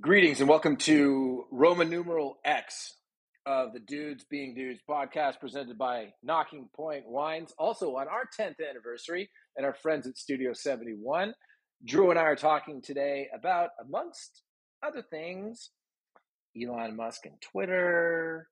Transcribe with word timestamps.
Greetings 0.00 0.38
and 0.38 0.48
welcome 0.48 0.76
to 0.76 1.46
Roman 1.50 1.90
numeral 1.90 2.38
X 2.44 2.94
of 3.46 3.72
the 3.72 3.80
Dudes 3.80 4.24
Being 4.30 4.54
Dudes 4.54 4.78
podcast 4.88 5.40
presented 5.40 5.76
by 5.76 6.12
Nocking 6.24 6.72
Point 6.72 7.04
Wines. 7.08 7.52
Also 7.58 7.96
on 7.96 8.06
our 8.06 8.22
10th 8.38 8.56
anniversary 8.70 9.28
and 9.56 9.66
our 9.66 9.74
friends 9.74 10.06
at 10.06 10.16
Studio 10.16 10.52
71. 10.52 11.34
Drew 11.84 12.10
and 12.10 12.18
I 12.18 12.22
are 12.22 12.36
talking 12.36 12.80
today 12.80 13.26
about, 13.34 13.70
amongst 13.84 14.42
other 14.86 15.02
things, 15.02 15.70
Elon 16.56 16.94
Musk 16.94 17.26
and 17.26 17.40
Twitter, 17.40 18.46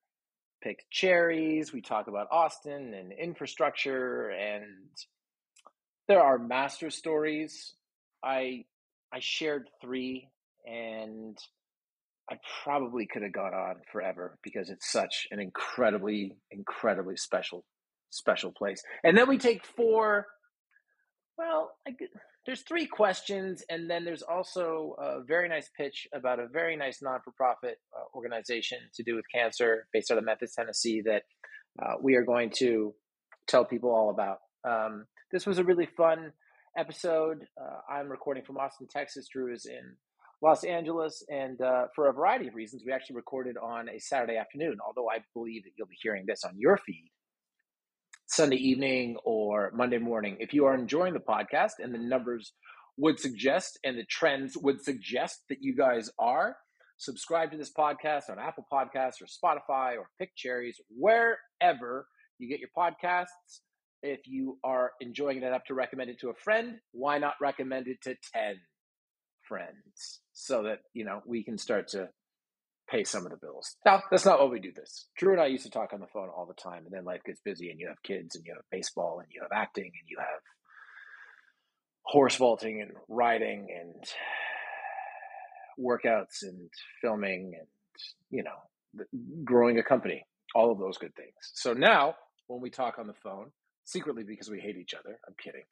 pick 0.65 0.85
cherries. 0.91 1.73
We 1.73 1.81
talk 1.81 2.09
about 2.09 2.27
Austin 2.33 2.93
and 2.93 3.13
infrastructure, 3.13 4.31
and 4.31 4.65
there 6.09 6.23
are 6.23 6.39
master 6.39 6.91
stories. 6.91 7.75
I 8.25 8.65
I 9.13 9.21
shared 9.21 9.71
three, 9.81 10.29
and 10.67 11.39
I 12.31 12.37
probably 12.65 13.07
could 13.07 13.23
have 13.23 13.33
gone 13.33 13.55
on 13.55 13.77
forever 13.93 14.39
because 14.43 14.69
it's 14.69 14.91
such 14.91 15.29
an 15.31 15.41
incredibly, 15.41 16.37
incredibly 16.51 17.17
special, 17.17 17.65
special 18.11 18.51
place. 18.51 18.83
And 19.05 19.17
then 19.17 19.29
we 19.29 19.39
take 19.39 19.65
four. 19.65 20.27
Well, 21.39 21.71
I, 21.87 21.93
there's 22.45 22.63
three 22.63 22.87
questions, 22.87 23.63
and 23.69 23.89
then 23.91 24.05
there's 24.05 24.23
also 24.23 24.97
a 24.99 25.23
very 25.23 25.49
nice 25.49 25.71
pitch 25.77 26.09
about 26.15 26.41
a 26.41 26.49
very 26.49 26.77
nice 26.77 27.01
non-for-profit 27.03 27.79
uh, 27.97 28.17
organization 28.17 28.79
to 28.95 29.03
do 29.03 29.15
with 29.15 29.25
cancer, 29.33 29.87
based 29.93 30.11
out 30.11 30.19
of 30.19 30.25
Memphis, 30.25 30.55
Tennessee, 30.55 31.03
that 31.05 31.23
uh, 31.81 31.95
we 32.01 32.15
are 32.15 32.25
going 32.25 32.51
to 32.57 32.95
tell 33.47 33.65
people 33.65 33.91
all 33.91 34.11
about. 34.11 34.39
Um, 34.65 35.07
this 35.31 35.47
was 35.47 35.59
a 35.59 35.65
really 35.65 35.87
fun 35.87 36.33
episode. 36.77 37.47
Uh, 37.61 37.93
I'm 37.93 38.09
recording 38.09 38.45
from 38.45 38.57
Austin, 38.57 38.87
Texas. 38.91 39.29
Drew 39.31 39.53
is 39.53 39.67
in 39.67 39.97
Los 40.43 40.65
Angeles, 40.65 41.25
and 41.29 41.61
uh, 41.61 41.87
for 41.95 42.09
a 42.09 42.13
variety 42.13 42.49
of 42.49 42.55
reasons, 42.55 42.83
we 42.85 42.93
actually 42.93 43.17
recorded 43.17 43.57
on 43.57 43.89
a 43.89 43.99
Saturday 43.99 44.37
afternoon. 44.37 44.77
Although 44.87 45.09
I 45.09 45.19
believe 45.35 45.65
that 45.65 45.71
you'll 45.77 45.89
be 45.89 45.97
hearing 46.01 46.25
this 46.27 46.45
on 46.45 46.53
your 46.59 46.79
feed 46.85 47.11
Sunday 48.27 48.57
evening 48.57 49.17
or 49.25 49.71
Monday 49.75 49.99
morning. 49.99 50.37
If 50.41 50.53
you 50.53 50.67
are 50.67 50.75
enjoying 50.75 51.15
the 51.15 51.21
podcast 51.21 51.75
and 51.79 51.95
the 51.95 51.99
numbers 51.99 52.53
would 52.99 53.21
suggest 53.21 53.79
and 53.85 53.97
the 53.97 54.05
trends 54.05 54.57
would 54.57 54.83
suggest 54.83 55.43
that 55.49 55.59
you 55.63 55.75
guys 55.75 56.11
are, 56.19 56.57
subscribe 56.99 57.53
to 57.53 57.57
this 57.57 57.73
podcast 57.73 58.29
on 58.29 58.39
Apple 58.39 58.67
Podcasts 58.73 59.23
or 59.23 59.27
Spotify 59.27 59.97
or 59.97 60.09
Pick 60.19 60.35
Cherries, 60.37 60.81
wherever 60.91 62.07
you 62.39 62.49
get 62.49 62.61
your 62.61 62.71
podcasts. 62.77 63.61
If 64.03 64.21
you 64.27 64.59
are 64.65 64.93
enjoying 65.01 65.39
it 65.39 65.45
enough 65.45 65.65
to 65.69 65.75
recommend 65.75 66.11
it 66.11 66.21
to 66.21 66.31
a 66.31 66.35
friend, 66.35 66.79
why 66.93 67.19
not 67.19 67.35
recommend 67.41 67.87
it 67.89 68.03
to 68.03 68.17
10 68.35 68.57
friends 69.49 70.21
so 70.33 70.65
that, 70.65 70.81
you 70.93 71.05
know, 71.05 71.23
we 71.27 71.43
can 71.43 71.59
start 71.59 71.89
to 71.89 72.09
pay 72.89 73.05
some 73.05 73.25
of 73.25 73.31
the 73.31 73.37
bills. 73.37 73.77
Now, 73.85 74.03
that's 74.11 74.25
not 74.25 74.39
what 74.39 74.51
we 74.51 74.61
do 74.61 74.73
this. 74.73 75.07
Drew 75.17 75.33
and 75.33 75.41
I 75.41 75.47
used 75.47 75.65
to 75.65 75.71
talk 75.71 75.93
on 75.93 76.01
the 76.01 76.07
phone 76.07 76.29
all 76.29 76.47
the 76.47 76.55
time, 76.55 76.85
and 76.85 76.93
then 76.93 77.05
life 77.05 77.23
gets 77.25 77.41
busy, 77.41 77.71
and 77.71 77.81
you 77.81 77.89
have 77.89 78.03
kids, 78.03 78.37
and 78.37 78.45
you 78.47 78.55
have 78.55 78.63
baseball, 78.71 79.19
and 79.19 79.29
you 79.33 79.43
have 79.43 79.51
acting, 79.53 79.85
and 79.85 80.09
you 80.09 80.19
have 80.19 80.41
horse 82.03 82.37
vaulting, 82.37 82.81
and 82.81 82.93
riding, 83.09 83.67
and 83.77 84.05
workouts, 85.79 86.43
and 86.43 86.71
filming, 87.01 87.55
and, 87.59 87.67
you 88.31 88.45
know, 88.45 89.05
growing 89.45 89.79
a 89.79 89.83
company, 89.83 90.25
all 90.55 90.71
of 90.71 90.79
those 90.79 90.97
good 90.99 91.15
things. 91.17 91.35
So 91.55 91.73
now, 91.73 92.15
when 92.47 92.61
we 92.61 92.71
talk 92.71 92.99
on 92.99 93.09
the 93.09 93.15
phone, 93.15 93.51
secretly 93.85 94.23
because 94.23 94.49
we 94.49 94.61
hate 94.61 94.77
each 94.77 94.95
other, 94.95 95.19
I'm 95.27 95.35
kidding, 95.43 95.65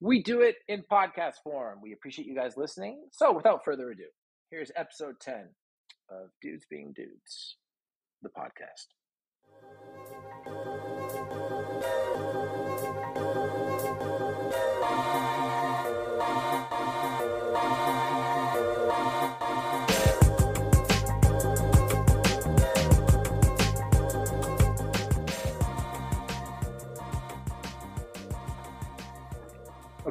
we 0.00 0.22
do 0.22 0.42
it 0.42 0.56
in 0.68 0.84
podcast 0.90 1.36
form. 1.42 1.78
We 1.82 1.92
appreciate 1.92 2.26
you 2.26 2.34
guys 2.34 2.56
listening. 2.56 3.04
So, 3.12 3.32
without 3.32 3.64
further 3.64 3.90
ado, 3.90 4.04
here's 4.50 4.70
episode 4.76 5.14
10 5.20 5.48
of 6.10 6.28
Dudes 6.42 6.66
Being 6.68 6.92
Dudes, 6.94 7.56
the 8.22 8.28
podcast. 8.28 8.86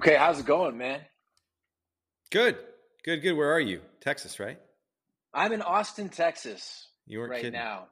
Okay, 0.05 0.17
how's 0.17 0.39
it 0.39 0.45
going, 0.45 0.77
man? 0.77 1.01
Good, 2.29 2.57
good, 3.03 3.23
good. 3.23 3.33
Where 3.33 3.51
are 3.51 3.59
you? 3.59 3.81
Texas, 4.01 4.39
right? 4.39 4.59
I'm 5.33 5.51
in 5.51 5.63
Austin, 5.63 6.09
Texas. 6.09 6.89
You 7.07 7.17
weren't 7.17 7.31
right 7.31 7.41
kidding. 7.41 7.59
now. 7.59 7.87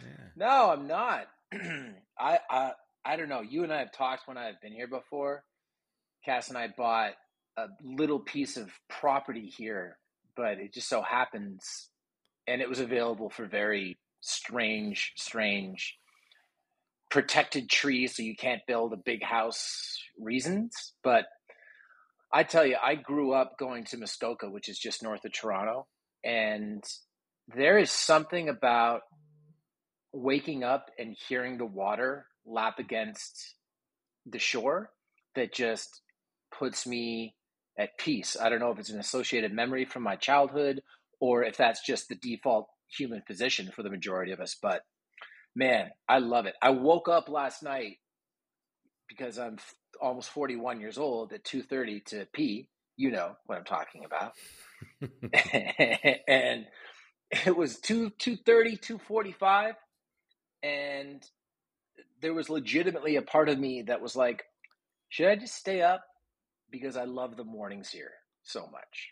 Yeah. 0.00 0.24
No, 0.34 0.70
I'm 0.70 0.86
not. 0.86 1.26
I, 2.18 2.38
I 2.50 2.70
I 3.04 3.16
don't 3.16 3.28
know. 3.28 3.42
You 3.42 3.64
and 3.64 3.72
I 3.72 3.80
have 3.80 3.92
talked 3.92 4.26
when 4.26 4.38
I've 4.38 4.58
been 4.62 4.72
here 4.72 4.86
before. 4.86 5.44
Cass 6.24 6.48
and 6.48 6.56
I 6.56 6.68
bought 6.74 7.12
a 7.58 7.66
little 7.84 8.20
piece 8.20 8.56
of 8.56 8.70
property 8.88 9.52
here, 9.54 9.98
but 10.36 10.58
it 10.60 10.72
just 10.72 10.88
so 10.88 11.02
happens, 11.02 11.90
and 12.46 12.62
it 12.62 12.68
was 12.70 12.80
available 12.80 13.28
for 13.28 13.44
very 13.44 13.98
strange, 14.22 15.12
strange 15.16 15.98
protected 17.10 17.68
trees, 17.68 18.16
so 18.16 18.22
you 18.22 18.36
can't 18.36 18.62
build 18.66 18.92
a 18.94 18.98
big 18.98 19.22
house 19.22 19.98
reasons. 20.18 20.94
But 21.02 21.26
I 22.32 22.42
tell 22.42 22.66
you, 22.66 22.76
I 22.82 22.94
grew 22.94 23.32
up 23.32 23.58
going 23.58 23.84
to 23.84 23.96
Muskoka, 23.96 24.50
which 24.50 24.68
is 24.68 24.78
just 24.78 25.02
north 25.02 25.24
of 25.24 25.32
Toronto, 25.32 25.86
and 26.24 26.84
there 27.54 27.78
is 27.78 27.90
something 27.90 28.48
about 28.48 29.02
waking 30.12 30.64
up 30.64 30.90
and 30.98 31.16
hearing 31.28 31.58
the 31.58 31.66
water 31.66 32.26
lap 32.44 32.78
against 32.78 33.54
the 34.26 34.38
shore 34.38 34.90
that 35.34 35.52
just 35.52 36.02
puts 36.56 36.86
me 36.86 37.34
at 37.78 37.96
peace. 37.98 38.36
I 38.40 38.48
don't 38.48 38.60
know 38.60 38.70
if 38.70 38.78
it's 38.78 38.90
an 38.90 38.98
associated 39.00 39.52
memory 39.52 39.84
from 39.84 40.02
my 40.02 40.16
childhood 40.16 40.82
or 41.20 41.44
if 41.44 41.56
that's 41.56 41.84
just 41.84 42.08
the 42.08 42.14
default 42.14 42.68
human 42.96 43.22
position 43.26 43.70
for 43.74 43.82
the 43.82 43.90
majority 43.90 44.32
of 44.32 44.40
us, 44.40 44.56
but 44.60 44.82
man, 45.54 45.90
I 46.08 46.18
love 46.18 46.46
it. 46.46 46.54
I 46.62 46.70
woke 46.70 47.08
up 47.08 47.28
last 47.28 47.62
night 47.62 47.98
because 49.08 49.38
I'm 49.38 49.54
f- 49.54 49.74
almost 50.00 50.30
41 50.30 50.80
years 50.80 50.98
old 50.98 51.32
at 51.32 51.44
2:30 51.44 52.04
to 52.06 52.26
pee. 52.32 52.68
You 52.96 53.10
know 53.10 53.36
what 53.46 53.58
I'm 53.58 53.64
talking 53.64 54.04
about. 54.04 54.32
and 55.32 56.66
it 57.30 57.56
was 57.56 57.78
2 57.80 58.10
2:30 58.10 58.76
2:45 58.80 59.74
and 60.62 61.22
there 62.20 62.34
was 62.34 62.50
legitimately 62.50 63.16
a 63.16 63.22
part 63.22 63.48
of 63.48 63.58
me 63.58 63.82
that 63.82 64.00
was 64.00 64.16
like 64.16 64.44
should 65.08 65.28
I 65.28 65.36
just 65.36 65.54
stay 65.54 65.82
up 65.82 66.04
because 66.70 66.96
I 66.96 67.04
love 67.04 67.36
the 67.36 67.44
mornings 67.44 67.90
here 67.90 68.12
so 68.42 68.66
much. 68.66 69.10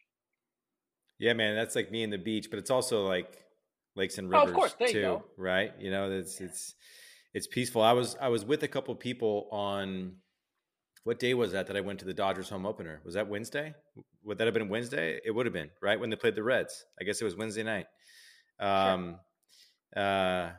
Yeah, 1.19 1.33
man, 1.33 1.55
that's 1.57 1.75
like 1.75 1.91
me 1.91 2.03
and 2.03 2.13
the 2.13 2.19
beach, 2.19 2.49
but 2.51 2.59
it's 2.59 2.71
also 2.71 3.07
like 3.07 3.43
lakes 3.95 4.19
and 4.19 4.29
Oh, 4.33 4.43
rivers 4.43 4.51
of 4.51 4.55
course, 4.55 4.75
there 4.79 4.89
you 4.89 4.95
too, 4.95 5.01
go. 5.01 5.25
right? 5.39 5.73
You 5.79 5.91
know, 5.91 6.11
it's 6.11 6.41
it's 6.41 6.75
it's 7.37 7.47
peaceful. 7.47 7.83
I 7.83 7.93
was 7.93 8.17
I 8.27 8.29
was 8.29 8.43
with 8.51 8.63
a 8.63 8.69
couple 8.69 8.95
people 9.09 9.35
on 9.53 9.87
what 11.05 11.19
day 11.21 11.35
was 11.35 11.53
that 11.53 11.67
that 11.69 11.77
I 11.77 11.83
went 11.89 11.99
to 12.01 12.05
the 12.11 12.15
Dodgers 12.25 12.49
home 12.49 12.67
opener? 12.67 13.01
Was 13.05 13.15
that 13.15 13.29
Wednesday? 13.29 13.75
Would 14.25 14.39
that 14.39 14.47
have 14.49 14.55
been 14.55 14.69
Wednesday? 14.69 15.21
It 15.25 15.31
would 15.35 15.47
have 15.47 15.53
been, 15.53 15.71
right? 15.81 15.99
When 16.01 16.11
they 16.11 16.17
played 16.17 16.35
the 16.35 16.43
Reds. 16.43 16.85
I 17.01 17.05
guess 17.05 17.21
it 17.21 17.25
was 17.25 17.37
Wednesday 17.37 17.63
night. 17.75 17.87
Um 18.59 19.21
uh 20.05 20.51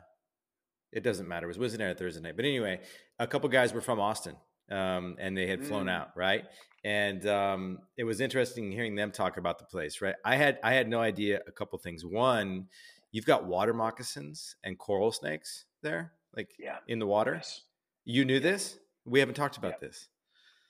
it 0.92 1.02
doesn't 1.02 1.28
matter. 1.28 1.46
It 1.46 1.48
was 1.54 1.58
Wednesday 1.58 1.78
night 1.84 1.90
or 1.90 1.98
Thursday 1.98 2.22
night. 2.22 2.36
But 2.36 2.44
anyway, 2.46 2.80
a 3.18 3.26
couple 3.26 3.48
guys 3.50 3.74
were 3.74 3.82
from 3.82 4.00
Austin. 4.00 4.36
Um, 4.70 5.16
and 5.18 5.36
they 5.36 5.46
had 5.46 5.64
flown 5.64 5.86
Mm. 5.86 5.96
out, 5.98 6.08
right? 6.16 6.44
And 6.84 7.26
um, 7.26 7.78
it 7.96 8.04
was 8.04 8.20
interesting 8.20 8.70
hearing 8.70 8.94
them 8.94 9.10
talk 9.10 9.36
about 9.38 9.58
the 9.58 9.64
place, 9.64 10.00
right? 10.02 10.14
I 10.24 10.36
had 10.36 10.58
I 10.62 10.72
had 10.74 10.88
no 10.88 11.00
idea 11.00 11.40
a 11.46 11.52
couple 11.52 11.78
things. 11.78 12.04
One, 12.04 12.68
you've 13.10 13.24
got 13.32 13.46
water 13.46 13.74
moccasins 13.74 14.56
and 14.64 14.78
coral 14.78 15.10
snakes 15.12 15.64
there, 15.82 16.12
like 16.38 16.50
Yeah. 16.58 16.78
in 16.86 16.98
the 16.98 17.06
water. 17.06 17.34
Yes. 17.34 17.62
You 18.04 18.24
knew 18.24 18.40
this? 18.40 18.78
We 19.04 19.20
haven't 19.20 19.34
talked 19.34 19.58
about 19.58 19.72
Yep. 19.72 19.80
this. 19.80 20.08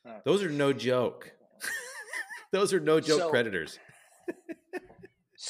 Uh, 0.05 0.19
Those 0.25 0.43
are 0.43 0.49
no 0.51 0.73
joke. 0.73 1.33
Those 2.51 2.73
are 2.73 2.81
no 2.81 2.99
joke 3.01 3.21
So- 3.21 3.31
predators. 3.31 3.79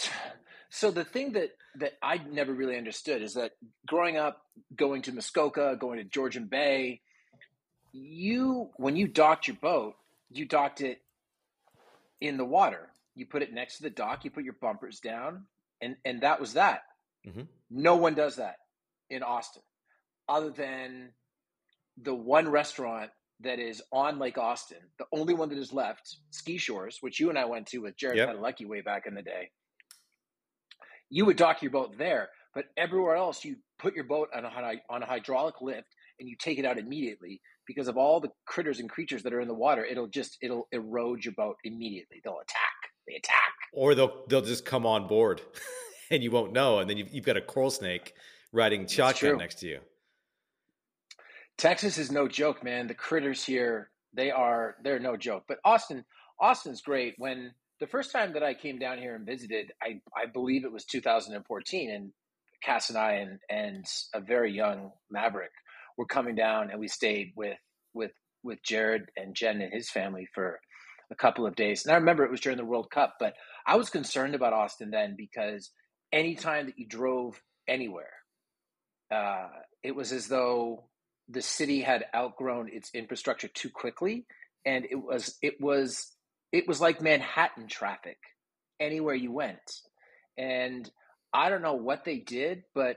So, 0.71 0.91
the 0.91 1.05
thing 1.05 1.33
that 1.33 1.51
that 1.77 1.95
I 2.03 2.19
never 2.19 2.53
really 2.53 2.77
understood 2.77 3.23
is 3.23 3.35
that 3.35 3.53
growing 3.87 4.17
up, 4.17 4.45
going 4.77 5.03
to 5.03 5.13
Muskoka, 5.13 5.77
going 5.81 5.99
to 5.99 6.05
Georgian 6.05 6.47
Bay, 6.47 7.01
you 7.93 8.71
when 8.77 8.95
you 8.95 9.09
docked 9.09 9.49
your 9.49 9.57
boat, 9.57 9.95
you 10.31 10.45
docked 10.45 10.81
it 10.83 11.01
in 12.21 12.37
the 12.37 12.45
water. 12.45 12.91
You 13.15 13.27
put 13.27 13.43
it 13.43 13.53
next 13.53 13.79
to 13.79 13.83
the 13.85 13.91
dock. 13.91 14.25
You 14.25 14.31
put 14.31 14.45
your 14.45 14.57
bumpers 14.61 15.01
down, 15.01 15.47
and 15.81 15.97
and 16.05 16.21
that 16.21 16.39
was 16.39 16.53
that. 16.53 16.83
Mhm. 17.27 17.49
No 17.71 17.97
one 17.97 18.15
does 18.15 18.37
that 18.37 18.59
in 19.11 19.23
Austin, 19.23 19.63
other 20.29 20.51
than 20.51 21.11
the 22.03 22.15
one 22.15 22.49
restaurant 22.49 23.11
that 23.41 23.59
is 23.59 23.83
on 23.93 24.19
Lake 24.19 24.39
Austin, 24.39 24.79
the 24.99 25.07
only 25.13 25.35
one 25.35 25.49
that 25.49 25.59
is 25.59 25.73
left, 25.73 26.17
Ski 26.31 26.59
Shores, 26.59 26.99
which 27.01 27.21
you 27.21 27.29
and 27.31 27.39
I 27.39 27.45
went 27.45 27.67
to 27.69 27.79
with 27.79 27.97
Jared 27.97 28.17
Yep. 28.19 28.29
Padalecki 28.31 28.67
way 28.67 28.81
back 28.81 29.07
in 29.07 29.15
the 29.15 29.23
day. 29.23 29.51
you 31.11 31.25
would 31.25 31.37
dock 31.37 31.63
your 31.63 31.71
boat 31.71 31.97
there. 31.97 32.29
But 32.55 32.67
everywhere 32.77 33.15
else, 33.17 33.45
you 33.45 33.57
put 33.79 33.95
your 33.95 34.05
boat 34.05 34.29
on 34.35 34.45
a, 34.45 34.51
on 34.91 35.03
a 35.03 35.07
hydraulic 35.07 35.61
lift 35.61 35.87
and 36.19 36.29
you 36.29 36.37
take 36.39 36.59
it 36.59 36.65
out 36.65 36.79
immediately 36.79 37.41
because 37.67 37.87
of 37.89 37.97
all 37.97 38.19
the 38.21 38.31
critters 38.47 38.81
and 38.81 38.91
creatures 38.91 39.23
that 39.23 39.33
are 39.33 39.41
in 39.41 39.49
the 39.49 39.55
water. 39.55 39.85
It'll 39.85 40.09
just 40.09 40.37
it'll 40.43 40.67
erode 40.73 41.25
your 41.25 41.35
boat 41.35 41.57
immediately. 41.65 42.21
They'll 42.25 42.41
attack. 42.41 42.75
They 43.07 43.15
attack, 43.15 43.53
or 43.73 43.95
they'll 43.95 44.25
they'll 44.29 44.43
just 44.43 44.65
come 44.67 44.85
on 44.85 45.07
board, 45.07 45.41
and 46.11 46.23
you 46.23 46.31
won't 46.31 46.53
know. 46.53 46.81
And 46.81 46.91
then 46.91 46.97
you've, 46.99 47.13
you've 47.15 47.25
got 47.25 47.37
a 47.39 47.41
coral 47.41 47.71
snake 47.71 48.15
riding 48.53 48.87
shotgun 48.87 49.39
next 49.39 49.61
to 49.61 49.69
you. 49.69 49.79
Texas 51.59 51.99
is 51.99 52.13
no 52.13 52.29
joke, 52.29 52.63
man. 52.63 52.87
The 52.87 52.95
critters 52.95 53.45
here, 53.45 53.91
they 54.15 54.31
are 54.31 54.77
they're 54.83 55.01
no 55.01 55.17
joke. 55.17 55.45
But 55.49 55.59
Austin, 55.65 56.05
Austin's 56.41 56.81
great. 56.81 57.15
When 57.19 57.53
the 57.81 57.87
first 57.89 58.13
time 58.13 58.33
that 58.35 58.45
I 58.45 58.55
came 58.55 58.79
down 58.79 58.99
here 58.99 59.17
and 59.17 59.27
visited, 59.27 59.73
I 59.83 60.01
I 60.17 60.27
believe 60.27 60.65
it 60.65 60.73
was 60.73 60.85
2014, 60.85 61.91
and 61.91 62.13
Cass 62.63 62.91
and 62.91 62.99
I 62.99 63.13
and 63.15 63.39
and 63.51 63.85
a 64.15 64.21
very 64.21 64.53
young 64.53 64.93
Maverick 65.11 65.51
were 65.97 66.07
coming 66.07 66.37
down, 66.37 66.71
and 66.71 66.79
we 66.79 66.87
stayed 66.89 67.33
with 67.37 67.59
with 67.93 68.13
with 68.45 68.63
Jared 68.63 69.07
and 69.17 69.35
Jen 69.35 69.61
and 69.61 69.73
his 69.73 69.91
family 69.91 70.29
for 70.33 70.61
a 71.11 71.17
couple 71.17 71.45
of 71.45 71.57
days. 71.57 71.85
And 71.85 71.93
I 71.93 71.99
remember 71.99 72.25
it 72.25 72.31
was 72.31 72.41
during 72.41 72.59
the 72.59 72.65
World 72.65 72.91
Cup, 72.91 73.15
but 73.19 73.35
I 73.67 73.77
was 73.77 73.91
concerned 73.91 74.37
about 74.37 74.53
Austin 74.53 74.91
then 74.91 75.17
because 75.19 75.71
anytime 76.13 76.67
that 76.67 76.79
you 76.79 76.87
drove 76.87 77.43
anywhere, 77.67 78.13
uh, 79.11 79.49
it 79.83 79.97
was 79.97 80.13
as 80.13 80.29
though 80.29 80.85
the 81.29 81.43
city 81.43 81.81
had 81.81 82.05
outgrown 82.15 82.69
its 82.73 82.91
infrastructure 82.95 83.49
too 83.49 83.71
quickly, 83.71 84.27
and 84.65 84.87
it 84.91 84.97
was 84.97 85.37
it 85.43 85.61
was 85.61 86.13
it 86.53 86.67
was 86.67 86.81
like 86.81 87.03
Manhattan 87.03 87.69
traffic 87.69 88.19
anywhere 88.81 89.15
you 89.15 89.33
went. 89.33 89.59
And 90.37 90.91
I 91.33 91.51
don't 91.51 91.63
know 91.63 91.75
what 91.75 92.05
they 92.05 92.19
did, 92.19 92.63
but 92.75 92.97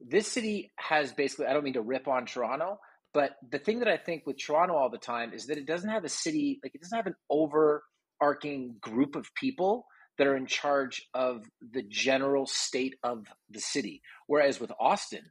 this 0.00 0.30
city 0.30 0.72
has 0.76 1.12
basically 1.12 1.46
I 1.46 1.52
don't 1.52 1.64
mean 1.64 1.74
to 1.74 1.82
rip 1.82 2.08
on 2.08 2.26
Toronto, 2.26 2.78
but 3.14 3.36
the 3.50 3.58
thing 3.58 3.78
that 3.78 3.88
I 3.88 3.96
think 3.96 4.24
with 4.26 4.38
Toronto 4.38 4.74
all 4.74 4.90
the 4.90 4.98
time 4.98 5.32
is 5.32 5.46
that 5.46 5.58
it 5.58 5.66
doesn't 5.66 5.88
have 5.90 6.04
a 6.04 6.08
city 6.08 6.60
like 6.62 6.74
it 6.74 6.80
doesn't 6.80 6.96
have 6.96 7.06
an 7.06 7.16
overarching 7.30 8.76
group 8.80 9.16
of 9.16 9.34
people 9.34 9.86
that 10.18 10.26
are 10.26 10.36
in 10.36 10.46
charge 10.46 11.02
of 11.14 11.44
the 11.72 11.82
general 11.82 12.46
state 12.46 12.94
of 13.02 13.26
the 13.50 13.60
city. 13.60 14.02
Whereas 14.26 14.60
with 14.60 14.70
Austin, 14.78 15.24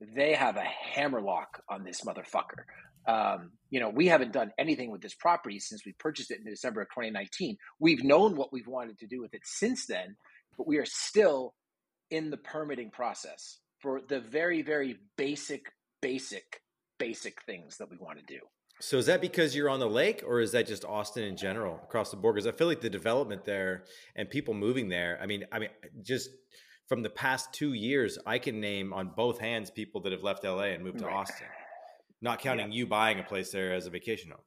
they 0.00 0.34
have 0.34 0.56
a 0.56 0.64
hammerlock 0.64 1.62
on 1.68 1.84
this 1.84 2.02
motherfucker. 2.02 2.64
Um, 3.06 3.52
you 3.70 3.80
know, 3.80 3.88
we 3.88 4.06
haven't 4.06 4.32
done 4.32 4.52
anything 4.58 4.90
with 4.90 5.00
this 5.00 5.14
property 5.14 5.58
since 5.58 5.84
we 5.84 5.94
purchased 5.98 6.30
it 6.30 6.38
in 6.38 6.44
December 6.44 6.82
of 6.82 6.88
2019. 6.88 7.56
We've 7.78 8.04
known 8.04 8.36
what 8.36 8.52
we've 8.52 8.66
wanted 8.66 8.98
to 8.98 9.06
do 9.06 9.20
with 9.20 9.34
it 9.34 9.42
since 9.44 9.86
then, 9.86 10.16
but 10.56 10.66
we 10.66 10.78
are 10.78 10.86
still 10.86 11.54
in 12.10 12.30
the 12.30 12.36
permitting 12.36 12.90
process 12.90 13.58
for 13.80 14.00
the 14.06 14.20
very, 14.20 14.62
very 14.62 14.96
basic, 15.16 15.62
basic, 16.02 16.60
basic 16.98 17.42
things 17.42 17.78
that 17.78 17.90
we 17.90 17.96
want 17.96 18.18
to 18.18 18.24
do. 18.24 18.40
So 18.80 18.96
is 18.96 19.06
that 19.06 19.20
because 19.20 19.54
you're 19.54 19.68
on 19.68 19.80
the 19.80 19.88
lake, 19.88 20.22
or 20.26 20.40
is 20.40 20.52
that 20.52 20.66
just 20.66 20.84
Austin 20.86 21.24
in 21.24 21.36
general 21.36 21.78
across 21.84 22.10
the 22.10 22.16
board? 22.16 22.34
Because 22.34 22.46
I 22.46 22.52
feel 22.52 22.66
like 22.66 22.80
the 22.80 22.90
development 22.90 23.44
there 23.44 23.84
and 24.16 24.28
people 24.28 24.54
moving 24.54 24.88
there. 24.88 25.18
I 25.22 25.26
mean, 25.26 25.44
I 25.52 25.58
mean, 25.58 25.68
just 26.02 26.30
from 26.90 27.02
the 27.02 27.08
past 27.08 27.52
two 27.52 27.72
years, 27.72 28.18
I 28.26 28.40
can 28.40 28.60
name 28.60 28.92
on 28.92 29.12
both 29.16 29.38
hands 29.38 29.70
people 29.70 30.00
that 30.00 30.10
have 30.10 30.24
left 30.24 30.42
LA 30.42 30.72
and 30.74 30.82
moved 30.82 30.98
to 30.98 31.04
right. 31.06 31.14
Austin, 31.14 31.46
not 32.20 32.40
counting 32.40 32.72
yeah. 32.72 32.78
you 32.78 32.86
buying 32.88 33.20
a 33.20 33.22
place 33.22 33.52
there 33.52 33.72
as 33.72 33.86
a 33.86 33.90
vacation 33.90 34.32
home. 34.32 34.40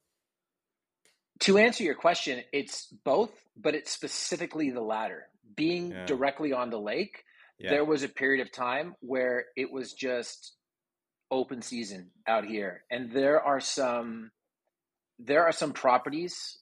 To 1.39 1.57
answer 1.57 1.85
your 1.85 1.95
question, 1.95 2.43
it's 2.51 2.87
both, 3.05 3.31
but 3.55 3.75
it's 3.75 3.91
specifically 3.91 4.71
the 4.71 4.81
latter. 4.81 5.29
Being 5.55 5.91
yeah. 5.91 6.05
directly 6.05 6.51
on 6.51 6.69
the 6.69 6.77
lake, 6.77 7.23
yeah. 7.59 7.69
there 7.69 7.85
was 7.85 8.03
a 8.03 8.09
period 8.09 8.45
of 8.45 8.51
time 8.51 8.95
where 8.99 9.45
it 9.55 9.71
was 9.71 9.93
just 9.93 10.51
open 11.31 11.61
season 11.61 12.11
out 12.27 12.43
here, 12.43 12.83
and 12.91 13.09
there 13.09 13.41
are 13.41 13.61
some 13.61 14.31
there 15.17 15.45
are 15.45 15.53
some 15.53 15.71
properties 15.71 16.57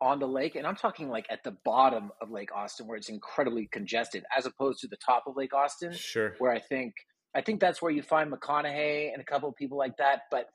on 0.00 0.18
the 0.18 0.26
lake, 0.26 0.56
and 0.56 0.66
I'm 0.66 0.76
talking 0.76 1.08
like 1.08 1.26
at 1.30 1.44
the 1.44 1.56
bottom 1.64 2.10
of 2.20 2.30
Lake 2.30 2.50
Austin 2.54 2.86
where 2.86 2.96
it's 2.96 3.08
incredibly 3.08 3.66
congested, 3.66 4.24
as 4.36 4.46
opposed 4.46 4.80
to 4.80 4.88
the 4.88 4.96
top 4.96 5.24
of 5.26 5.36
Lake 5.36 5.54
Austin, 5.54 5.92
sure. 5.92 6.34
where 6.38 6.52
I 6.52 6.60
think 6.60 6.94
I 7.34 7.42
think 7.42 7.60
that's 7.60 7.82
where 7.82 7.92
you 7.92 8.02
find 8.02 8.32
McConaughey 8.32 9.12
and 9.12 9.20
a 9.20 9.24
couple 9.24 9.48
of 9.48 9.56
people 9.56 9.76
like 9.76 9.98
that. 9.98 10.22
But 10.30 10.46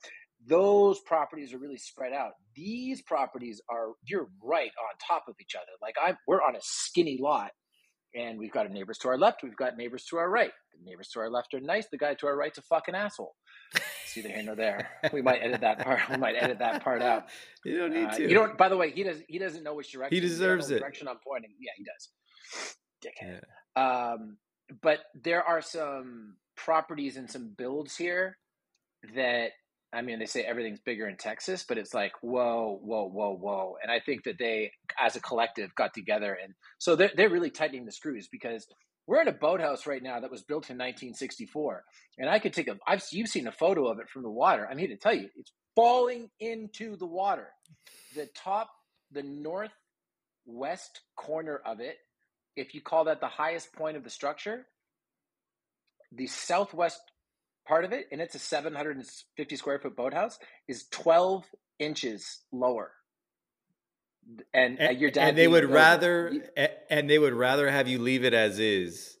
those 0.46 1.00
properties 1.00 1.52
are 1.54 1.58
really 1.58 1.78
spread 1.78 2.12
out. 2.12 2.32
These 2.54 3.02
properties 3.02 3.60
are 3.70 3.92
you're 4.04 4.28
right 4.42 4.70
on 4.70 4.96
top 5.06 5.24
of 5.28 5.36
each 5.40 5.54
other. 5.54 5.72
Like 5.80 5.94
I'm, 6.04 6.16
we're 6.26 6.42
on 6.42 6.56
a 6.56 6.60
skinny 6.60 7.18
lot, 7.20 7.52
and 8.14 8.38
we've 8.38 8.52
got 8.52 8.70
neighbors 8.70 8.98
to 8.98 9.08
our 9.08 9.18
left, 9.18 9.42
we've 9.42 9.56
got 9.56 9.76
neighbors 9.76 10.04
to 10.06 10.16
our 10.16 10.30
right. 10.30 10.52
The 10.72 10.90
neighbors 10.90 11.08
to 11.08 11.20
our 11.20 11.30
left 11.30 11.54
are 11.54 11.60
nice. 11.60 11.86
The 11.90 11.98
guy 11.98 12.14
to 12.14 12.26
our 12.26 12.36
right's 12.36 12.58
a 12.58 12.62
fucking 12.62 12.94
asshole. 12.94 13.34
It's 13.74 14.16
either 14.16 14.28
here 14.28 14.42
nor 14.42 14.54
there. 14.54 14.90
We 15.12 15.22
might 15.22 15.40
edit 15.42 15.60
that 15.62 15.78
part. 15.78 16.00
We 16.10 16.16
might 16.16 16.34
edit 16.38 16.58
that 16.58 16.82
part 16.82 17.02
out. 17.02 17.26
You 17.64 17.78
don't 17.78 17.92
need 17.92 18.06
uh, 18.06 18.16
to. 18.16 18.22
You 18.22 18.34
don't. 18.34 18.58
By 18.58 18.68
the 18.68 18.76
way, 18.76 18.90
he 18.90 19.04
does. 19.04 19.18
He 19.28 19.38
doesn't 19.38 19.62
know 19.62 19.74
which 19.74 19.92
direction. 19.92 20.16
He 20.16 20.20
deserves 20.20 20.68
it. 20.72 20.80
Direction 20.80 21.06
I'm 21.06 21.18
pointing. 21.24 21.52
Yeah, 21.60 21.70
he 21.76 21.84
does. 21.84 22.08
Dickhead. 23.04 23.40
Yeah. 23.76 24.12
Um, 24.14 24.38
but 24.82 24.98
there 25.14 25.44
are 25.44 25.62
some 25.62 26.38
properties 26.56 27.16
and 27.16 27.30
some 27.30 27.54
builds 27.56 27.96
here 27.96 28.36
that 29.14 29.52
I 29.92 30.00
mean, 30.00 30.18
they 30.18 30.26
say 30.26 30.42
everything's 30.42 30.80
bigger 30.80 31.06
in 31.06 31.16
Texas, 31.16 31.64
but 31.68 31.76
it's 31.76 31.92
like, 31.92 32.12
whoa, 32.22 32.78
whoa, 32.82 33.08
whoa, 33.08 33.36
whoa. 33.36 33.76
And 33.82 33.92
I 33.92 34.00
think 34.00 34.24
that 34.24 34.38
they, 34.38 34.72
as 34.98 35.16
a 35.16 35.20
collective, 35.20 35.74
got 35.74 35.92
together. 35.92 36.36
And 36.42 36.54
so 36.78 36.96
they're, 36.96 37.10
they're 37.14 37.28
really 37.28 37.50
tightening 37.50 37.84
the 37.84 37.92
screws 37.92 38.26
because 38.30 38.66
we're 39.06 39.20
in 39.20 39.28
a 39.28 39.32
boathouse 39.32 39.86
right 39.86 40.02
now 40.02 40.20
that 40.20 40.30
was 40.30 40.42
built 40.42 40.70
in 40.70 40.76
1964. 40.76 41.84
And 42.18 42.30
I 42.30 42.38
could 42.38 42.54
take 42.54 42.68
a, 42.68 42.78
I've, 42.86 43.02
you've 43.12 43.28
seen 43.28 43.46
a 43.46 43.52
photo 43.52 43.86
of 43.88 43.98
it 43.98 44.08
from 44.08 44.22
the 44.22 44.30
water. 44.30 44.66
I'm 44.70 44.78
here 44.78 44.88
to 44.88 44.96
tell 44.96 45.14
you, 45.14 45.28
it's 45.36 45.52
falling 45.76 46.30
into 46.40 46.96
the 46.96 47.06
water. 47.06 47.48
The 48.14 48.28
top, 48.34 48.70
the 49.10 49.22
northwest 49.22 51.00
corner 51.16 51.60
of 51.66 51.80
it, 51.80 51.96
if 52.56 52.74
you 52.74 52.80
call 52.80 53.04
that 53.04 53.20
the 53.20 53.28
highest 53.28 53.74
point 53.74 53.98
of 53.98 54.04
the 54.04 54.10
structure, 54.10 54.66
the 56.12 56.26
southwest 56.26 57.00
part 57.66 57.84
of 57.84 57.92
it, 57.92 58.06
and 58.12 58.20
it's 58.20 58.34
a 58.34 58.38
750 58.38 59.56
square 59.56 59.78
foot 59.78 59.96
boathouse, 59.96 60.38
is 60.68 60.86
12 60.90 61.44
inches 61.78 62.40
lower. 62.52 62.92
And, 64.54 64.78
and 64.78 64.96
uh, 64.96 64.98
your 65.00 65.10
dad 65.10 65.30
and 65.30 65.38
they 65.38 65.48
would 65.48 65.68
rather 65.68 66.32
and 66.88 67.10
they 67.10 67.18
would 67.18 67.34
rather 67.34 67.68
have 67.68 67.88
you 67.88 67.98
leave 67.98 68.24
it 68.24 68.32
as 68.32 68.60
is 68.60 69.18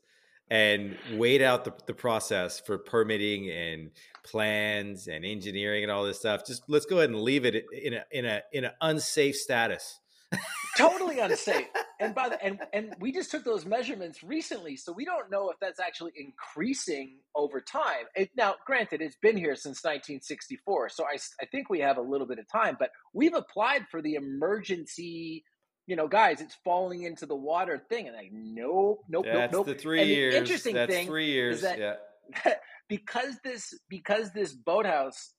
and 0.48 0.96
wait 1.14 1.42
out 1.42 1.64
the, 1.64 1.72
the 1.86 1.94
process 1.94 2.60
for 2.60 2.78
permitting 2.78 3.50
and 3.50 3.90
plans 4.22 5.08
and 5.08 5.24
engineering 5.24 5.82
and 5.82 5.90
all 5.90 6.04
this 6.04 6.20
stuff. 6.20 6.46
Just 6.46 6.62
let's 6.68 6.86
go 6.86 6.98
ahead 6.98 7.10
and 7.10 7.20
leave 7.20 7.44
it 7.44 7.64
in 7.72 7.94
a 7.94 8.04
in 8.12 8.24
a 8.24 8.42
in 8.52 8.64
an 8.64 8.72
unsafe 8.80 9.34
status 9.34 9.98
totally 10.76 11.18
unsafe. 11.20 11.66
And 12.00 12.14
by 12.14 12.28
the 12.28 12.42
and 12.42 12.60
and 12.72 12.94
we 12.98 13.12
just 13.12 13.30
took 13.30 13.44
those 13.44 13.64
measurements 13.64 14.22
recently, 14.22 14.76
so 14.76 14.92
we 14.92 15.04
don't 15.04 15.30
know 15.30 15.50
if 15.50 15.56
that's 15.60 15.80
actually 15.80 16.12
increasing 16.16 17.18
over 17.34 17.60
time. 17.60 18.06
It, 18.14 18.30
now, 18.36 18.54
granted, 18.66 19.00
it's 19.00 19.16
been 19.16 19.36
here 19.36 19.54
since 19.54 19.84
1964, 19.84 20.88
so 20.90 21.04
I 21.04 21.18
I 21.40 21.46
think 21.46 21.70
we 21.70 21.80
have 21.80 21.98
a 21.98 22.02
little 22.02 22.26
bit 22.26 22.38
of 22.38 22.48
time, 22.48 22.76
but 22.78 22.90
we've 23.12 23.34
applied 23.34 23.86
for 23.90 24.02
the 24.02 24.14
emergency. 24.14 25.44
You 25.86 25.96
know, 25.96 26.06
guys, 26.08 26.40
it's 26.40 26.56
falling 26.64 27.02
into 27.02 27.26
the 27.26 27.34
water 27.34 27.82
thing, 27.88 28.06
and 28.06 28.16
like, 28.16 28.30
nope, 28.32 29.00
nope, 29.08 29.24
that's 29.24 29.52
nope, 29.52 29.66
nope. 29.66 29.76
The 29.76 29.80
three 29.80 30.00
and 30.00 30.08
years. 30.08 30.34
The 30.34 30.38
interesting 30.38 30.74
that's 30.74 30.92
thing 30.92 31.06
three 31.06 31.30
years. 31.30 31.56
Is 31.56 31.62
that 31.62 31.78
yeah. 31.78 32.54
because 32.88 33.36
this 33.44 33.74
because 33.88 34.32
this 34.32 34.52
boathouse 34.52 35.32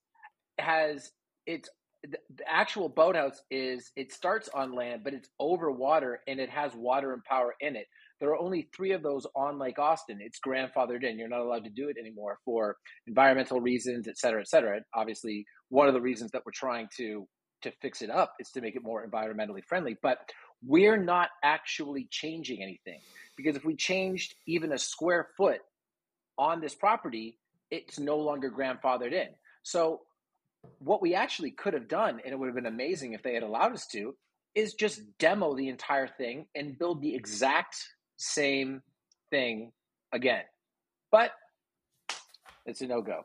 has 0.60 1.12
its 1.46 1.70
the, 2.04 2.18
the 2.36 2.44
actual 2.50 2.90
boathouse 2.90 3.42
is 3.50 3.92
it 3.96 4.12
starts 4.12 4.50
on 4.54 4.76
land, 4.76 5.02
but 5.04 5.14
it's 5.14 5.30
over 5.40 5.72
water 5.72 6.20
and 6.28 6.40
it 6.40 6.50
has 6.50 6.74
water 6.76 7.14
and 7.14 7.24
power 7.24 7.56
in 7.62 7.76
it. 7.76 7.88
There 8.20 8.30
are 8.30 8.40
only 8.40 8.70
three 8.76 8.92
of 8.92 9.04
those 9.04 9.26
on 9.36 9.60
Lake 9.60 9.80
Austin. 9.80 10.20
It's 10.22 10.40
grandfathered 10.46 11.04
in. 11.04 11.18
You're 11.18 11.28
not 11.28 11.42
allowed 11.42 11.66
to 11.66 11.70
do 11.70 11.90
it 11.90 11.98
anymore 12.00 12.40
for 12.46 12.78
environmental 13.08 13.60
reasons, 13.60 14.08
et 14.08 14.18
cetera, 14.18 14.42
et 14.42 14.48
cetera. 14.48 14.82
Obviously, 14.94 15.46
one 15.70 15.88
of 15.88 15.94
the 15.94 16.02
reasons 16.02 16.32
that 16.32 16.44
we're 16.46 16.52
trying 16.54 16.88
to 16.98 17.28
to 17.64 17.72
fix 17.82 18.02
it 18.02 18.10
up 18.10 18.34
is 18.40 18.52
to 18.52 18.60
make 18.60 18.76
it 18.76 18.84
more 18.84 19.08
environmentally 19.08 19.64
friendly. 19.64 19.98
But 20.02 20.18
we're 20.66 20.98
not 20.98 21.30
actually 21.44 22.08
changing 22.12 22.62
anything 22.62 23.00
because 23.38 23.56
if 23.56 23.64
we 23.64 23.76
changed 23.76 24.36
even 24.46 24.74
a 24.74 24.78
square 24.78 25.30
foot 25.38 25.62
on 26.38 26.60
this 26.60 26.76
property, 26.76 27.38
it's 27.72 28.00
no 28.00 28.18
longer 28.18 28.52
grandfathered 28.52 29.14
in. 29.14 29.30
So 29.64 30.02
what 30.80 31.02
we 31.02 31.16
actually 31.16 31.52
could 31.52 31.74
have 31.74 31.88
done, 31.88 32.22
and 32.24 32.34
it 32.34 32.40
would 32.40 32.48
have 32.48 32.56
been 32.56 32.66
amazing 32.66 33.14
if 33.14 33.24
they 33.24 33.34
had 33.34 33.44
allowed 33.44 33.74
us 33.74 33.88
to, 33.88 34.16
is 34.56 34.74
just 34.74 35.02
demo 35.18 35.56
the 35.56 35.70
entire 35.70 36.08
thing 36.08 36.46
and 36.56 36.78
build 36.78 37.02
the 37.02 37.14
exact 37.16 37.76
same 38.18 38.82
thing 39.30 39.72
again. 40.12 40.44
But 41.12 41.32
it's 42.66 42.82
a 42.82 42.88
no 42.88 43.02
go. 43.02 43.22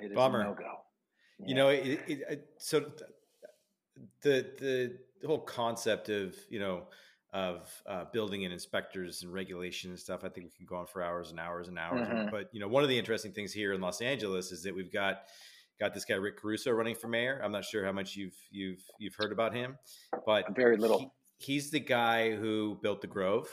It 0.00 0.06
is 0.10 0.14
Bummer. 0.14 0.40
a 0.40 0.44
no 0.44 0.54
go. 0.54 0.74
Yeah. 1.38 1.46
You 1.48 1.54
know, 1.54 1.68
it, 1.68 2.00
it, 2.06 2.48
so 2.58 2.84
the 4.22 4.46
the 4.58 4.96
whole 5.26 5.40
concept 5.40 6.08
of 6.08 6.34
you 6.50 6.58
know 6.58 6.84
of 7.32 7.70
uh, 7.86 8.04
building 8.12 8.44
and 8.44 8.52
inspectors 8.52 9.22
and 9.22 9.32
regulation 9.32 9.90
and 9.90 9.98
stuff. 9.98 10.24
I 10.24 10.28
think 10.28 10.46
we 10.46 10.52
can 10.56 10.66
go 10.66 10.76
on 10.76 10.86
for 10.86 11.02
hours 11.02 11.30
and 11.30 11.40
hours 11.40 11.68
and 11.68 11.78
hours. 11.78 12.08
Mhm. 12.08 12.30
But 12.30 12.48
you 12.52 12.60
know, 12.60 12.68
one 12.68 12.82
of 12.82 12.88
the 12.88 12.98
interesting 12.98 13.32
things 13.32 13.52
here 13.52 13.72
in 13.72 13.80
Los 13.80 14.00
Angeles 14.00 14.52
is 14.52 14.62
that 14.62 14.74
we've 14.74 14.92
got 14.92 15.24
got 15.80 15.94
this 15.94 16.04
guy 16.04 16.14
Rick 16.14 16.38
Caruso 16.38 16.70
running 16.70 16.94
for 16.94 17.08
mayor. 17.08 17.40
I'm 17.44 17.52
not 17.52 17.64
sure 17.64 17.84
how 17.84 17.92
much 17.92 18.16
you've 18.16 18.36
you've 18.50 18.82
you've 18.98 19.14
heard 19.14 19.32
about 19.32 19.54
him, 19.54 19.76
but 20.24 20.54
Very 20.54 20.76
little. 20.76 20.98
he- 21.00 21.08
he's 21.38 21.70
the 21.70 21.80
guy 21.80 22.34
who 22.34 22.78
built 22.82 23.00
the 23.00 23.06
Grove. 23.06 23.48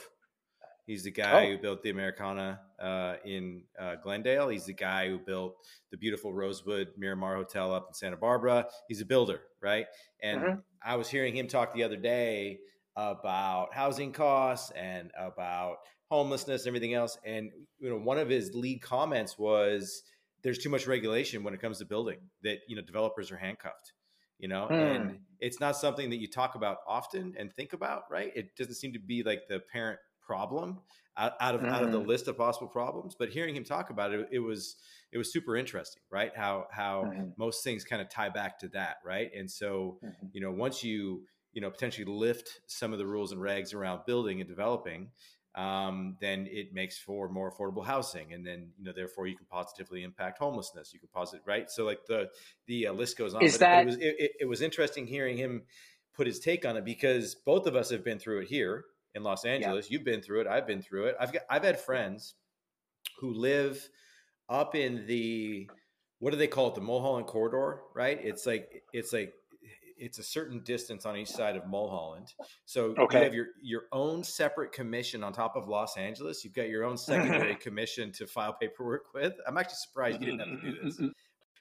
He's 0.86 1.04
the 1.04 1.10
guy 1.10 1.46
Oh. 1.46 1.50
who 1.52 1.58
built 1.58 1.82
the 1.82 1.88
Americana 1.90 2.60
uh, 2.78 3.16
in 3.24 3.62
uh, 3.78 3.96
Glendale. 4.02 4.48
He's 4.48 4.66
the 4.66 4.74
guy 4.74 5.08
who 5.08 5.18
built 5.18 5.56
the 5.90 5.96
beautiful 5.96 6.32
Rosewood 6.34 6.88
Miramar 6.98 7.36
Hotel 7.36 7.72
up 7.72 7.86
in 7.88 7.94
Santa 7.94 8.18
Barbara. 8.18 8.68
He's 8.88 9.00
a 9.00 9.06
builder, 9.06 9.40
right? 9.62 9.86
And 10.22 10.40
Mhm. 10.42 10.62
I 10.84 10.96
was 10.96 11.08
hearing 11.08 11.34
him 11.34 11.46
talk 11.48 11.72
the 11.72 11.84
other 11.84 11.96
day 11.96 12.60
about 12.96 13.72
housing 13.72 14.12
costs 14.12 14.70
and 14.72 15.10
about 15.18 15.78
homelessness 16.10 16.62
and 16.62 16.68
everything 16.68 16.92
else. 16.94 17.18
And 17.24 17.50
you 17.78 17.88
know, 17.88 17.96
one 17.96 18.18
of 18.18 18.28
his 18.28 18.54
lead 18.54 18.82
comments 18.82 19.38
was, 19.38 20.02
"There's 20.44 20.58
too 20.58 20.70
much 20.70 20.86
regulation 20.86 21.42
when 21.44 21.54
it 21.54 21.60
comes 21.60 21.78
to 21.80 21.86
building. 21.86 22.30
That 22.42 22.60
you 22.68 22.76
know, 22.76 22.82
developers 22.82 23.32
are 23.32 23.38
handcuffed." 23.38 23.94
You 24.38 24.48
know, 24.48 24.68
Hmm. 24.68 24.76
and 24.78 25.20
it's 25.40 25.60
not 25.60 25.76
something 25.76 26.10
that 26.10 26.16
you 26.16 26.28
talk 26.28 26.54
about 26.56 26.78
often 26.88 27.34
and 27.38 27.52
think 27.54 27.72
about, 27.72 28.02
right? 28.10 28.32
It 28.36 28.56
doesn't 28.56 28.74
seem 28.74 28.92
to 28.94 28.98
be 28.98 29.22
like 29.22 29.42
the 29.48 29.60
parent 29.72 30.00
problem 30.20 30.80
out, 31.16 31.34
out 31.40 31.54
of 31.54 31.64
out 31.70 31.84
of 31.84 31.90
the 31.92 32.00
Mhm. 32.00 32.08
list 32.12 32.28
of 32.28 32.36
possible 32.36 32.68
problems. 32.68 33.14
But 33.18 33.30
hearing 33.30 33.54
him 33.56 33.64
talk 33.64 33.90
about 33.90 34.12
it, 34.12 34.28
it 34.32 34.40
was 34.40 34.76
it 35.12 35.18
was 35.18 35.32
super 35.32 35.56
interesting, 35.56 36.02
right? 36.10 36.32
How 36.36 36.66
how 36.72 37.08
Mhm. 37.08 37.34
most 37.36 37.62
things 37.64 37.84
kind 37.84 38.02
of 38.02 38.08
tie 38.08 38.28
back 38.30 38.58
to 38.60 38.68
that, 38.70 38.96
right? 39.04 39.30
And 39.34 39.50
so 39.50 40.00
Mhm. 40.02 40.32
you 40.32 40.40
know 40.40 40.50
once 40.50 40.82
you 40.84 41.26
you 41.52 41.60
know 41.60 41.70
potentially 41.70 42.04
lift 42.06 42.60
some 42.66 42.92
of 42.92 42.98
the 42.98 43.06
rules 43.06 43.32
and 43.32 43.40
regs 43.40 43.74
around 43.74 44.04
building 44.06 44.40
and 44.40 44.48
developing 44.48 45.12
um, 45.54 46.16
then 46.20 46.48
it 46.50 46.74
makes 46.74 46.98
for 46.98 47.28
more 47.28 47.50
affordable 47.52 47.84
housing. 47.84 48.32
And 48.32 48.44
then 48.46 48.70
you 48.78 48.84
know 48.84 48.92
therefore 48.92 49.26
you 49.26 49.36
can 49.36 49.46
positively 49.46 50.02
impact 50.02 50.38
homelessness. 50.38 50.92
You 50.92 51.00
can 51.00 51.08
positive 51.12 51.46
right? 51.46 51.70
So 51.70 51.84
like 51.84 52.00
the 52.06 52.30
the 52.66 52.88
uh, 52.88 52.92
list 52.92 53.16
goes 53.16 53.34
on. 53.34 53.42
Is 53.42 53.54
but 53.54 53.60
that- 53.60 53.82
it, 53.82 53.86
was 53.86 53.96
it, 53.96 54.30
it- 54.40 54.48
was 54.48 54.62
interesting 54.62 55.06
hearing 55.06 55.36
him 55.36 55.62
put 56.14 56.26
his 56.26 56.38
take 56.38 56.64
on 56.64 56.76
it 56.76 56.84
because 56.84 57.34
both 57.34 57.66
of 57.66 57.74
us 57.76 57.90
have 57.90 58.04
been 58.04 58.18
through 58.18 58.40
it 58.40 58.48
here 58.48 58.84
in 59.14 59.22
los 59.22 59.44
angeles. 59.44 59.90
You've 59.90 60.04
been 60.04 60.22
through 60.22 60.42
it. 60.42 60.46
I've 60.46 60.66
been 60.66 60.82
through 60.82 61.06
it. 61.06 61.16
I've 61.20 61.32
got 61.32 61.42
i've 61.50 61.64
had 61.64 61.78
friends 61.80 62.34
who 63.20 63.32
live 63.32 63.88
up 64.48 64.74
in 64.74 65.06
the 65.06 65.68
what 66.20 66.30
do 66.30 66.36
they 66.36 66.46
call 66.46 66.68
it? 66.68 66.74
The 66.74 66.80
mulholland 66.80 67.26
corridor 67.26 67.80
right? 67.94 68.18
It's 68.22 68.46
like 68.46 68.82
it's 68.92 69.12
like 69.12 69.34
it's 69.96 70.18
a 70.18 70.22
certain 70.22 70.60
distance 70.64 71.06
on 71.06 71.16
each 71.16 71.28
side 71.30 71.56
of 71.56 71.66
mulholland. 71.66 72.32
So 72.64 72.94
Okay. 72.98 73.18
you 73.18 73.24
have 73.24 73.34
your 73.34 73.46
your 73.62 73.82
own 73.92 74.22
separate 74.24 74.72
commission 74.72 75.22
on 75.24 75.32
top 75.32 75.56
of 75.56 75.68
los 75.68 75.96
angeles. 75.96 76.44
You've 76.44 76.54
got 76.54 76.68
your 76.68 76.84
own 76.84 76.96
secondary 76.96 77.54
commission 77.66 78.12
to 78.12 78.26
file 78.26 78.52
paperwork 78.54 79.12
with. 79.14 79.34
I'm 79.46 79.56
actually 79.56 79.76
surprised 79.76 80.20
you 80.20 80.26
didn't 80.26 80.40
have 80.40 80.60
to 80.60 80.72
do 80.72 80.78
this. 80.82 81.00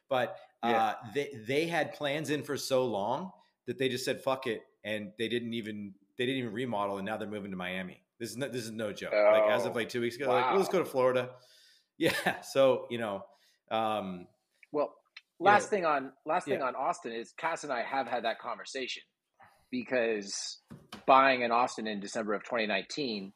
But 0.09 0.37
uh, 0.61 0.69
Yeah. 0.69 0.93
they 1.13 1.29
they 1.47 1.65
had 1.67 1.93
plans 1.93 2.29
in 2.29 2.43
for 2.43 2.57
so 2.57 2.85
long 2.85 3.31
that 3.65 3.77
they 3.77 3.89
just 3.89 4.05
said 4.05 4.21
fuck 4.21 4.47
it 4.47 4.61
and 4.83 5.11
they 5.17 5.27
didn't 5.27 5.53
even 5.53 5.93
they 6.17 6.25
didn't 6.25 6.39
even 6.39 6.53
remodel 6.53 6.97
and 6.97 7.05
now 7.05 7.17
they're 7.17 7.27
moving 7.27 7.51
to 7.51 7.57
miami. 7.57 8.03
This 8.19 8.29
is 8.31 8.37
no, 8.37 8.47
this 8.47 8.63
is 8.63 8.71
no 8.71 8.93
joke. 8.93 9.13
Like 9.13 9.49
as 9.49 9.65
of 9.65 9.71
Oh, 9.71 9.75
like 9.75 9.89
two 9.89 10.01
weeks 10.01 10.15
ago 10.15 10.27
like 10.27 10.45
well, 10.47 10.57
let's 10.57 10.69
go 10.69 10.79
to 10.79 10.85
florida. 10.85 11.31
Yeah 11.97 12.41
so 12.41 12.87
you 12.89 12.97
know 12.97 13.23
um 13.69 14.27
Well, 14.71 14.95
last 15.39 15.63
know, 15.63 15.77
thing 15.77 15.85
on 15.85 16.11
last 16.25 16.45
thing 16.45 16.61
on 16.61 16.75
Austin 16.75 17.11
is 17.11 17.33
Cass 17.37 17.63
and 17.63 17.73
I 17.73 17.83
have 17.83 18.07
had 18.07 18.23
that 18.25 18.39
conversation 18.39 19.03
because 19.71 20.59
buying 21.05 21.41
in 21.41 21.51
Austin 21.51 21.87
in 21.87 21.99
December 21.99 22.33
of 22.33 22.43
2019 22.43 23.33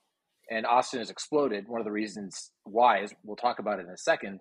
and 0.49 0.65
Austin 0.65 0.99
has 0.99 1.09
exploded. 1.09 1.67
One 1.67 1.81
of 1.81 1.85
the 1.85 1.91
reasons 1.91 2.51
why 2.63 3.01
is 3.01 3.13
we'll 3.23 3.35
talk 3.35 3.59
about 3.59 3.79
it 3.79 3.85
in 3.85 3.91
a 3.91 3.97
second. 3.97 4.39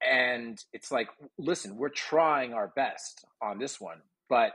And 0.00 0.56
it's 0.72 0.92
like, 0.92 1.08
listen, 1.38 1.76
we're 1.76 1.88
trying 1.88 2.54
our 2.54 2.72
best 2.76 3.24
on 3.42 3.58
this 3.58 3.80
one, 3.80 3.98
but 4.28 4.52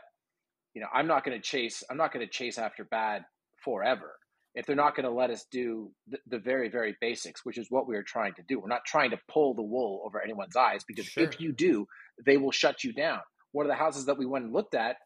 you 0.74 0.82
know, 0.82 0.88
I'm 0.94 1.08
not 1.08 1.24
going 1.24 1.38
to 1.38 1.42
chase. 1.42 1.84
I'm 1.90 1.98
not 1.98 2.14
going 2.14 2.26
to 2.26 2.32
chase 2.32 2.58
after 2.58 2.84
bad 2.84 3.24
forever. 3.64 4.14
If 4.56 4.66
they're 4.68 4.76
not 4.76 4.96
going 4.96 5.06
to 5.08 5.12
let 5.12 5.32
us 5.32 5.46
do 5.52 5.92
the, 6.08 6.20
the 6.28 6.38
very, 6.40 6.70
very 6.70 6.96
basics, 7.02 7.44
which 7.44 7.58
is 7.58 7.72
what 7.72 7.88
we 7.88 7.96
are 7.96 8.04
trying 8.04 8.34
to 8.36 8.44
do, 8.48 8.60
we're 8.60 8.68
not 8.68 8.86
trying 8.86 9.10
to 9.12 9.20
pull 9.28 9.56
the 9.56 9.64
wool 9.64 10.04
over 10.06 10.22
anyone's 10.22 10.56
eyes 10.56 10.84
because 10.88 11.06
Sure. 11.06 11.24
if 11.24 11.40
you 11.40 11.52
do, 11.52 11.88
they 12.26 12.38
will 12.38 12.52
shut 12.52 12.84
you 12.84 12.94
down. 12.94 13.20
One 13.52 13.66
of 13.66 13.70
the 13.70 13.76
houses 13.76 14.06
that 14.06 14.18
we 14.18 14.26
went 14.28 14.46
and 14.46 14.54
looked 14.54 14.76
at, 14.76 14.98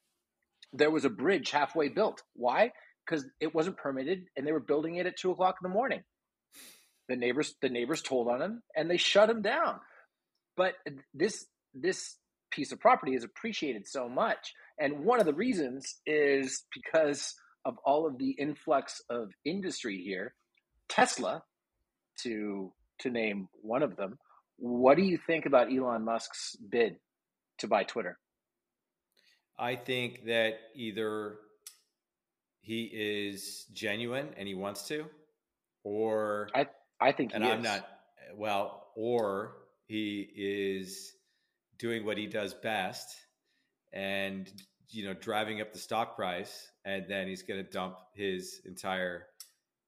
there 0.73 0.91
was 0.91 1.05
a 1.05 1.09
bridge 1.09 1.51
halfway 1.51 1.87
built. 1.89 2.21
Why? 2.33 2.71
Because 3.05 3.25
it 3.39 3.55
wasn't 3.55 3.77
permitted, 3.77 4.25
and 4.35 4.45
they 4.45 4.51
were 4.51 4.59
building 4.59 4.95
it 4.95 5.05
at 5.05 5.17
two 5.17 5.31
o'clock 5.31 5.55
in 5.61 5.69
the 5.69 5.73
morning. 5.73 6.03
The 7.07 7.15
neighbors, 7.15 7.55
the 7.61 7.69
neighbors 7.69 8.01
told 8.01 8.27
on 8.27 8.41
him, 8.41 8.63
and 8.75 8.91
they 8.91 8.97
shut 8.97 9.29
him 9.29 9.41
down. 9.41 9.79
But 10.57 10.73
this 11.13 11.45
this 11.73 12.17
piece 12.51 12.71
of 12.73 12.79
property 12.81 13.13
is 13.15 13.23
appreciated 13.23 13.87
so 13.87 14.09
much, 14.09 14.53
and 14.77 15.05
one 15.05 15.21
of 15.21 15.25
the 15.25 15.33
reasons 15.33 15.95
is 16.05 16.65
because 16.73 17.33
of 17.67 17.77
all 17.85 18.07
of 18.07 18.17
the 18.17 18.31
influx 18.31 19.01
of 19.09 19.29
industry 19.45 20.01
here. 20.01 20.33
Tesla, 20.89 21.43
to 22.23 22.73
to 22.99 23.09
name 23.11 23.47
one 23.61 23.83
of 23.83 23.95
them. 23.95 24.17
What 24.57 24.97
do 24.97 25.03
you 25.03 25.19
think 25.27 25.45
about 25.45 25.71
Elon 25.71 26.03
Musk's 26.03 26.55
bid 26.55 26.95
to 27.59 27.67
buy 27.67 27.83
Twitter? 27.83 28.17
i 29.59 29.75
think 29.75 30.25
that 30.25 30.53
either 30.75 31.35
he 32.61 32.83
is 32.93 33.65
genuine 33.73 34.29
and 34.37 34.47
he 34.47 34.55
wants 34.55 34.87
to 34.87 35.05
or 35.83 36.49
I 36.53 36.67
I 36.99 37.11
think 37.11 37.31
and 37.33 37.43
is. 37.43 37.49
i'm 37.49 37.61
not 37.61 37.87
well 38.35 38.87
or 38.95 39.53
he 39.85 40.27
is 40.35 41.13
doing 41.79 42.05
what 42.05 42.17
he 42.17 42.27
does 42.27 42.53
best 42.53 43.07
and 43.93 44.51
you 44.89 45.03
know 45.05 45.13
driving 45.13 45.61
up 45.61 45.73
the 45.73 45.79
stock 45.79 46.15
price 46.15 46.67
and 46.85 47.05
then 47.09 47.27
he's 47.27 47.43
going 47.43 47.63
to 47.63 47.69
dump 47.69 47.97
his 48.13 48.61
entire 48.65 49.27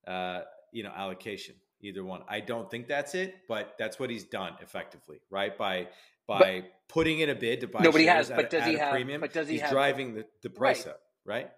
uh, 0.07 0.41
you 0.73 0.83
know 0.83 0.91
allocation 0.95 1.55
either 1.81 2.03
one 2.03 2.21
i 2.27 2.39
don't 2.41 2.69
think 2.69 2.87
that's 2.87 3.15
it 3.15 3.35
but 3.47 3.75
that's 3.79 3.97
what 3.99 4.09
he's 4.09 4.25
done 4.25 4.53
effectively 4.61 5.21
right 5.29 5.57
by 5.57 5.87
by 6.27 6.63
putting 6.89 7.19
in 7.21 7.29
a 7.29 7.35
bid 7.35 7.61
to 7.61 7.67
buy 7.67 7.81
Nobody 7.81 8.05
has, 8.05 8.29
but 8.29 8.45
a- 8.45 8.49
does 8.49 8.61
at 8.63 8.67
he 8.67 8.75
a 8.75 8.79
have- 8.79 8.91
premium 8.91 9.21
but 9.21 9.33
does 9.33 9.47
he 9.47 9.53
he's 9.53 9.61
have- 9.61 9.71
driving 9.71 10.13
the, 10.15 10.25
the 10.43 10.49
price 10.49 10.85
Right. 10.85 10.91
up 10.93 11.01
right 11.25 11.51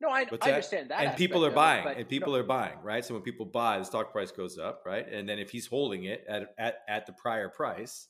No, 0.00 0.08
I, 0.10 0.26
I 0.42 0.48
understand 0.50 0.90
that. 0.90 1.00
and 1.04 1.16
people 1.16 1.42
are 1.44 1.48
of 1.48 1.54
it, 1.54 1.56
buying 1.56 1.86
and 1.98 2.08
people 2.08 2.32
no, 2.34 2.38
are 2.40 2.44
buying 2.44 2.78
right 2.82 3.04
so 3.04 3.14
when 3.14 3.22
people 3.22 3.46
buy 3.46 3.78
the 3.78 3.84
stock 3.84 4.12
price 4.12 4.30
goes 4.30 4.58
up 4.58 4.82
right 4.86 5.06
and 5.10 5.28
then 5.28 5.38
if 5.38 5.50
he's 5.50 5.66
holding 5.66 6.04
it 6.04 6.24
at 6.28 6.54
at, 6.58 6.74
at 6.88 7.06
the 7.06 7.12
prior 7.14 7.48
price 7.48 8.08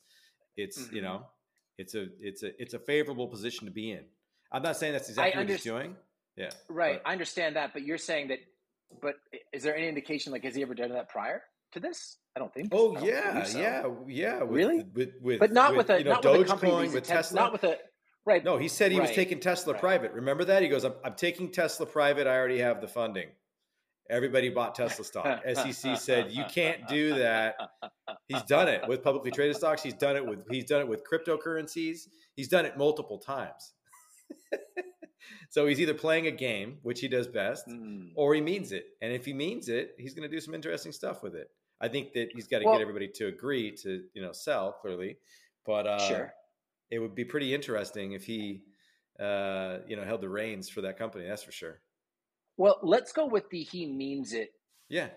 it's 0.56 0.90
you 0.92 1.00
Mhm. 1.00 1.04
know 1.04 1.26
it's 1.78 1.94
a 1.94 2.06
it's 2.20 2.42
a 2.42 2.50
it's 2.60 2.74
a 2.74 2.78
favorable 2.80 3.28
position 3.28 3.66
to 3.66 3.70
be 3.72 3.92
in 3.92 4.04
i'm 4.52 4.62
not 4.62 4.76
saying 4.76 4.92
that's 4.92 5.08
exactly 5.08 5.40
what 5.42 5.48
he's 5.50 5.62
doing 5.62 5.94
yeah 6.36 6.50
right. 6.68 7.00
but- 7.02 7.08
I 7.08 7.12
understand 7.12 7.56
that, 7.56 7.72
but 7.72 7.82
you're 7.82 7.98
saying 7.98 8.28
that. 8.28 8.38
But 9.00 9.14
is 9.52 9.62
there 9.62 9.76
any 9.76 9.88
indication? 9.88 10.32
Like, 10.32 10.42
has 10.44 10.54
he 10.54 10.62
ever 10.62 10.74
done 10.74 10.90
that 10.90 11.08
prior 11.08 11.42
to 11.72 11.80
this? 11.80 12.16
I 12.34 12.40
don't 12.40 12.52
think. 12.52 12.68
oh 12.72 12.94
don't 12.94 13.04
yeah 13.04 13.44
so. 13.44 13.58
yeah 13.58 13.86
yeah 14.08 14.42
with, 14.42 14.50
Really? 14.50 14.84
with, 14.94 15.10
with 15.20 15.38
but 15.40 15.52
not 15.52 15.76
with, 15.76 15.90
a 15.90 15.98
you 15.98 16.04
know 16.04 16.12
not 16.12 16.24
with 16.24 16.40
a 16.40 16.44
company. 16.44 16.72
dogecoin 16.72 16.86
with 16.86 16.94
intent- 16.96 17.06
tesla 17.06 17.40
Not 17.40 17.52
with 17.52 17.64
a 17.64 17.78
right. 18.24 18.44
no 18.44 18.56
he 18.56 18.68
said 18.68 18.90
he 18.92 19.00
was 19.00 19.10
taking 19.10 19.38
tesla 19.40 19.72
right. 19.74 19.80
private 19.80 20.12
remember 20.12 20.44
that 20.44 20.62
he 20.62 20.68
goes 20.68 20.84
I'm, 20.84 20.94
I'm 21.04 21.14
taking 21.14 21.50
tesla 21.50 21.86
private 21.86 22.26
i 22.26 22.36
already 22.36 22.58
have 22.58 22.80
the 22.80 22.88
funding 22.88 23.28
everybody 24.08 24.48
bought 24.48 24.74
tesla 24.76 25.04
stock 25.04 25.42
sec 25.54 25.98
said 25.98 26.30
you 26.30 26.44
can't 26.48 26.86
do 26.88 27.14
that 27.14 27.56
He's 28.28 28.42
done 28.42 28.68
it 28.68 28.86
with 28.88 29.02
publicly 29.02 29.30
traded 29.30 29.56
stocks. 29.56 29.82
He's 29.82 29.94
done 29.94 30.16
it 30.16 30.24
with 30.24 30.40
he's 30.50 30.64
done 30.64 30.80
it 30.80 30.88
with 30.88 31.02
cryptocurrencies. 31.04 32.08
He's 32.36 32.48
done 32.48 32.64
it 32.64 32.76
multiple 32.76 33.18
times. 33.18 33.72
so 35.50 35.66
he's 35.66 35.80
either 35.80 35.94
playing 35.94 36.26
a 36.26 36.30
game, 36.30 36.78
which 36.82 37.00
he 37.00 37.08
does 37.08 37.26
best, 37.26 37.66
Mm. 37.68 38.12
or 38.14 38.34
he 38.34 38.40
means 38.40 38.72
it. 38.72 38.86
And 39.02 39.12
if 39.12 39.24
he 39.24 39.32
means 39.32 39.68
it, 39.68 39.94
he's 39.98 40.14
going 40.14 40.28
to 40.28 40.34
do 40.34 40.40
some 40.40 40.54
interesting 40.54 40.92
stuff 40.92 41.22
with 41.22 41.34
it. 41.34 41.50
I 41.80 41.88
think 41.88 42.12
that 42.14 42.28
he's 42.34 42.46
got 42.46 42.58
to 42.60 42.64
Well- 42.66 42.74
get 42.74 42.80
everybody 42.82 43.08
to 43.16 43.26
agree 43.26 43.72
to 43.82 44.04
you 44.14 44.22
know 44.22 44.32
sell 44.32 44.72
clearly, 44.72 45.18
but 45.64 45.86
uh, 45.86 45.98
Sure. 46.08 46.34
it 46.90 46.98
would 46.98 47.14
be 47.14 47.24
pretty 47.24 47.54
interesting 47.54 48.12
if 48.12 48.24
he 48.24 48.62
uh, 49.18 49.78
you 49.86 49.96
know 49.96 50.04
held 50.04 50.20
the 50.22 50.28
reins 50.28 50.68
for 50.68 50.80
that 50.82 50.96
company. 50.98 51.26
That's 51.26 51.42
for 51.42 51.52
sure. 51.52 51.80
Well, 52.56 52.78
let's 52.82 53.12
go 53.12 53.26
with 53.26 53.48
the 53.50 53.62
he 53.62 53.86
means 53.86 54.32
it 54.34 54.52
Yeah, 54.88 55.08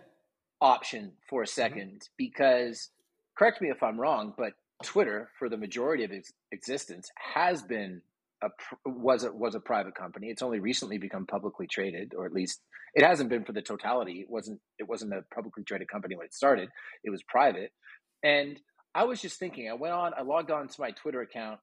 option 0.61 1.13
for 1.29 1.43
Mm-hmm. 1.43 1.61
a 1.61 1.69
2nd 1.69 2.09
because 2.17 2.89
correct 3.37 3.61
me 3.61 3.69
if 3.69 3.81
I'm 3.83 3.99
wrong, 3.99 4.33
but 4.37 4.53
Twitter 4.83 5.29
for 5.39 5.49
the 5.49 5.57
majority 5.57 6.03
of 6.03 6.11
its 6.11 6.31
existence 6.51 7.09
has 7.17 7.61
been 7.61 8.01
a 8.43 8.49
was 8.89 9.23
a 9.23 9.31
was 9.31 9.55
a 9.55 9.59
private 9.59 9.95
company. 9.95 10.27
It's 10.27 10.41
only 10.41 10.59
recently 10.59 10.97
become 10.97 11.25
publicly 11.25 11.67
traded, 11.67 12.13
or 12.15 12.25
at 12.25 12.33
least 12.33 12.61
it 12.95 13.03
hasn't 13.03 13.29
been 13.29 13.45
for 13.45 13.53
the 13.53 13.61
totality. 13.61 14.21
It 14.21 14.29
wasn't 14.29 14.59
it 14.79 14.87
wasn't 14.87 15.13
a 15.13 15.23
publicly 15.33 15.63
traded 15.63 15.87
company 15.89 16.15
when 16.15 16.25
it 16.25 16.33
started. 16.33 16.69
It 17.03 17.09
was 17.09 17.23
private, 17.23 17.71
and 18.23 18.59
I 18.93 19.05
was 19.05 19.21
just 19.21 19.39
thinking. 19.39 19.69
I 19.69 19.73
went 19.73 19.93
on. 19.93 20.13
I 20.17 20.21
logged 20.21 20.51
on 20.51 20.67
to 20.67 20.81
my 20.81 20.91
Twitter 20.91 21.21
account, 21.21 21.59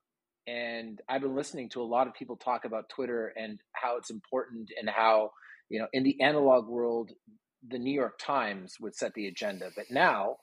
and 0.46 1.00
I've 1.08 1.22
been 1.22 1.37
listening 1.37 1.68
to 1.70 1.82
a 1.82 1.84
lot 1.84 2.06
of 2.06 2.14
people 2.14 2.37
talk 2.37 2.64
about 2.64 2.88
Twitter 2.88 3.32
and 3.37 3.60
how 3.72 3.96
it's 3.96 4.10
important 4.10 4.70
and 4.78 4.88
how 4.88 5.30
you 5.70 5.78
know, 5.78 5.87
in 5.92 6.02
the 6.02 6.20
analog 6.20 6.68
world, 6.68 7.12
the 7.66 7.78
New 7.78 7.94
York 7.94 8.18
Times 8.20 8.75
would 8.80 8.94
set 8.94 9.14
the 9.14 9.28
agenda, 9.28 9.70
but 9.75 9.87
now 9.90 10.37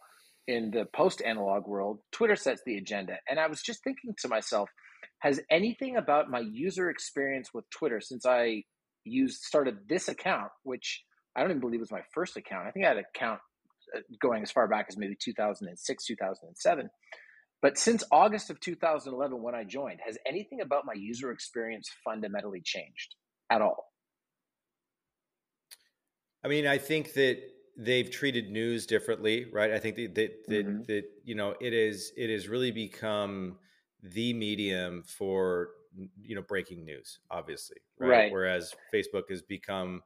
in 0.47 0.71
the 0.71 0.85
post 0.95 1.21
analog 1.23 1.67
world, 1.67 1.99
Twitter 2.11 2.37
sets 2.37 2.61
the 2.65 2.77
agenda. 2.77 3.17
And 3.29 3.39
I 3.39 3.47
was 3.47 3.61
just 3.61 3.83
thinking 3.83 4.15
to 4.19 4.29
myself, 4.29 4.69
has 5.19 5.39
anything 5.49 5.97
about 5.97 6.29
my 6.29 6.39
user 6.39 6.89
experience 6.89 7.49
with 7.53 7.69
Twitter 7.69 7.99
since 7.99 8.25
I 8.25 8.63
used 9.03 9.41
started 9.41 9.77
this 9.87 10.07
account, 10.07 10.51
which 10.63 11.03
I 11.35 11.41
don't 11.41 11.51
even 11.51 11.61
believe 11.61 11.79
was 11.79 11.91
my 11.91 12.01
first 12.13 12.37
account. 12.37 12.67
I 12.67 12.71
think 12.71 12.85
I 12.85 12.89
had 12.89 12.97
an 12.97 13.05
account 13.15 13.39
uh, 13.95 13.99
going 14.21 14.43
as 14.43 14.51
far 14.51 14.67
back 14.67 14.87
as 14.89 14.97
maybe 14.97 15.15
2006, 15.19 16.05
2007. 16.05 16.89
But 17.61 17.77
since 17.77 18.03
August 18.11 18.49
of 18.49 18.59
2011, 18.59 19.41
when 19.41 19.55
I 19.55 19.63
joined, 19.63 19.99
has 20.05 20.17
anything 20.27 20.61
about 20.61 20.85
my 20.85 20.93
user 20.93 21.31
experience 21.31 21.89
fundamentally 22.03 22.61
changed 22.63 23.15
at 23.49 23.61
all? 23.61 23.91
I 26.43 26.49
mean, 26.49 26.67
I 26.67 26.77
think 26.77 27.13
that 27.13 27.39
they've 27.77 28.09
treated 28.09 28.51
news 28.51 28.85
differently, 28.85 29.45
right? 29.51 29.71
I 29.71 29.79
think 29.79 29.95
that 29.95 30.15
that, 30.15 30.47
that, 30.47 30.67
mm-hmm. 30.67 30.83
that 30.87 31.03
you 31.23 31.35
know 31.35 31.55
it 31.59 31.73
is 31.73 32.11
it 32.15 32.29
has 32.29 32.47
really 32.47 32.71
become 32.71 33.57
the 34.03 34.33
medium 34.33 35.03
for 35.03 35.69
you 36.21 36.35
know 36.35 36.41
breaking 36.41 36.85
news, 36.85 37.19
obviously, 37.31 37.77
right? 37.99 38.09
right. 38.09 38.31
Whereas 38.31 38.73
Facebook 38.93 39.29
has 39.29 39.41
become 39.41 40.01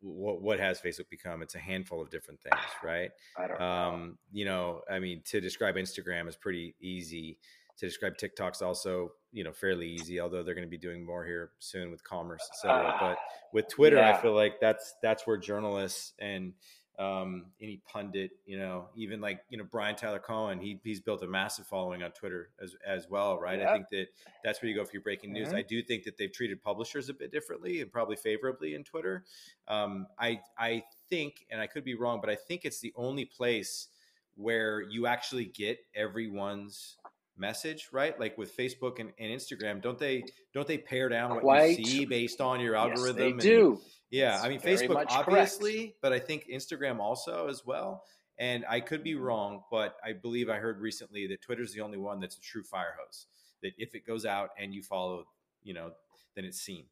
what 0.00 0.42
what 0.42 0.60
has 0.60 0.80
Facebook 0.80 1.08
become? 1.10 1.42
It's 1.42 1.54
a 1.54 1.58
handful 1.58 2.00
of 2.00 2.10
different 2.10 2.40
things, 2.40 2.62
right? 2.84 3.10
I 3.36 3.46
don't 3.46 3.60
um, 3.60 4.00
know. 4.00 4.14
You 4.32 4.44
know, 4.44 4.80
I 4.90 4.98
mean, 4.98 5.22
to 5.26 5.40
describe 5.40 5.76
Instagram 5.76 6.28
is 6.28 6.36
pretty 6.36 6.74
easy. 6.80 7.38
To 7.78 7.86
describe 7.86 8.18
TikTok's 8.18 8.60
also, 8.60 9.12
you 9.32 9.42
know, 9.42 9.52
fairly 9.52 9.88
easy. 9.88 10.20
Although 10.20 10.42
they're 10.42 10.54
going 10.54 10.66
to 10.66 10.70
be 10.70 10.78
doing 10.78 11.04
more 11.04 11.24
here 11.24 11.50
soon 11.60 11.90
with 11.90 12.04
commerce, 12.04 12.46
etc. 12.52 12.88
Uh, 12.88 12.98
but 13.00 13.18
with 13.52 13.68
Twitter, 13.68 13.96
yeah. 13.96 14.10
I 14.10 14.20
feel 14.20 14.34
like 14.34 14.60
that's 14.60 14.94
that's 15.02 15.26
where 15.26 15.38
journalists 15.38 16.12
and 16.18 16.52
um, 17.00 17.46
any 17.62 17.80
pundit, 17.86 18.32
you 18.44 18.58
know, 18.58 18.88
even 18.94 19.22
like 19.22 19.40
you 19.48 19.56
know 19.56 19.64
Brian 19.64 19.96
Tyler 19.96 20.18
Cohen, 20.18 20.60
he 20.60 20.78
he's 20.84 21.00
built 21.00 21.22
a 21.22 21.26
massive 21.26 21.66
following 21.66 22.02
on 22.02 22.10
Twitter 22.10 22.50
as 22.62 22.76
as 22.86 23.08
well, 23.08 23.38
right? 23.38 23.62
I 23.62 23.72
think 23.72 23.88
that 23.88 24.08
that's 24.44 24.60
where 24.60 24.68
you 24.68 24.76
go 24.76 24.84
for 24.84 24.92
your 24.92 25.02
breaking 25.02 25.32
news. 25.32 25.48
Mm-hmm. 25.48 25.56
I 25.56 25.62
do 25.62 25.82
think 25.82 26.04
that 26.04 26.18
they've 26.18 26.30
treated 26.30 26.62
publishers 26.62 27.08
a 27.08 27.14
bit 27.14 27.32
differently 27.32 27.80
and 27.80 27.90
probably 27.90 28.16
favorably 28.16 28.74
in 28.74 28.84
Twitter. 28.84 29.24
Um, 29.66 30.08
I 30.18 30.40
I 30.58 30.84
think, 31.08 31.46
and 31.50 31.58
I 31.58 31.66
could 31.66 31.84
be 31.84 31.94
wrong, 31.94 32.20
but 32.20 32.28
I 32.28 32.36
think 32.36 32.66
it's 32.66 32.80
the 32.80 32.92
only 32.94 33.24
place 33.24 33.88
where 34.36 34.82
you 34.82 35.06
actually 35.06 35.46
get 35.46 35.78
everyone's 35.94 36.96
message, 37.36 37.88
right? 37.92 38.18
Like 38.18 38.36
with 38.38 38.56
Facebook 38.56 38.98
and, 38.98 39.12
and 39.18 39.30
Instagram, 39.30 39.80
don't 39.82 39.98
they 39.98 40.24
don't 40.54 40.66
they 40.66 40.78
pare 40.78 41.08
down 41.08 41.30
what 41.30 41.42
Quite. 41.42 41.78
you 41.78 41.84
see 41.84 42.04
based 42.04 42.40
on 42.40 42.60
your 42.60 42.76
algorithm? 42.76 43.34
Yes, 43.34 43.42
they 43.42 43.48
do. 43.48 43.80
Yeah, 44.10 44.40
I 44.42 44.48
mean 44.48 44.60
Facebook 44.60 45.06
obviously, 45.08 45.78
correct. 45.78 45.96
but 46.02 46.12
I 46.12 46.18
think 46.18 46.46
Instagram 46.52 46.98
also 46.98 47.48
as 47.48 47.64
well. 47.64 48.04
And 48.38 48.64
I 48.68 48.80
could 48.80 49.04
be 49.04 49.16
wrong, 49.16 49.64
but 49.70 49.96
I 50.02 50.14
believe 50.14 50.48
I 50.48 50.56
heard 50.56 50.80
recently 50.80 51.26
that 51.26 51.42
Twitter's 51.42 51.74
the 51.74 51.82
only 51.82 51.98
one 51.98 52.20
that's 52.20 52.38
a 52.38 52.40
true 52.40 52.62
fire 52.62 52.96
hose. 52.98 53.26
That 53.62 53.72
if 53.76 53.94
it 53.94 54.06
goes 54.06 54.24
out 54.24 54.50
and 54.58 54.74
you 54.74 54.82
follow, 54.82 55.26
you 55.62 55.74
know, 55.74 55.90
then 56.34 56.46
it's 56.46 56.60
seen. 56.60 56.84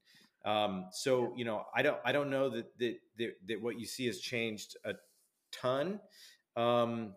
Um, 0.45 0.87
so 0.92 1.33
you 1.37 1.45
know, 1.45 1.64
I 1.75 1.83
don't, 1.83 1.99
I 2.04 2.12
don't 2.12 2.30
know 2.30 2.50
that 2.50 2.78
that 2.78 2.97
that, 3.16 3.30
that 3.47 3.62
what 3.62 3.78
you 3.80 3.87
see 3.87 4.07
has 4.07 4.21
changed 4.21 4.76
a 4.85 4.92
ton. 5.52 6.00
Um, 6.57 7.14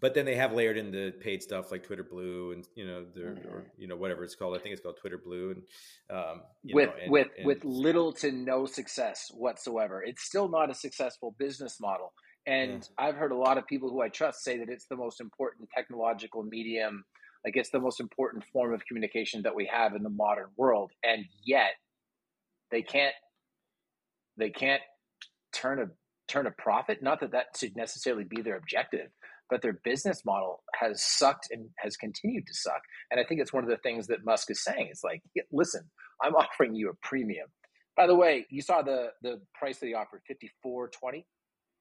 but 0.00 0.14
then 0.14 0.24
they 0.24 0.34
have 0.34 0.52
layered 0.52 0.76
in 0.76 0.90
the 0.90 1.12
paid 1.20 1.42
stuff 1.42 1.70
like 1.70 1.84
Twitter 1.84 2.02
Blue 2.02 2.52
and 2.52 2.66
you 2.74 2.86
know 2.86 3.04
the 3.14 3.20
mm-hmm. 3.20 3.48
or 3.48 3.64
you 3.76 3.86
know 3.86 3.96
whatever 3.96 4.24
it's 4.24 4.34
called. 4.34 4.56
I 4.56 4.58
think 4.58 4.72
it's 4.72 4.82
called 4.82 4.96
Twitter 5.00 5.18
Blue 5.18 5.50
and 5.52 5.62
um, 6.10 6.42
with 6.64 6.88
know, 6.88 6.94
and, 7.02 7.12
with 7.12 7.28
and, 7.36 7.46
with 7.46 7.64
little 7.64 8.12
to 8.14 8.32
no 8.32 8.66
success 8.66 9.30
whatsoever. 9.32 10.02
It's 10.02 10.22
still 10.22 10.48
not 10.48 10.70
a 10.70 10.74
successful 10.74 11.34
business 11.38 11.78
model. 11.80 12.12
And 12.46 12.88
yeah. 12.98 13.06
I've 13.06 13.14
heard 13.14 13.32
a 13.32 13.36
lot 13.36 13.58
of 13.58 13.66
people 13.66 13.90
who 13.90 14.02
I 14.02 14.08
trust 14.08 14.42
say 14.42 14.58
that 14.58 14.68
it's 14.68 14.86
the 14.90 14.96
most 14.96 15.20
important 15.20 15.68
technological 15.74 16.42
medium, 16.42 17.04
like 17.44 17.56
it's 17.56 17.70
the 17.70 17.78
most 17.78 18.00
important 18.00 18.44
form 18.52 18.74
of 18.74 18.84
communication 18.86 19.42
that 19.42 19.54
we 19.54 19.70
have 19.72 19.94
in 19.94 20.02
the 20.02 20.10
modern 20.10 20.48
world. 20.56 20.90
And 21.04 21.24
yet 21.44 21.72
they 22.70 22.82
can't 22.82 23.14
they 24.36 24.50
can't 24.50 24.82
turn 25.52 25.80
a 25.80 25.86
turn 26.26 26.46
a 26.46 26.50
profit. 26.50 27.02
Not 27.02 27.20
that 27.20 27.32
that 27.32 27.56
should 27.56 27.76
necessarily 27.76 28.24
be 28.24 28.42
their 28.42 28.56
objective, 28.56 29.08
but 29.52 29.60
their 29.60 29.78
business 29.84 30.24
model 30.24 30.62
has 30.74 31.04
sucked 31.04 31.48
and 31.50 31.68
has 31.76 31.94
continued 31.94 32.46
to 32.46 32.54
suck. 32.54 32.80
And 33.10 33.20
I 33.20 33.24
think 33.24 33.38
it's 33.38 33.52
one 33.52 33.62
of 33.62 33.68
the 33.68 33.76
things 33.76 34.06
that 34.06 34.24
Musk 34.24 34.50
is 34.50 34.64
saying. 34.64 34.88
It's 34.90 35.04
like, 35.04 35.22
listen, 35.52 35.82
I'm 36.22 36.34
offering 36.34 36.74
you 36.74 36.88
a 36.88 36.94
premium. 37.06 37.48
By 37.94 38.06
the 38.06 38.14
way, 38.14 38.46
you 38.48 38.62
saw 38.62 38.80
the 38.80 39.10
the 39.20 39.42
price 39.54 39.78
that 39.80 39.86
he 39.88 39.94
offered, 39.94 40.22
fifty 40.26 40.50
four 40.62 40.88
twenty. 40.88 41.26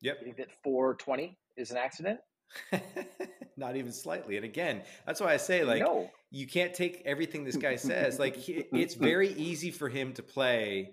Yep. 0.02 0.18
You 0.20 0.26
think 0.26 0.38
that 0.38 0.50
four 0.66 0.96
twenty 0.96 1.38
is 1.56 1.72
an 1.72 1.78
accident? 1.78 2.20
Not 3.58 3.78
even 3.78 3.94
slightly. 3.94 4.36
And 4.36 4.44
again, 4.44 4.82
that's 5.06 5.22
why 5.22 5.34
I 5.34 5.38
say 5.38 5.64
like 5.64 5.82
no. 5.82 6.12
you 6.30 6.48
can't 6.48 6.74
take 6.74 7.04
everything 7.06 7.46
this 7.46 7.56
guy 7.56 7.78
says. 7.78 8.20
like 8.20 8.36
he, 8.36 8.66
it's 8.74 8.96
very 8.96 9.30
easy 9.30 9.72
for 9.72 9.88
him 9.88 10.12
to 10.14 10.24
play 10.24 10.92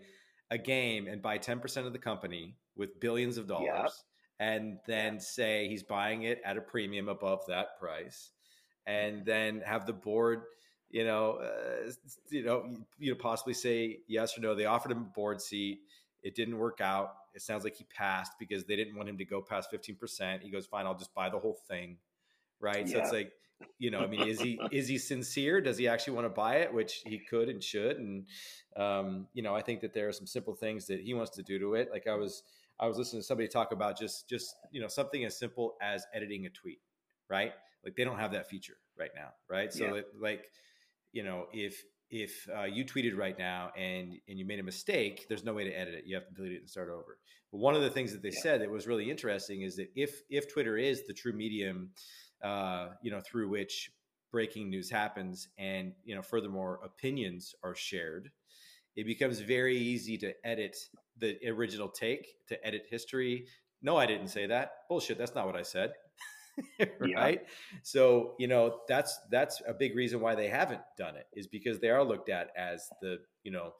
a 0.52 0.58
game 0.58 1.08
and 1.08 1.20
buy 1.20 1.38
10% 1.38 1.86
of 1.86 1.92
the 1.92 1.98
company 1.98 2.56
with 2.76 3.00
billions 3.00 3.36
of 3.36 3.48
dollars. 3.48 3.66
Yep 3.66 3.90
and 4.40 4.78
then 4.86 5.20
say 5.20 5.68
he's 5.68 5.82
buying 5.82 6.22
it 6.22 6.40
at 6.44 6.56
a 6.56 6.60
premium 6.60 7.08
above 7.08 7.44
that 7.48 7.78
price, 7.78 8.30
and 8.86 9.24
then 9.24 9.60
have 9.64 9.86
the 9.86 9.92
board, 9.92 10.42
you 10.90 11.04
know, 11.04 11.40
uh, 11.42 11.90
you 12.30 12.44
know, 12.44 12.68
you 12.98 13.12
know, 13.12 13.18
possibly 13.18 13.54
say 13.54 13.98
yes 14.06 14.36
or 14.38 14.40
no. 14.40 14.54
They 14.54 14.66
offered 14.66 14.92
him 14.92 14.98
a 14.98 15.14
board 15.14 15.40
seat. 15.40 15.80
It 16.22 16.34
didn't 16.34 16.58
work 16.58 16.80
out. 16.80 17.14
It 17.34 17.42
sounds 17.42 17.64
like 17.64 17.76
he 17.76 17.84
passed 17.84 18.32
because 18.38 18.64
they 18.64 18.76
didn't 18.76 18.96
want 18.96 19.08
him 19.08 19.18
to 19.18 19.24
go 19.24 19.42
past 19.42 19.70
fifteen 19.70 19.96
percent. 19.96 20.42
He 20.42 20.50
goes, 20.50 20.66
"Fine, 20.66 20.86
I'll 20.86 20.96
just 20.96 21.14
buy 21.14 21.28
the 21.28 21.38
whole 21.38 21.58
thing." 21.68 21.98
Right. 22.60 22.86
Yeah. 22.86 22.94
So 22.94 22.98
it's 23.00 23.12
like, 23.12 23.32
you 23.78 23.90
know, 23.90 24.00
I 24.00 24.06
mean, 24.06 24.26
is 24.26 24.40
he 24.40 24.58
is 24.72 24.88
he 24.88 24.98
sincere? 24.98 25.60
Does 25.60 25.78
he 25.78 25.88
actually 25.88 26.14
want 26.14 26.26
to 26.26 26.30
buy 26.30 26.56
it? 26.56 26.72
Which 26.72 27.02
he 27.06 27.18
could 27.18 27.48
and 27.48 27.62
should. 27.62 27.98
And 27.98 28.26
um, 28.76 29.26
you 29.34 29.42
know, 29.42 29.54
I 29.54 29.62
think 29.62 29.80
that 29.80 29.92
there 29.92 30.08
are 30.08 30.12
some 30.12 30.26
simple 30.26 30.54
things 30.54 30.86
that 30.86 31.00
he 31.00 31.14
wants 31.14 31.32
to 31.32 31.42
do 31.42 31.58
to 31.58 31.74
it. 31.74 31.90
Like 31.92 32.06
I 32.06 32.14
was 32.14 32.42
I 32.80 32.86
was 32.86 32.96
listening 32.96 33.22
to 33.22 33.26
somebody 33.26 33.48
talk 33.48 33.72
about 33.72 33.98
just 33.98 34.28
just 34.28 34.54
you 34.70 34.80
know 34.80 34.88
something 34.88 35.24
as 35.24 35.38
simple 35.38 35.76
as 35.82 36.06
editing 36.14 36.46
a 36.46 36.50
tweet, 36.50 36.80
right? 37.28 37.52
Like 37.84 37.96
they 37.96 38.04
don't 38.04 38.18
have 38.18 38.32
that 38.32 38.48
feature 38.48 38.76
right 38.98 39.10
now, 39.14 39.30
right? 39.48 39.72
So 39.72 39.96
yeah. 39.96 40.02
like 40.20 40.50
you 41.12 41.22
know 41.22 41.46
if 41.52 41.82
if 42.10 42.48
uh, 42.56 42.64
you 42.64 42.84
tweeted 42.84 43.16
right 43.16 43.38
now 43.38 43.70
and 43.76 44.18
and 44.28 44.38
you 44.38 44.44
made 44.44 44.60
a 44.60 44.62
mistake, 44.62 45.26
there's 45.28 45.44
no 45.44 45.52
way 45.52 45.64
to 45.64 45.72
edit 45.72 45.94
it. 45.94 46.04
You 46.06 46.14
have 46.16 46.28
to 46.28 46.34
delete 46.34 46.52
it 46.52 46.60
and 46.60 46.70
start 46.70 46.90
over. 46.90 47.18
But 47.50 47.58
one 47.58 47.74
of 47.74 47.82
the 47.82 47.90
things 47.90 48.12
that 48.12 48.22
they 48.22 48.30
yeah. 48.30 48.40
said 48.42 48.60
that 48.60 48.70
was 48.70 48.86
really 48.86 49.10
interesting 49.10 49.62
is 49.62 49.76
that 49.76 49.88
if 49.94 50.22
if 50.30 50.50
Twitter 50.52 50.76
is 50.76 51.06
the 51.06 51.14
true 51.14 51.32
medium, 51.32 51.90
uh, 52.42 52.88
you 53.02 53.10
know, 53.10 53.20
through 53.20 53.48
which 53.48 53.90
breaking 54.30 54.70
news 54.70 54.90
happens, 54.90 55.48
and 55.58 55.92
you 56.04 56.14
know, 56.14 56.22
furthermore, 56.22 56.80
opinions 56.84 57.54
are 57.62 57.74
shared, 57.74 58.30
it 58.96 59.04
becomes 59.04 59.40
very 59.40 59.76
easy 59.76 60.18
to 60.18 60.32
edit 60.44 60.76
the 61.18 61.38
original 61.48 61.88
take 61.88 62.34
to 62.48 62.66
edit 62.66 62.86
history. 62.90 63.46
No, 63.82 63.96
I 63.96 64.06
didn't 64.06 64.28
say 64.28 64.46
that. 64.46 64.72
Bullshit. 64.88 65.18
That's 65.18 65.34
not 65.34 65.46
what 65.46 65.56
I 65.56 65.62
said. 65.62 65.92
right. 67.00 67.40
Yeah. 67.42 67.48
So, 67.82 68.34
you 68.38 68.48
know, 68.48 68.80
that's 68.88 69.18
that's 69.30 69.62
a 69.66 69.74
big 69.74 69.94
reason 69.94 70.20
why 70.20 70.34
they 70.34 70.48
haven't 70.48 70.80
done 70.96 71.16
it 71.16 71.26
is 71.32 71.46
because 71.46 71.78
they 71.78 71.90
are 71.90 72.04
looked 72.04 72.28
at 72.28 72.50
as 72.56 72.88
the, 73.00 73.18
you 73.44 73.52
know, 73.52 73.74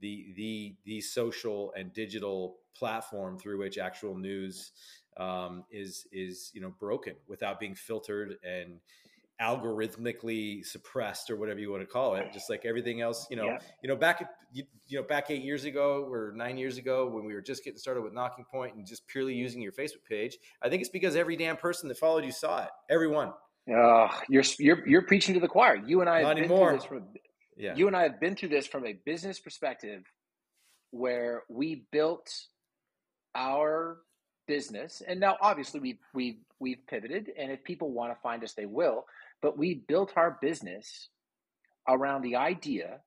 the 0.00 0.32
the 0.36 0.74
the 0.84 1.00
social 1.00 1.72
and 1.76 1.92
digital 1.92 2.56
platform 2.74 3.38
through 3.38 3.58
which 3.58 3.78
actual 3.78 4.16
news 4.16 4.72
um, 5.16 5.64
is 5.70 6.06
is 6.12 6.50
you 6.54 6.60
know 6.60 6.72
broken 6.78 7.14
without 7.28 7.60
being 7.60 7.74
filtered 7.74 8.36
and 8.42 8.80
algorithmically 9.42 10.64
suppressed 10.64 11.30
or 11.30 11.36
whatever 11.36 11.58
you 11.58 11.70
want 11.70 11.82
to 11.82 11.86
call 11.86 12.14
it 12.14 12.32
just 12.32 12.48
like 12.48 12.64
everything 12.64 13.00
else 13.00 13.26
you 13.28 13.36
know 13.36 13.46
yeah. 13.46 13.58
you 13.82 13.88
know 13.88 13.96
back 13.96 14.24
you, 14.52 14.62
you, 14.86 15.00
know 15.00 15.04
back 15.04 15.30
eight 15.30 15.42
years 15.42 15.64
ago 15.64 16.06
or 16.08 16.32
nine 16.36 16.56
years 16.56 16.78
ago 16.78 17.08
when 17.08 17.24
we 17.24 17.34
were 17.34 17.40
just 17.40 17.64
getting 17.64 17.78
started 17.78 18.02
with 18.02 18.14
nocking 18.14 18.46
point 18.50 18.74
and 18.76 18.86
just 18.86 19.06
purely 19.08 19.34
using 19.34 19.60
your 19.60 19.72
facebook 19.72 20.04
page 20.08 20.38
i 20.62 20.68
think 20.68 20.80
it's 20.80 20.90
because 20.90 21.16
every 21.16 21.36
damn 21.36 21.56
person 21.56 21.88
that 21.88 21.98
followed 21.98 22.24
you 22.24 22.30
saw 22.30 22.62
it 22.62 22.70
everyone 22.88 23.32
uh, 23.74 24.08
you're 24.28 24.44
you're 24.58 24.86
you're 24.88 25.02
preaching 25.02 25.34
to 25.34 25.40
the 25.40 25.48
choir 25.48 25.76
you 25.86 26.00
and 26.00 26.08
i 26.08 26.20
have 26.20 26.36
been 26.36 26.44
anymore. 26.44 26.70
through 26.70 26.78
this 26.78 26.86
from 26.86 27.04
yeah. 27.56 27.74
you 27.74 27.88
and 27.88 27.96
i 27.96 28.02
have 28.02 28.20
been 28.20 28.36
through 28.36 28.48
this 28.48 28.66
from 28.66 28.86
a 28.86 28.92
business 29.04 29.40
perspective 29.40 30.04
where 30.92 31.42
we 31.48 31.84
built 31.90 32.32
our 33.34 33.98
business 34.46 35.02
and 35.06 35.18
now 35.18 35.36
obviously 35.40 35.80
we've 35.80 35.98
we've 36.14 36.38
we've 36.58 36.86
pivoted 36.86 37.32
and 37.38 37.50
if 37.50 37.62
people 37.64 37.90
want 37.90 38.12
to 38.12 38.20
find 38.20 38.42
us 38.44 38.54
they 38.54 38.66
will 38.66 39.04
but 39.42 39.58
we 39.58 39.82
built 39.86 40.12
our 40.16 40.38
business 40.40 41.08
around 41.88 42.22
the 42.22 42.36
idea 42.36 43.00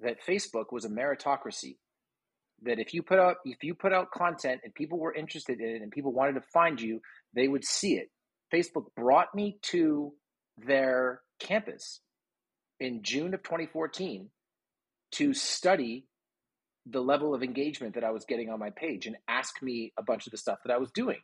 that 0.00 0.24
Facebook 0.26 0.72
was 0.72 0.84
a 0.84 0.88
meritocracy. 0.88 1.76
That 2.64 2.78
if 2.78 2.94
you 2.94 3.02
put 3.02 3.18
out 3.18 3.36
if 3.44 3.62
you 3.62 3.74
put 3.74 3.92
out 3.92 4.10
content 4.10 4.60
and 4.64 4.74
people 4.74 4.98
were 4.98 5.14
interested 5.14 5.60
in 5.60 5.68
it 5.76 5.82
and 5.82 5.90
people 5.90 6.12
wanted 6.12 6.34
to 6.34 6.42
find 6.52 6.80
you, 6.80 7.00
they 7.34 7.48
would 7.48 7.64
see 7.64 7.94
it. 7.94 8.08
Facebook 8.52 8.86
brought 8.96 9.34
me 9.34 9.58
to 9.62 10.12
their 10.58 11.20
campus 11.40 12.00
in 12.78 13.02
June 13.02 13.34
of 13.34 13.42
2014 13.42 14.28
to 15.12 15.34
study 15.34 16.06
the 16.86 17.00
level 17.00 17.34
of 17.34 17.42
engagement 17.42 17.94
that 17.94 18.04
I 18.04 18.10
was 18.10 18.24
getting 18.24 18.50
on 18.50 18.58
my 18.58 18.70
page 18.70 19.06
and 19.06 19.16
ask 19.28 19.62
me 19.62 19.92
a 19.98 20.02
bunch 20.02 20.26
of 20.26 20.32
the 20.32 20.38
stuff 20.38 20.58
that 20.64 20.72
I 20.72 20.78
was 20.78 20.90
doing. 20.92 21.18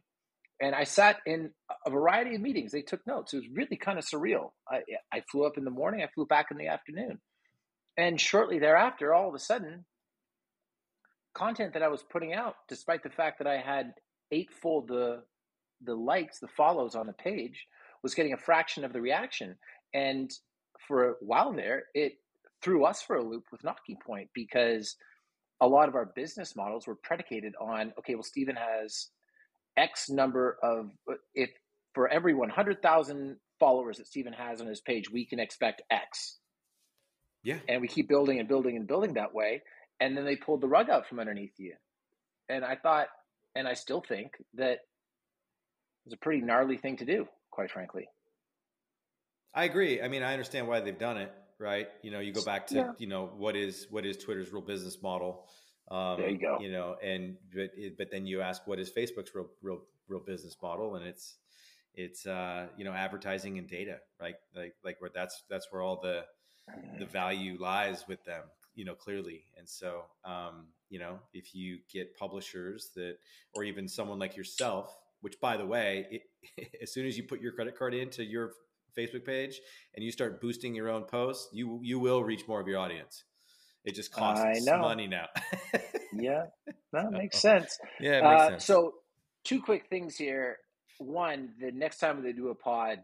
And 0.60 0.74
I 0.74 0.84
sat 0.84 1.18
in 1.26 1.50
a 1.86 1.90
variety 1.90 2.34
of 2.34 2.40
meetings. 2.40 2.72
They 2.72 2.82
took 2.82 3.06
notes. 3.06 3.32
It 3.32 3.38
was 3.38 3.48
really 3.52 3.76
kind 3.76 3.98
of 3.98 4.04
surreal. 4.04 4.50
I, 4.68 4.80
I 5.12 5.22
flew 5.30 5.46
up 5.46 5.56
in 5.56 5.64
the 5.64 5.70
morning, 5.70 6.02
I 6.02 6.08
flew 6.14 6.26
back 6.26 6.46
in 6.50 6.58
the 6.58 6.66
afternoon. 6.66 7.18
And 7.96 8.20
shortly 8.20 8.58
thereafter, 8.58 9.12
all 9.12 9.28
of 9.28 9.34
a 9.34 9.38
sudden, 9.38 9.84
content 11.34 11.74
that 11.74 11.82
I 11.82 11.88
was 11.88 12.04
putting 12.10 12.34
out, 12.34 12.54
despite 12.68 13.02
the 13.02 13.10
fact 13.10 13.38
that 13.38 13.46
I 13.46 13.58
had 13.58 13.92
eightfold 14.30 14.88
the 14.88 15.22
the 15.84 15.94
likes, 15.94 16.40
the 16.40 16.48
follows 16.48 16.96
on 16.96 17.06
the 17.06 17.12
page, 17.12 17.66
was 18.02 18.14
getting 18.14 18.32
a 18.32 18.38
fraction 18.38 18.84
of 18.84 18.92
the 18.92 19.00
reaction. 19.00 19.54
And 19.94 20.28
for 20.88 21.10
a 21.10 21.14
while 21.20 21.52
there, 21.52 21.84
it 21.94 22.14
threw 22.62 22.84
us 22.84 23.00
for 23.00 23.16
a 23.16 23.22
loop 23.22 23.44
with 23.52 23.62
Nocking 23.62 24.00
Point 24.04 24.28
because 24.34 24.96
a 25.60 25.68
lot 25.68 25.88
of 25.88 25.94
our 25.94 26.06
business 26.16 26.56
models 26.56 26.86
were 26.86 26.96
predicated 26.96 27.54
on 27.60 27.92
okay, 27.98 28.14
well, 28.14 28.22
Stephen 28.22 28.56
has 28.56 29.08
X 29.78 30.10
number 30.10 30.58
of 30.62 30.90
uh, 31.10 31.14
if 31.34 31.50
for 31.94 32.08
every 32.08 32.34
100,000 32.34 33.36
followers 33.58 33.96
that 33.98 34.06
Stephen 34.06 34.32
has 34.32 34.60
on 34.60 34.66
his 34.66 34.80
page, 34.80 35.10
we 35.10 35.24
can 35.24 35.40
expect 35.40 35.82
X. 35.90 36.38
Yeah. 37.42 37.58
And 37.68 37.80
we 37.80 37.88
keep 37.88 38.08
building 38.08 38.38
and 38.38 38.48
building 38.48 38.76
and 38.76 38.86
building 38.86 39.14
that 39.14 39.34
way. 39.34 39.62
And 40.00 40.16
then 40.16 40.24
they 40.24 40.36
pulled 40.36 40.60
the 40.60 40.68
rug 40.68 40.90
out 40.90 41.08
from 41.08 41.18
underneath 41.18 41.54
you. 41.56 41.74
And 42.48 42.64
I 42.64 42.76
thought, 42.76 43.08
and 43.54 43.66
I 43.66 43.74
still 43.74 44.02
think 44.06 44.32
that 44.54 44.78
it's 46.06 46.14
a 46.14 46.18
pretty 46.18 46.40
gnarly 46.40 46.76
thing 46.76 46.96
to 46.98 47.04
do, 47.04 47.26
quite 47.50 47.70
frankly. 47.70 48.06
I 49.54 49.64
agree. 49.64 50.00
I 50.00 50.08
mean, 50.08 50.22
I 50.22 50.32
understand 50.32 50.68
why 50.68 50.80
they've 50.80 50.98
done 50.98 51.16
it, 51.16 51.32
right? 51.58 51.88
You 52.02 52.10
know, 52.10 52.20
you 52.20 52.32
go 52.32 52.44
back 52.44 52.68
to, 52.68 52.76
yeah. 52.76 52.92
you 52.98 53.06
know, 53.06 53.30
what 53.36 53.56
is 53.56 53.86
what 53.90 54.06
is 54.06 54.16
Twitter's 54.18 54.52
real 54.52 54.62
business 54.62 55.02
model? 55.02 55.48
Um, 55.90 56.18
there 56.18 56.28
you 56.30 56.38
go. 56.38 56.58
You 56.60 56.70
know, 56.70 56.96
and 57.02 57.36
but 57.54 57.70
but 57.96 58.10
then 58.10 58.26
you 58.26 58.40
ask 58.40 58.66
what 58.66 58.78
is 58.78 58.90
Facebook's 58.90 59.34
real 59.34 59.48
real 59.62 59.80
real 60.08 60.20
business 60.20 60.56
model, 60.62 60.96
and 60.96 61.06
it's 61.06 61.36
it's 61.94 62.26
uh, 62.26 62.66
you 62.76 62.84
know 62.84 62.92
advertising 62.92 63.58
and 63.58 63.68
data, 63.68 63.98
right? 64.20 64.36
Like 64.54 64.74
like 64.84 65.00
where 65.00 65.10
that's 65.14 65.42
that's 65.48 65.68
where 65.70 65.82
all 65.82 66.00
the 66.00 66.24
the 66.98 67.04
mm. 67.04 67.10
value 67.10 67.56
lies 67.60 68.04
with 68.08 68.24
them, 68.24 68.42
you 68.74 68.84
know, 68.84 68.94
clearly. 68.94 69.44
And 69.56 69.68
so, 69.68 70.02
um, 70.24 70.66
you 70.90 70.98
know, 70.98 71.18
if 71.32 71.54
you 71.54 71.78
get 71.92 72.16
publishers 72.16 72.90
that, 72.94 73.16
or 73.54 73.64
even 73.64 73.88
someone 73.88 74.18
like 74.18 74.36
yourself, 74.36 74.96
which 75.20 75.40
by 75.40 75.56
the 75.56 75.66
way, 75.66 76.06
it, 76.10 76.68
as 76.82 76.92
soon 76.92 77.06
as 77.06 77.16
you 77.16 77.24
put 77.24 77.40
your 77.40 77.52
credit 77.52 77.76
card 77.78 77.94
into 77.94 78.24
your 78.24 78.52
Facebook 78.96 79.24
page 79.24 79.60
and 79.94 80.04
you 80.04 80.10
start 80.10 80.40
boosting 80.40 80.74
your 80.74 80.88
own 80.88 81.04
posts, 81.04 81.48
you 81.52 81.80
you 81.82 81.98
will 81.98 82.22
reach 82.22 82.46
more 82.48 82.60
of 82.60 82.68
your 82.68 82.78
audience. 82.78 83.24
It 83.84 83.94
just 83.94 84.12
costs 84.12 84.66
money 84.66 85.06
now. 85.06 85.26
yeah, 86.12 86.46
that 86.92 87.10
makes 87.10 87.38
sense. 87.38 87.78
Yeah, 88.00 88.20
makes 88.20 88.42
uh, 88.42 88.48
sense. 88.50 88.64
So, 88.64 88.94
two 89.44 89.62
quick 89.62 89.86
things 89.88 90.16
here. 90.16 90.58
One, 90.98 91.50
the 91.60 91.70
next 91.70 91.98
time 91.98 92.22
they 92.22 92.32
do 92.32 92.48
a 92.48 92.54
pod, 92.54 92.98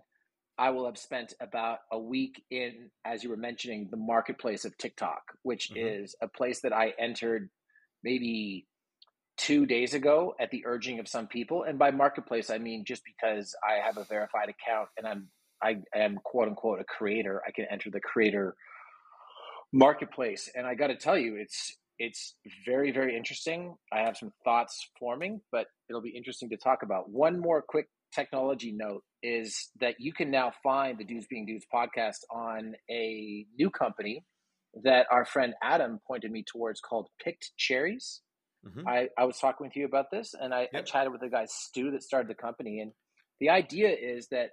I 0.59 0.71
will 0.71 0.87
have 0.87 0.99
spent 0.99 1.35
about 1.41 1.79
a 1.91 1.99
week 1.99 2.43
in, 2.51 2.91
as 3.05 3.23
you 3.23 3.31
were 3.31 3.37
mentioning, 3.37 3.89
the 3.91 3.97
marketplace 3.97 4.65
of 4.65 4.77
TikTok, 4.77 5.23
which 5.43 5.71
mm-hmm. 5.71 6.05
is 6.05 6.17
a 6.21 6.29
place 6.29 6.61
that 6.61 6.73
I 6.73 6.93
entered 6.99 7.51
maybe 8.03 8.67
two 9.37 9.67
days 9.67 9.95
ago 9.95 10.35
at 10.39 10.51
the 10.51 10.65
urging 10.67 11.01
of 11.01 11.09
some 11.09 11.27
people. 11.27 11.65
And 11.65 11.79
by 11.79 11.91
marketplace, 11.91 12.51
I 12.51 12.59
mean 12.59 12.85
just 12.85 13.03
because 13.05 13.55
I 13.69 13.85
have 13.85 13.97
a 13.97 14.05
verified 14.05 14.49
account 14.49 14.89
and 14.97 15.07
I'm 15.07 15.29
I 15.63 15.77
am 15.95 16.19
quote 16.23 16.49
unquote 16.49 16.81
a 16.81 16.85
creator, 16.85 17.43
I 17.47 17.51
can 17.51 17.67
enter 17.71 17.91
the 17.91 18.01
creator 18.01 18.55
marketplace. 19.75 20.49
And 20.55 20.67
I 20.67 20.75
got 20.75 20.87
to 20.87 20.97
tell 20.97 21.19
you, 21.19 21.37
it's 21.37 21.77
it's 21.99 22.35
very 22.65 22.93
very 22.93 23.17
interesting. 23.17 23.75
I 23.93 24.01
have 24.01 24.17
some 24.17 24.33
thoughts 24.45 24.89
forming, 24.99 25.41
but 25.53 25.67
it'll 25.89 26.01
be 26.01 26.17
interesting 26.17 26.49
to 26.51 26.57
talk 26.57 26.83
about. 26.83 27.11
One 27.11 27.39
more 27.41 27.61
quick 27.61 27.89
technology 28.15 28.73
note 28.73 29.03
is 29.23 29.71
that 29.81 29.97
you 29.99 30.13
can 30.13 30.31
now 30.31 30.53
find 30.63 30.97
the 30.97 31.05
Dudes 31.05 31.27
Being 31.29 31.47
Dudes 31.47 31.67
podcast 31.73 32.19
on 32.31 32.75
a 32.91 33.47
new 33.59 33.71
company 33.71 34.25
that 34.83 35.07
our 35.11 35.25
friend 35.25 35.55
Adam 35.63 36.01
pointed 36.07 36.31
me 36.31 36.45
towards 36.45 36.81
called 36.81 37.09
Picked 37.23 37.51
Cherries. 37.57 38.21
Mm-hmm. 38.67 38.89
I, 38.89 39.09
I 39.19 39.25
was 39.25 39.39
talking 39.39 39.67
with 39.67 39.77
you 39.77 39.85
about 39.85 40.11
this 40.11 40.35
and 40.39 40.55
I, 40.55 40.63
yep. 40.73 40.75
I 40.75 40.83
chatted 40.83 41.13
with 41.13 41.21
the 41.21 41.29
guy 41.29 41.47
Stu 41.49 41.91
that 41.93 42.03
started 42.03 42.29
the 42.29 42.35
company. 42.35 42.81
And 42.81 42.93
the 43.41 43.51
idea 43.51 43.91
is 43.91 44.29
that 44.29 44.51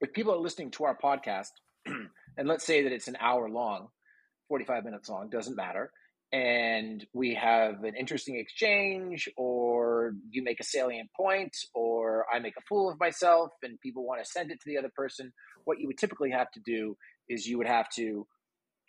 if 0.00 0.12
people 0.12 0.32
are 0.32 0.38
listening 0.38 0.70
to 0.72 0.84
our 0.84 0.96
podcast, 0.96 1.48
and 1.86 2.48
let's 2.48 2.64
say 2.64 2.82
that 2.82 2.92
it's 2.92 3.08
an 3.08 3.16
hour 3.20 3.48
long, 3.48 3.88
45 4.48 4.84
minutes 4.84 5.08
long, 5.08 5.28
doesn't 5.30 5.56
matter. 5.56 5.90
And 6.30 7.06
we 7.14 7.34
have 7.34 7.84
an 7.84 7.94
interesting 7.98 8.36
exchange, 8.36 9.30
or 9.36 10.12
you 10.30 10.42
make 10.42 10.60
a 10.60 10.64
salient 10.64 11.08
point, 11.16 11.56
or 11.74 12.26
I 12.32 12.38
make 12.38 12.54
a 12.58 12.62
fool 12.68 12.90
of 12.90 13.00
myself, 13.00 13.50
and 13.62 13.80
people 13.80 14.06
want 14.06 14.22
to 14.22 14.30
send 14.30 14.50
it 14.50 14.60
to 14.60 14.66
the 14.66 14.76
other 14.76 14.90
person. 14.94 15.32
What 15.64 15.80
you 15.80 15.86
would 15.86 15.96
typically 15.96 16.30
have 16.30 16.50
to 16.52 16.60
do 16.60 16.96
is 17.30 17.46
you 17.46 17.56
would 17.56 17.66
have 17.66 17.88
to 17.96 18.26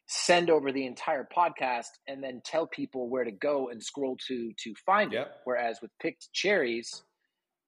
send 0.08 0.50
over 0.50 0.72
the 0.72 0.86
entire 0.86 1.28
podcast 1.36 1.92
and 2.08 2.22
then 2.22 2.42
tell 2.44 2.66
people 2.66 3.10
where 3.10 3.24
to 3.24 3.32
go 3.32 3.70
and 3.70 3.82
scroll 3.82 4.18
to 4.28 4.52
to 4.64 4.74
find 4.86 5.14
yep. 5.14 5.28
it. 5.28 5.32
Whereas 5.46 5.80
with 5.82 5.92
picked 6.02 6.34
cherries, 6.34 7.04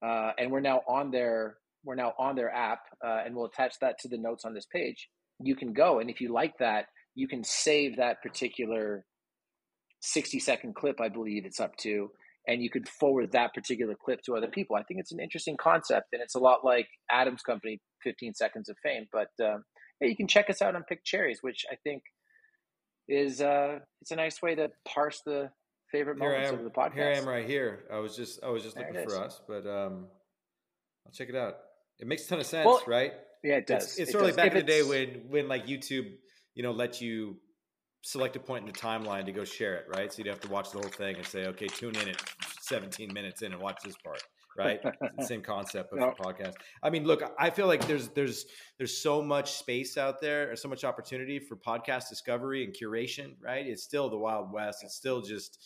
uh, 0.06 0.32
and 0.38 0.52
we're 0.52 0.60
now 0.60 0.82
on 0.88 1.12
their 1.12 1.58
we're 1.86 1.96
now 1.96 2.14
on 2.20 2.36
their 2.36 2.54
app, 2.54 2.82
uh, 3.06 3.22
and 3.26 3.36
we'll 3.36 3.46
attach 3.46 3.76
that 3.80 4.00
to 4.00 4.08
the 4.08 4.18
notes 4.18 4.44
on 4.44 4.54
this 4.54 4.66
page. 4.66 5.08
You 5.40 5.56
can 5.56 5.72
go, 5.72 6.00
and 6.00 6.10
if 6.10 6.20
you 6.20 6.34
like 6.34 6.58
that, 6.60 6.88
you 7.22 7.28
can 7.28 7.44
save 7.44 7.98
that 7.98 8.24
particular 8.24 9.06
60 10.00 10.40
second 10.40 10.74
clip, 10.74 11.00
I 11.00 11.08
believe 11.08 11.46
it's 11.46 11.60
up 11.60 11.78
to, 11.78 12.10
and 12.48 12.64
you 12.64 12.72
could 12.72 12.90
forward 12.90 13.34
that 13.34 13.54
particular 13.54 13.94
clip 13.94 14.24
to 14.24 14.36
other 14.36 14.48
people. 14.48 14.76
I 14.76 14.82
think 14.82 15.00
it's 15.00 15.12
an 15.12 15.20
interesting 15.20 15.56
concept, 15.56 16.08
and 16.14 16.22
it's 16.24 16.34
a 16.34 16.40
lot 16.40 16.66
like 16.66 16.88
Adam's 17.12 17.44
company, 17.44 17.80
15 18.04 18.34
Seconds 18.34 18.70
of 18.70 18.76
Fame. 18.82 19.06
But 19.12 19.28
uh, 19.40 19.60
yeah, 20.00 20.08
you 20.08 20.16
can 20.16 20.28
check 20.28 20.50
us 20.50 20.64
out 20.64 20.76
on 20.76 20.84
Pick 20.90 21.04
Cherries, 21.06 21.38
which 21.42 21.64
I 21.72 21.76
think 21.84 22.02
is 23.08 23.40
uh, 23.40 23.78
it's 24.02 24.10
a 24.10 24.16
nice 24.16 24.42
way 24.42 24.56
to 24.56 24.70
parse 24.88 25.22
the 25.24 25.52
favorite 25.92 26.18
here 26.20 26.32
moments 26.32 26.52
of 26.54 26.64
the 26.64 26.72
podcast. 26.72 26.96
Here 26.96 27.14
I 27.14 27.18
am, 27.20 27.28
right 27.28 27.48
here. 27.48 27.84
I 27.94 28.00
was 28.00 28.16
just 28.16 28.44
I 28.44 28.50
was 28.50 28.64
just 28.64 28.76
there 28.76 28.92
looking 28.92 29.08
for 29.08 29.24
us, 29.24 29.40
but 29.48 29.68
um, 29.68 30.08
I'll 31.06 31.14
check 31.14 31.30
it 31.30 31.36
out. 31.36 31.58
It 32.00 32.08
makes 32.08 32.26
a 32.26 32.30
ton 32.30 32.40
of 32.40 32.48
sense, 32.48 32.66
well, 32.66 32.82
right? 32.88 33.14
Yeah, 33.44 33.58
it 33.58 33.68
does. 33.68 33.84
It's, 33.84 34.00
it's 34.00 34.10
it 34.10 34.12
sort 34.14 34.24
of 34.24 34.30
like 34.30 34.38
back 34.38 34.48
if 34.48 34.54
in 34.54 34.66
the 34.66 34.72
day 34.72 34.82
when 34.82 35.30
when 35.30 35.48
like 35.48 35.68
YouTube 35.68 36.08
you 36.56 36.64
know, 36.64 36.72
let 36.72 37.02
you 37.02 37.38
select 38.04 38.36
a 38.36 38.40
point 38.40 38.66
in 38.66 38.72
the 38.72 38.78
timeline 38.78 39.26
to 39.26 39.32
go 39.32 39.44
share 39.44 39.76
it, 39.76 39.86
right? 39.90 40.12
So 40.12 40.20
you'd 40.20 40.28
have 40.28 40.40
to 40.42 40.50
watch 40.50 40.72
the 40.72 40.80
whole 40.80 40.90
thing 40.90 41.18
and 41.18 41.26
say, 41.26 41.46
okay, 41.48 41.68
tune 41.68 41.96
in 41.96 42.10
at 42.10 42.22
17 42.62 43.14
minutes 43.14 43.42
in 43.42 43.54
and 43.54 43.62
watch 43.62 43.78
this 43.84 43.96
part, 44.04 44.22
right? 44.58 44.80
same 45.22 45.42
concept 45.42 45.94
of 45.94 46.00
no. 46.00 46.14
the 46.18 46.24
podcast. 46.24 46.54
I 46.82 46.90
mean, 46.90 47.06
look, 47.06 47.22
I 47.38 47.50
feel 47.50 47.68
like 47.68 47.86
there's 47.88 48.10
there's 48.10 48.46
there's 48.78 48.98
so 48.98 49.22
much 49.22 49.54
space 49.54 49.98
out 49.98 50.20
there, 50.20 50.52
or 50.52 50.56
so 50.56 50.68
much 50.68 50.84
opportunity 50.84 51.40
for 51.40 51.56
podcast 51.56 52.10
discovery 52.10 52.64
and 52.64 52.74
curation, 52.74 53.36
right? 53.44 53.66
It's 53.66 53.84
still 53.84 54.10
the 54.10 54.18
wild 54.18 54.52
west. 54.52 54.84
It's 54.84 54.96
still 54.96 55.22
just, 55.22 55.60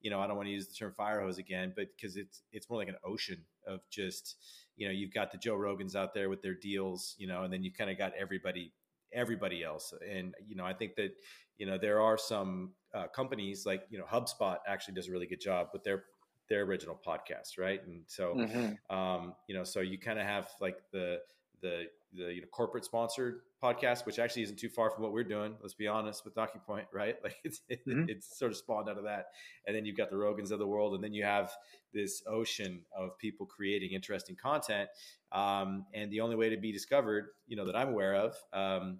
you 0.00 0.10
know, 0.10 0.20
I 0.20 0.26
don't 0.26 0.36
want 0.36 0.46
to 0.46 0.52
use 0.52 0.68
the 0.68 0.74
term 0.74 0.94
fire 0.96 1.20
hose 1.20 1.38
again, 1.38 1.72
but 1.74 1.86
because 1.96 2.16
it's 2.16 2.42
it's 2.52 2.70
more 2.70 2.78
like 2.78 2.88
an 2.88 2.98
ocean 3.04 3.44
of 3.66 3.80
just, 3.90 4.36
you 4.76 4.86
know, 4.86 4.92
you've 4.92 5.12
got 5.12 5.32
the 5.32 5.38
Joe 5.38 5.56
Rogans 5.56 5.96
out 5.96 6.14
there 6.14 6.30
with 6.30 6.40
their 6.40 6.54
deals, 6.54 7.16
you 7.18 7.26
know, 7.26 7.42
and 7.42 7.52
then 7.52 7.64
you've 7.64 7.74
kind 7.76 7.90
of 7.90 7.98
got 7.98 8.12
everybody 8.18 8.72
everybody 9.12 9.62
else. 9.64 9.92
And 10.08 10.34
you 10.46 10.56
know, 10.56 10.64
I 10.64 10.72
think 10.72 10.96
that 10.96 11.10
you 11.58 11.66
know 11.66 11.78
there 11.78 12.00
are 12.00 12.18
some 12.18 12.72
uh, 12.94 13.06
companies 13.08 13.66
like 13.66 13.82
you 13.90 13.98
know 13.98 14.04
HubSpot 14.04 14.58
actually 14.66 14.94
does 14.94 15.08
a 15.08 15.12
really 15.12 15.26
good 15.26 15.40
job 15.40 15.68
with 15.72 15.84
their 15.84 16.04
their 16.48 16.62
original 16.62 17.00
podcast, 17.06 17.58
right? 17.58 17.80
And 17.86 18.02
so 18.06 18.34
mm-hmm. 18.34 18.96
um, 18.96 19.34
you 19.48 19.54
know, 19.54 19.64
so 19.64 19.80
you 19.80 19.98
kind 19.98 20.18
of 20.18 20.26
have 20.26 20.48
like 20.60 20.76
the 20.92 21.18
the 21.60 21.84
the 22.12 22.34
you 22.34 22.40
know 22.40 22.46
corporate 22.50 22.84
sponsored 22.84 23.40
podcast, 23.62 24.06
which 24.06 24.18
actually 24.18 24.42
isn't 24.42 24.58
too 24.58 24.68
far 24.68 24.90
from 24.90 25.02
what 25.02 25.12
we're 25.12 25.24
doing. 25.24 25.54
Let's 25.60 25.74
be 25.74 25.86
honest 25.86 26.24
with 26.24 26.34
Nocking 26.34 26.64
Point, 26.66 26.86
right? 26.92 27.16
Like 27.24 27.36
it's 27.44 27.60
it, 27.68 27.86
mm-hmm. 27.86 28.06
it's 28.08 28.38
sort 28.38 28.50
of 28.50 28.56
spawned 28.56 28.88
out 28.88 28.98
of 28.98 29.04
that, 29.04 29.26
and 29.66 29.76
then 29.76 29.84
you've 29.84 29.96
got 29.96 30.10
the 30.10 30.16
Rogans 30.16 30.50
of 30.50 30.58
the 30.58 30.66
world, 30.66 30.94
and 30.94 31.04
then 31.04 31.12
you 31.12 31.24
have 31.24 31.52
this 31.92 32.22
ocean 32.26 32.82
of 32.96 33.18
people 33.18 33.46
creating 33.46 33.92
interesting 33.92 34.36
content. 34.36 34.88
Um, 35.32 35.86
and 35.94 36.10
the 36.10 36.20
only 36.20 36.36
way 36.36 36.50
to 36.50 36.56
be 36.56 36.72
discovered, 36.72 37.28
you 37.46 37.56
know, 37.56 37.66
that 37.66 37.76
I'm 37.76 37.88
aware 37.88 38.14
of, 38.14 38.36
um, 38.52 38.98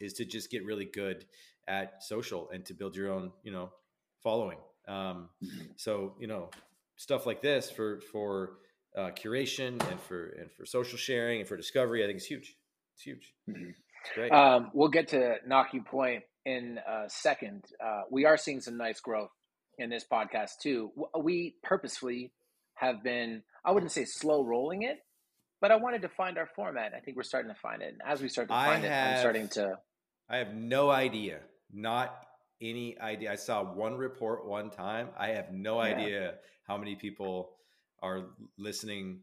is 0.00 0.14
to 0.14 0.24
just 0.24 0.50
get 0.50 0.64
really 0.64 0.84
good 0.86 1.24
at 1.68 2.02
social 2.02 2.50
and 2.50 2.64
to 2.66 2.74
build 2.74 2.96
your 2.96 3.12
own, 3.12 3.32
you 3.42 3.52
know, 3.52 3.70
following. 4.22 4.58
Um, 4.86 5.28
mm-hmm. 5.42 5.62
so 5.76 6.14
you 6.18 6.26
know, 6.26 6.50
stuff 6.96 7.26
like 7.26 7.42
this 7.42 7.70
for 7.70 8.00
for 8.12 8.58
uh, 8.96 9.10
curation 9.10 9.80
and 9.90 10.00
for 10.00 10.28
and 10.40 10.50
for 10.52 10.64
social 10.66 10.98
sharing 10.98 11.40
and 11.40 11.48
for 11.48 11.56
discovery, 11.56 12.04
I 12.04 12.06
think 12.06 12.18
it's 12.18 12.26
huge. 12.26 12.56
It's 12.94 13.02
huge. 13.02 13.34
Mm-hmm. 13.48 13.70
It's 13.70 14.14
great. 14.14 14.32
Um, 14.32 14.70
we'll 14.74 14.88
get 14.88 15.08
to 15.08 15.36
Nocking 15.48 15.84
Point 15.84 16.24
in 16.44 16.78
a 16.86 17.08
second. 17.08 17.64
Uh, 17.84 18.02
we 18.10 18.24
are 18.26 18.36
seeing 18.36 18.60
some 18.60 18.76
nice 18.76 19.00
growth 19.00 19.30
in 19.78 19.90
this 19.90 20.04
podcast 20.10 20.50
too. 20.62 20.90
We 21.18 21.56
purposefully 21.62 22.32
have 22.74 23.02
been, 23.02 23.42
I 23.64 23.72
wouldn't 23.72 23.92
say 23.92 24.04
slow 24.04 24.44
rolling 24.44 24.82
it, 24.82 24.98
but 25.60 25.70
I 25.70 25.76
wanted 25.76 26.02
to 26.02 26.08
find 26.08 26.38
our 26.38 26.48
format. 26.54 26.92
I 26.94 27.00
think 27.00 27.16
we're 27.16 27.22
starting 27.22 27.52
to 27.52 27.58
find 27.58 27.82
it. 27.82 27.94
And 27.94 28.02
as 28.06 28.20
we 28.20 28.28
start 28.28 28.48
to 28.48 28.54
find 28.54 28.84
it, 28.84 28.90
I'm 28.90 29.18
starting 29.18 29.48
to. 29.50 29.78
I 30.28 30.38
have 30.38 30.54
no 30.54 30.90
idea. 30.90 31.40
Not 31.72 32.14
any 32.60 32.98
idea. 32.98 33.32
I 33.32 33.36
saw 33.36 33.62
one 33.62 33.94
report 33.94 34.46
one 34.46 34.70
time. 34.70 35.08
I 35.18 35.28
have 35.28 35.52
no 35.52 35.82
yeah. 35.82 35.94
idea 35.94 36.34
how 36.66 36.76
many 36.76 36.94
people 36.94 37.56
are 38.04 38.26
listening 38.58 39.20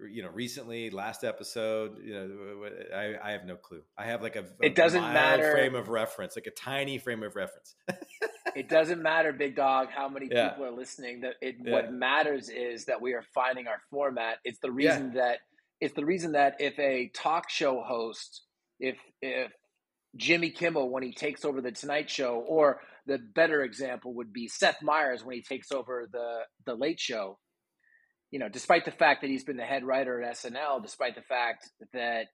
you 0.00 0.22
know 0.22 0.30
recently 0.30 0.90
last 0.90 1.22
episode 1.22 1.98
you 2.02 2.12
know 2.12 2.68
i, 2.94 3.14
I 3.22 3.32
have 3.32 3.44
no 3.44 3.56
clue 3.56 3.82
i 3.96 4.04
have 4.04 4.22
like 4.22 4.34
a, 4.34 4.44
it 4.60 4.74
doesn't 4.74 5.02
matter 5.02 5.52
frame 5.52 5.74
of 5.74 5.88
reference 5.88 6.34
like 6.36 6.46
a 6.46 6.50
tiny 6.50 6.98
frame 6.98 7.22
of 7.22 7.36
reference 7.36 7.74
it 8.56 8.68
doesn't 8.68 9.02
matter 9.02 9.32
big 9.32 9.54
dog 9.54 9.88
how 9.94 10.08
many 10.08 10.28
yeah. 10.30 10.50
people 10.50 10.64
are 10.64 10.72
listening 10.72 11.20
that 11.20 11.34
it 11.40 11.56
yeah. 11.62 11.72
what 11.72 11.92
matters 11.92 12.48
is 12.48 12.86
that 12.86 13.00
we 13.00 13.12
are 13.12 13.22
finding 13.34 13.68
our 13.68 13.80
format 13.90 14.38
it's 14.44 14.58
the 14.60 14.70
reason 14.70 15.12
yeah. 15.14 15.22
that 15.22 15.38
it's 15.80 15.94
the 15.94 16.04
reason 16.04 16.32
that 16.32 16.56
if 16.58 16.78
a 16.78 17.10
talk 17.14 17.48
show 17.48 17.80
host 17.80 18.42
if 18.80 18.96
if 19.22 19.52
jimmy 20.16 20.50
kimmel 20.50 20.90
when 20.90 21.04
he 21.04 21.12
takes 21.12 21.44
over 21.44 21.60
the 21.60 21.72
tonight 21.72 22.10
show 22.10 22.44
or 22.48 22.80
the 23.06 23.18
better 23.18 23.62
example 23.62 24.14
would 24.14 24.32
be 24.32 24.48
seth 24.48 24.82
meyers 24.82 25.24
when 25.24 25.36
he 25.36 25.42
takes 25.42 25.70
over 25.70 26.08
the 26.10 26.40
the 26.66 26.74
late 26.74 26.98
show 26.98 27.38
you 28.34 28.40
know, 28.40 28.48
despite 28.48 28.84
the 28.84 28.90
fact 28.90 29.20
that 29.20 29.30
he's 29.30 29.44
been 29.44 29.58
the 29.58 29.62
head 29.62 29.84
writer 29.84 30.20
at 30.20 30.34
SNL, 30.34 30.82
despite 30.82 31.14
the 31.14 31.22
fact 31.22 31.70
that 31.92 32.26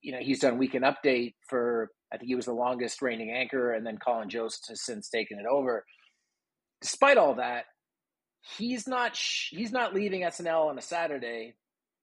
you 0.00 0.12
know 0.12 0.18
he's 0.18 0.38
done 0.38 0.56
Weekend 0.56 0.82
Update 0.82 1.34
for 1.46 1.90
I 2.10 2.16
think 2.16 2.28
he 2.28 2.34
was 2.34 2.46
the 2.46 2.54
longest 2.54 3.02
reigning 3.02 3.30
anchor, 3.30 3.74
and 3.74 3.84
then 3.84 3.98
Colin 3.98 4.30
Jost 4.30 4.64
has 4.70 4.82
since 4.82 5.10
taken 5.10 5.38
it 5.38 5.44
over. 5.44 5.84
Despite 6.80 7.18
all 7.18 7.34
that, 7.34 7.66
he's 8.56 8.88
not 8.88 9.14
sh- 9.14 9.50
he's 9.50 9.72
not 9.72 9.92
leaving 9.92 10.22
SNL 10.22 10.70
on 10.70 10.78
a 10.78 10.82
Saturday 10.82 11.54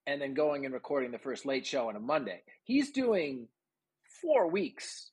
and 0.06 0.22
then 0.22 0.36
going 0.36 0.66
and 0.66 0.74
recording 0.76 1.10
the 1.10 1.18
first 1.18 1.44
late 1.44 1.66
show 1.66 1.90
on 1.90 1.96
a 1.96 2.00
Monday. 2.00 2.44
He's 2.66 2.92
doing 2.92 3.48
four 4.22 4.48
weeks 4.48 5.10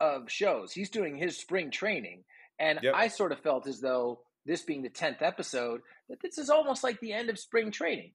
of 0.00 0.30
shows. 0.30 0.72
He's 0.72 0.88
doing 0.88 1.16
his 1.16 1.36
spring 1.36 1.70
training, 1.70 2.24
and 2.58 2.78
yep. 2.82 2.94
I 2.96 3.08
sort 3.08 3.30
of 3.30 3.40
felt 3.40 3.66
as 3.68 3.78
though 3.78 4.20
this 4.46 4.62
being 4.62 4.82
the 4.82 4.90
10th 4.90 5.22
episode, 5.22 5.82
that 6.12 6.20
this 6.20 6.36
is 6.36 6.50
almost 6.50 6.84
like 6.84 7.00
the 7.00 7.10
end 7.10 7.30
of 7.30 7.38
spring 7.38 7.70
training. 7.70 8.12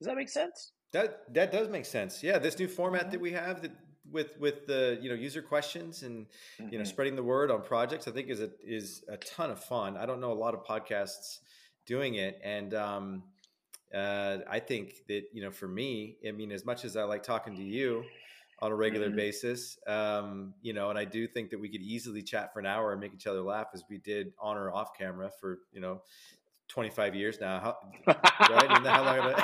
Does 0.00 0.08
that 0.08 0.16
make 0.16 0.28
sense? 0.28 0.72
That 0.92 1.32
that 1.32 1.52
does 1.52 1.68
make 1.68 1.86
sense. 1.86 2.20
Yeah, 2.20 2.38
this 2.38 2.58
new 2.58 2.66
format 2.66 3.12
that 3.12 3.20
we 3.20 3.30
have 3.32 3.62
that 3.62 3.70
with 4.10 4.36
with 4.40 4.66
the 4.66 4.98
you 5.00 5.08
know 5.08 5.14
user 5.14 5.40
questions 5.40 6.02
and 6.02 6.26
mm-hmm. 6.26 6.64
you 6.64 6.78
know 6.78 6.82
mm-hmm. 6.82 6.90
spreading 6.90 7.14
the 7.14 7.22
word 7.22 7.52
on 7.52 7.62
projects, 7.62 8.08
I 8.08 8.10
think 8.10 8.28
is 8.28 8.40
a 8.40 8.50
is 8.60 9.04
a 9.08 9.16
ton 9.18 9.52
of 9.52 9.62
fun. 9.62 9.96
I 9.96 10.04
don't 10.04 10.20
know 10.20 10.32
a 10.32 10.34
lot 10.34 10.52
of 10.52 10.64
podcasts 10.64 11.38
doing 11.86 12.16
it, 12.16 12.40
and 12.42 12.74
um, 12.74 13.22
uh, 13.94 14.38
I 14.50 14.58
think 14.58 14.94
that 15.06 15.22
you 15.32 15.42
know 15.42 15.52
for 15.52 15.68
me, 15.68 16.16
I 16.26 16.32
mean, 16.32 16.50
as 16.50 16.66
much 16.66 16.84
as 16.84 16.96
I 16.96 17.04
like 17.04 17.22
talking 17.22 17.54
to 17.54 17.62
you, 17.62 18.04
on 18.62 18.70
a 18.70 18.74
regular 18.76 19.08
mm-hmm. 19.08 19.16
basis. 19.16 19.76
Um, 19.88 20.54
you 20.62 20.72
know, 20.72 20.88
and 20.88 20.98
I 20.98 21.04
do 21.04 21.26
think 21.26 21.50
that 21.50 21.60
we 21.60 21.68
could 21.68 21.82
easily 21.82 22.22
chat 22.22 22.52
for 22.52 22.60
an 22.60 22.66
hour 22.66 22.92
and 22.92 23.00
make 23.00 23.12
each 23.12 23.26
other 23.26 23.42
laugh 23.42 23.66
as 23.74 23.82
we 23.90 23.98
did 23.98 24.32
on 24.40 24.56
or 24.56 24.72
off 24.72 24.96
camera 24.96 25.30
for, 25.40 25.58
you 25.72 25.80
know, 25.80 26.00
25 26.72 27.14
years 27.14 27.38
now. 27.38 27.60
How, 27.60 27.76
right? 28.06 28.70
Isn't 28.70 28.86
how 28.86 29.04
long 29.04 29.34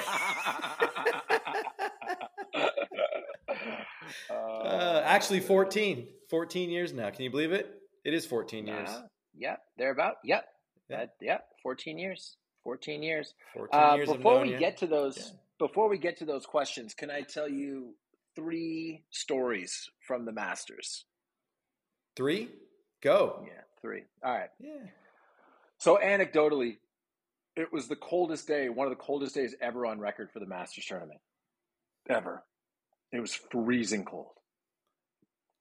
uh, 4.30 5.02
actually 5.04 5.40
14, 5.40 6.08
14 6.30 6.70
years 6.70 6.94
now. 6.94 7.10
Can 7.10 7.24
you 7.24 7.30
believe 7.30 7.52
it? 7.52 7.70
It 8.04 8.14
is 8.14 8.24
14 8.24 8.66
years. 8.66 8.88
Uh, 8.88 9.02
yeah, 9.36 9.56
they're 9.76 9.92
about, 9.92 10.14
yep. 10.24 10.46
Yeah. 10.88 10.96
That, 10.96 11.10
yeah, 11.20 11.38
14 11.62 11.98
years. 11.98 12.36
14 12.64 13.02
years. 13.02 13.34
14 13.54 13.68
uh, 13.78 13.94
years 13.96 14.10
before 14.10 14.40
we 14.40 14.52
you. 14.52 14.58
get 14.58 14.78
to 14.78 14.86
those, 14.86 15.18
yeah. 15.18 15.24
before 15.58 15.90
we 15.90 15.98
get 15.98 16.16
to 16.18 16.24
those 16.24 16.46
questions, 16.46 16.94
can 16.94 17.10
I 17.10 17.20
tell 17.20 17.48
you 17.48 17.94
three 18.34 19.04
stories 19.10 19.90
from 20.06 20.24
the 20.24 20.32
Masters. 20.32 21.04
Three? 22.16 22.48
Go. 23.02 23.44
Yeah, 23.46 23.60
three. 23.82 24.04
All 24.24 24.32
right. 24.32 24.48
Yeah. 24.58 24.86
So 25.76 25.98
anecdotally, 26.02 26.78
it 27.59 27.73
was 27.73 27.88
the 27.88 27.97
coldest 27.97 28.47
day, 28.47 28.68
one 28.68 28.87
of 28.87 28.92
the 28.92 29.03
coldest 29.03 29.35
days 29.35 29.55
ever 29.61 29.85
on 29.85 29.99
record 29.99 30.31
for 30.33 30.38
the 30.38 30.47
Masters 30.47 30.85
tournament. 30.87 31.21
Ever. 32.09 32.44
It 33.12 33.21
was 33.21 33.35
freezing 33.35 34.05
cold. 34.05 34.33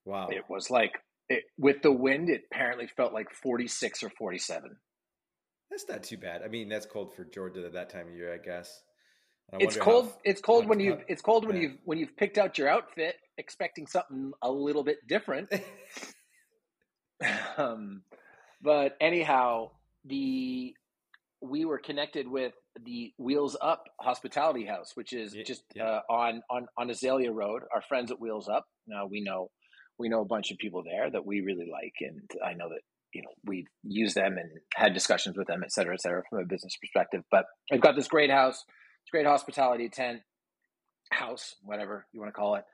Wow. 0.06 0.28
It 0.30 0.44
was 0.48 0.70
like 0.70 0.94
it, 1.28 1.44
with 1.58 1.82
the 1.82 1.92
wind, 1.92 2.30
it 2.30 2.44
apparently 2.52 2.88
felt 2.88 3.14
like 3.14 3.34
46 3.34 4.04
or 4.04 4.10
47. 4.12 4.78
That's 5.70 5.90
not 5.90 6.04
too 6.04 6.18
bad. 6.18 6.42
I 6.44 6.48
mean, 6.48 6.70
that's 6.70 6.86
cold 6.86 7.14
for 7.14 7.26
Georgia 7.26 7.66
at 7.66 7.74
that 7.74 7.90
time 7.90 8.08
of 8.08 8.16
year, 8.16 8.34
I 8.34 8.38
guess. 8.38 8.82
It's 9.54 9.78
cold. 9.78 10.06
How, 10.06 10.18
it's 10.24 10.42
cold 10.42 10.68
when 10.68 10.80
you. 10.80 11.00
It's 11.08 11.22
cold 11.22 11.46
when 11.46 11.56
yeah. 11.56 11.62
you 11.62 11.74
when 11.86 11.98
you've 11.98 12.16
picked 12.18 12.38
out 12.38 12.58
your 12.58 12.68
outfit, 12.68 13.16
expecting 13.38 13.88
something 13.88 14.34
a 14.42 14.52
little 14.52 14.84
bit 14.84 14.98
different. 15.08 15.50
um, 17.58 18.02
but 18.62 18.98
anyhow, 19.00 19.72
the 20.04 20.74
we 21.42 21.66
were 21.66 21.78
connected 21.78 22.28
with 22.28 22.54
the 22.84 23.14
Wheels 23.18 23.56
Up 23.62 23.86
Hospitality 24.02 24.66
House, 24.66 24.92
which 24.96 25.14
is 25.14 25.36
yeah, 25.36 25.44
just 25.46 25.64
yeah. 25.76 25.84
Uh, 25.84 26.02
on 26.10 26.42
on 26.50 26.68
on 26.78 26.90
Azalea 26.90 27.32
Road. 27.32 27.64
Our 27.74 27.82
friends 27.82 28.12
at 28.12 28.20
Wheels 28.20 28.50
Up. 28.50 28.66
Now 28.88 29.06
we 29.06 29.22
know 29.22 29.50
we 30.00 30.10
know 30.10 30.22
a 30.22 30.26
bunch 30.26 30.52
of 30.52 30.58
people 30.58 30.84
there 30.84 31.10
that 31.12 31.26
we 31.26 31.42
really 31.42 31.70
like, 31.72 31.94
and 32.02 32.22
I 32.46 32.54
know 32.54 32.70
that 32.70 32.82
you 33.14 33.22
know 33.22 33.30
we've 33.46 33.68
used 33.84 34.16
them 34.16 34.38
and 34.38 34.50
had 34.76 34.94
discussions 34.94 35.38
with 35.38 35.48
them, 35.48 35.62
et 35.64 35.72
cetera, 35.72 35.94
et 35.94 36.02
cetera, 36.02 36.24
from 36.30 36.40
a 36.40 36.46
business 36.46 36.76
perspective. 36.82 37.24
But 37.32 37.46
they've 37.70 37.82
got 37.82 37.96
this 37.96 38.08
great 38.08 38.32
house 38.32 38.64
it's 39.08 39.12
great 39.12 39.26
hospitality 39.26 39.88
tent, 39.88 40.20
house, 41.14 41.56
whatever 41.62 42.06
you 42.12 42.20
want 42.20 42.28
to 42.28 42.38
call 42.38 42.56
it. 42.56 42.66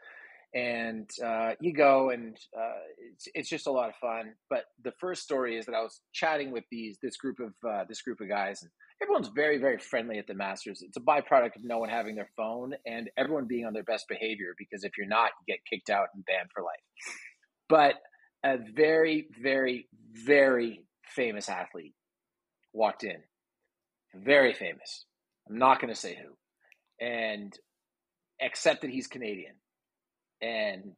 And 0.55 1.09
uh, 1.23 1.53
you 1.59 1.73
go, 1.73 2.11
and 2.11 2.37
uh, 2.55 2.79
it's, 3.11 3.27
it's 3.33 3.49
just 3.49 3.65
a 3.65 3.71
lot 3.71 3.89
of 3.89 3.95
fun. 3.95 4.33
But 4.49 4.65
the 4.83 4.91
first 4.99 5.23
story 5.23 5.57
is 5.57 5.65
that 5.65 5.73
I 5.75 5.81
was 5.81 5.99
chatting 6.13 6.51
with 6.51 6.63
these 6.69 6.97
this 7.01 7.17
group 7.17 7.39
of 7.39 7.53
uh, 7.67 7.85
this 7.89 8.01
group 8.01 8.21
of 8.21 8.29
guys, 8.29 8.61
and 8.61 8.71
everyone's 9.01 9.29
very 9.29 9.57
very 9.57 9.79
friendly 9.79 10.19
at 10.19 10.27
the 10.27 10.35
Masters. 10.35 10.83
It's 10.83 10.97
a 10.97 11.01
byproduct 11.01 11.55
of 11.55 11.63
no 11.63 11.79
one 11.79 11.89
having 11.89 12.15
their 12.15 12.29
phone 12.37 12.73
and 12.85 13.09
everyone 13.17 13.47
being 13.47 13.65
on 13.65 13.73
their 13.73 13.83
best 13.83 14.05
behavior. 14.07 14.53
Because 14.57 14.83
if 14.83 14.91
you're 14.97 15.07
not, 15.07 15.31
you 15.45 15.53
get 15.55 15.65
kicked 15.67 15.89
out 15.89 16.09
and 16.13 16.23
banned 16.25 16.49
for 16.53 16.63
life. 16.63 17.15
But 17.67 17.95
a 18.43 18.57
very 18.75 19.27
very 19.41 19.87
very 20.13 20.83
famous 21.15 21.49
athlete 21.49 21.95
walked 22.73 23.03
in, 23.03 23.17
very 24.13 24.53
famous 24.53 25.05
I'm 25.49 25.57
not 25.57 25.81
going 25.81 25.93
to 25.93 25.99
say 25.99 26.15
who, 26.15 27.05
and 27.05 27.53
except 28.39 28.81
that 28.81 28.89
he's 28.89 29.07
Canadian. 29.07 29.55
And 30.41 30.95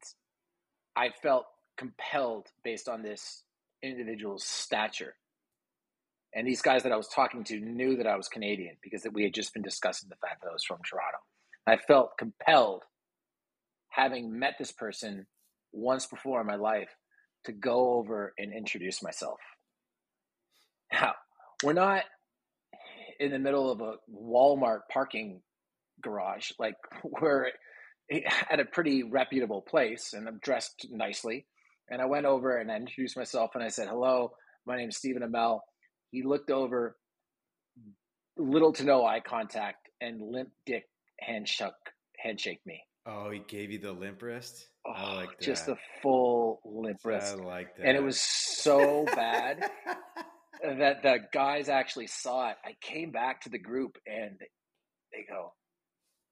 I 0.96 1.10
felt 1.22 1.46
compelled 1.78 2.48
based 2.64 2.88
on 2.88 3.02
this 3.02 3.44
individual's 3.84 4.44
stature. 4.44 5.16
And 6.34 6.46
these 6.46 6.62
guys 6.62 6.84
that 6.84 6.92
I 6.92 6.98
was 6.98 7.08
talking 7.08 7.44
to 7.46 7.60
knew 7.60 7.98
that 7.98 8.08
I 8.08 8.18
was 8.18 8.28
Canadian 8.28 8.76
because 8.82 9.04
that 9.04 9.14
we 9.14 9.24
had 9.24 9.34
just 9.34 9.54
been 9.54 9.64
discussing 9.64 10.10
the 10.10 10.16
fact 10.16 10.42
that 10.42 10.50
I 10.50 10.54
was 10.54 10.64
from 10.64 10.80
Toronto. 10.84 11.18
I 11.68 11.78
felt 11.78 12.18
compelled, 12.18 12.84
having 13.90 14.38
met 14.38 14.56
this 14.60 14.72
person 14.72 15.28
once 15.72 16.06
before 16.08 16.42
in 16.42 16.48
my 16.48 16.56
life, 16.56 16.90
to 17.46 17.52
go 17.52 17.94
over 17.94 18.34
and 18.38 18.54
introduce 18.54 19.02
myself. 19.02 19.40
Now, 20.92 21.14
we're 21.64 21.74
not 21.74 22.04
in 23.20 23.32
the 23.32 23.40
middle 23.40 23.72
of 23.72 23.82
a 23.82 23.94
Walmart 24.14 24.82
parking 24.92 25.42
garage. 26.02 26.52
Like 26.60 26.76
we're 27.04 27.50
at 28.50 28.60
a 28.60 28.66
pretty 28.66 29.04
reputable 29.04 29.62
place 29.62 30.14
and 30.14 30.28
I'm 30.28 30.40
dressed 30.40 30.88
nicely. 30.92 31.46
And 31.90 32.02
I 32.02 32.06
went 32.06 32.26
over 32.26 32.58
and 32.58 32.72
I 32.72 32.76
introduced 32.78 33.18
myself 33.18 33.52
and 33.54 33.64
I 33.64 33.68
said, 33.68 33.88
hello, 33.88 34.32
my 34.66 34.78
name 34.78 34.90
is 34.90 34.98
Stephen 34.98 35.22
Amell. 35.22 35.60
He 36.12 36.24
looked 36.24 36.50
over, 36.50 36.98
little 38.38 38.74
to 38.74 38.84
no 38.84 39.06
eye 39.06 39.20
contact, 39.20 39.90
and 40.02 40.22
limp 40.22 40.50
dick 40.66 40.86
handshake, 41.20 41.74
handshake 42.18 42.62
me. 42.66 42.82
Oh, 43.06 43.30
he 43.30 43.40
gave 43.48 43.72
you 43.72 43.78
the 43.78 43.92
limp 43.92 44.22
wrist? 44.22 44.68
Oh, 44.86 44.92
I 44.92 45.14
like 45.16 45.30
that. 45.38 45.46
Just 45.46 45.68
the 45.68 45.76
full 46.02 46.60
limp 46.66 47.00
wrist. 47.04 47.36
I 47.38 47.44
like 47.44 47.76
that. 47.78 47.86
And 47.86 47.96
it 47.96 48.04
was 48.04 48.20
so 48.20 49.06
bad 49.16 49.70
that 50.64 51.04
the 51.04 51.20
guys 51.32 51.70
actually 51.70 52.08
saw 52.08 52.50
it. 52.50 52.58
I 52.66 52.76
came 52.82 53.12
back 53.12 53.42
to 53.42 53.50
the 53.50 53.60
group 53.60 53.98
and 54.08 54.40
they 55.12 55.26
go, 55.30 55.54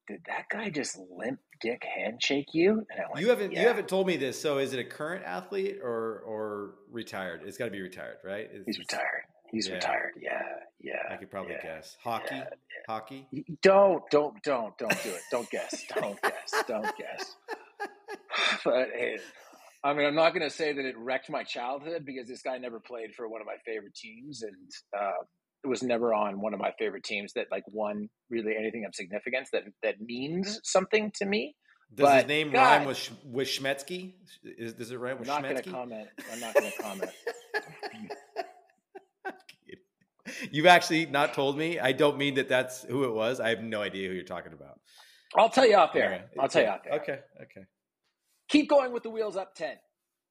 "Did 0.06 0.20
that 0.26 0.46
guy 0.50 0.70
just 0.70 0.98
limp 1.10 1.40
dick 1.60 1.82
handshake 1.84 2.48
you?" 2.52 2.86
Went, 3.12 3.20
you 3.20 3.28
haven't 3.28 3.52
yeah. 3.52 3.62
you 3.62 3.68
haven't 3.68 3.88
told 3.88 4.06
me 4.06 4.16
this. 4.16 4.40
So 4.40 4.58
is 4.58 4.72
it 4.72 4.78
a 4.78 4.84
current 4.84 5.24
athlete 5.24 5.78
or 5.82 6.20
or 6.26 6.74
retired? 6.90 7.42
It's 7.44 7.58
got 7.58 7.66
to 7.66 7.70
be 7.70 7.82
retired, 7.82 8.18
right? 8.24 8.48
It's, 8.52 8.66
He's 8.66 8.78
retired. 8.78 9.24
He's 9.50 9.68
yeah. 9.68 9.74
retired. 9.74 10.12
Yeah, 10.20 10.42
yeah. 10.80 10.94
I 11.10 11.16
could 11.16 11.30
probably 11.30 11.52
yeah, 11.52 11.76
guess 11.76 11.96
hockey. 12.02 12.42
Hockey. 12.88 13.26
Don't 13.62 14.02
don't 14.10 14.42
don't 14.42 14.76
don't 14.78 15.02
do 15.02 15.10
it. 15.10 15.22
Don't 15.30 15.48
guess. 15.50 15.84
Don't 15.94 16.20
guess. 16.20 16.64
Don't 16.66 16.96
guess. 16.96 17.36
But 18.64 18.88
hey, 18.92 19.18
I 19.84 19.92
mean, 19.92 20.06
I'm 20.06 20.14
not 20.14 20.34
going 20.34 20.48
to 20.48 20.54
say 20.54 20.72
that 20.72 20.84
it 20.84 20.96
wrecked 20.96 21.28
my 21.28 21.44
childhood 21.44 22.06
because 22.06 22.26
this 22.26 22.40
guy 22.40 22.56
never 22.56 22.80
played 22.80 23.14
for 23.14 23.28
one 23.28 23.42
of 23.42 23.46
my 23.46 23.56
favorite 23.66 23.94
teams, 23.94 24.42
and 24.42 24.56
uh, 24.98 25.12
it 25.12 25.43
was 25.66 25.82
never 25.82 26.12
on 26.14 26.40
one 26.40 26.54
of 26.54 26.60
my 26.60 26.72
favorite 26.78 27.04
teams 27.04 27.32
that 27.34 27.46
like 27.50 27.64
won 27.68 28.08
really 28.30 28.54
anything 28.56 28.84
of 28.84 28.94
significance 28.94 29.50
that 29.52 29.64
that 29.82 30.00
means 30.00 30.60
something 30.64 31.10
to 31.16 31.24
me. 31.24 31.56
Does 31.94 32.06
but, 32.06 32.16
his 32.16 32.26
name 32.26 32.50
God, 32.52 32.78
rhyme 32.78 32.86
with 32.86 33.10
with 33.24 33.48
Schmetzky? 33.48 34.14
Is, 34.42 34.74
does 34.74 34.90
it 34.90 34.98
rhyme 34.98 35.18
with 35.18 35.28
I'm 35.28 35.42
not 35.42 35.50
going 35.50 35.62
to 35.62 35.70
comment. 35.70 36.08
I'm 36.32 36.40
not 36.40 36.54
going 36.54 36.70
to 36.70 36.82
comment. 36.82 37.10
You've 40.50 40.66
actually 40.66 41.06
not 41.06 41.34
told 41.34 41.56
me. 41.56 41.78
I 41.78 41.92
don't 41.92 42.16
mean 42.16 42.34
that 42.34 42.48
that's 42.48 42.82
who 42.82 43.04
it 43.04 43.12
was. 43.12 43.40
I 43.40 43.50
have 43.50 43.62
no 43.62 43.82
idea 43.82 44.08
who 44.08 44.14
you're 44.14 44.24
talking 44.24 44.52
about. 44.52 44.80
I'll 45.36 45.50
tell 45.50 45.66
you 45.66 45.76
off 45.76 45.94
air. 45.94 46.26
I'll 46.38 46.48
tell 46.48 46.62
you 46.62 46.68
off 46.68 46.80
air. 46.86 47.00
Okay. 47.00 47.18
Okay. 47.42 47.66
Keep 48.48 48.68
going 48.68 48.92
with 48.92 49.02
the 49.02 49.10
wheels 49.10 49.36
up 49.36 49.54
10. 49.54 49.76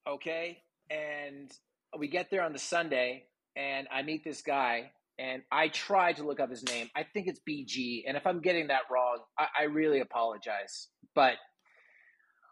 Okay. 0.08 0.60
And 0.90 1.52
we 1.98 2.08
get 2.08 2.30
there 2.32 2.44
on 2.44 2.54
the 2.54 2.60
Sunday, 2.60 3.26
and 3.56 3.88
I 3.92 4.02
meet 4.02 4.24
this 4.24 4.42
guy, 4.42 4.92
and 5.20 5.42
I 5.52 5.68
tried 5.68 6.18
to 6.18 6.24
look 6.24 6.40
up 6.40 6.50
his 6.50 6.64
name. 6.64 6.90
I 6.96 7.04
think 7.04 7.28
it's 7.28 7.40
BG. 7.48 8.04
And 8.08 8.18
if 8.18 8.26
I'm 8.26 8.42
getting 8.42 8.68
that 8.68 8.82
wrong, 8.92 9.20
I, 9.38 9.48
I 9.62 9.64
really 9.66 10.00
apologize. 10.00 10.88
But 11.14 11.36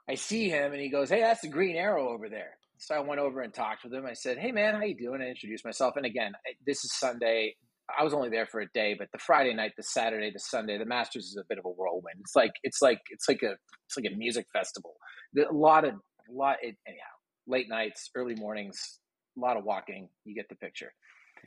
I 0.09 0.15
see 0.15 0.49
him, 0.49 0.71
and 0.73 0.81
he 0.81 0.89
goes, 0.89 1.09
Hey, 1.09 1.21
that's 1.21 1.41
the 1.41 1.47
green 1.47 1.75
arrow 1.75 2.09
over 2.09 2.29
there. 2.29 2.51
So 2.81 2.95
I 2.95 2.99
went 2.99 3.21
over 3.21 3.41
and 3.41 3.53
talked 3.53 3.83
with 3.83 3.93
him. 3.93 4.07
I 4.07 4.13
said, 4.13 4.39
"Hey, 4.39 4.51
man, 4.51 4.73
how 4.73 4.81
you 4.81 4.97
doing?" 4.97 5.21
I 5.21 5.25
introduced 5.25 5.63
myself. 5.63 5.97
And 5.97 6.05
again, 6.05 6.31
this 6.65 6.83
is 6.83 6.91
Sunday. 6.97 7.55
I 7.95 8.03
was 8.03 8.11
only 8.11 8.29
there 8.29 8.47
for 8.47 8.59
a 8.59 8.67
day, 8.73 8.95
but 8.97 9.07
the 9.13 9.19
Friday 9.19 9.53
night, 9.53 9.73
the 9.77 9.83
Saturday, 9.83 10.31
the 10.31 10.39
Sunday, 10.39 10.79
the 10.79 10.85
Masters 10.85 11.25
is 11.25 11.37
a 11.37 11.45
bit 11.47 11.59
of 11.59 11.65
a 11.65 11.69
whirlwind. 11.69 12.17
It's 12.21 12.35
like 12.35 12.53
it's 12.63 12.81
like 12.81 12.99
it's 13.11 13.29
like 13.29 13.43
a 13.43 13.51
it's 13.85 13.97
like 13.97 14.11
a 14.11 14.15
music 14.15 14.47
festival. 14.51 14.95
A 15.37 15.53
lot 15.53 15.85
of 15.85 15.93
a 15.93 16.33
lot 16.33 16.57
it, 16.63 16.75
anyhow. 16.87 17.03
Late 17.45 17.69
nights, 17.69 18.09
early 18.15 18.33
mornings, 18.33 18.99
a 19.37 19.39
lot 19.39 19.57
of 19.57 19.63
walking. 19.63 20.09
You 20.25 20.33
get 20.33 20.49
the 20.49 20.55
picture. 20.55 20.91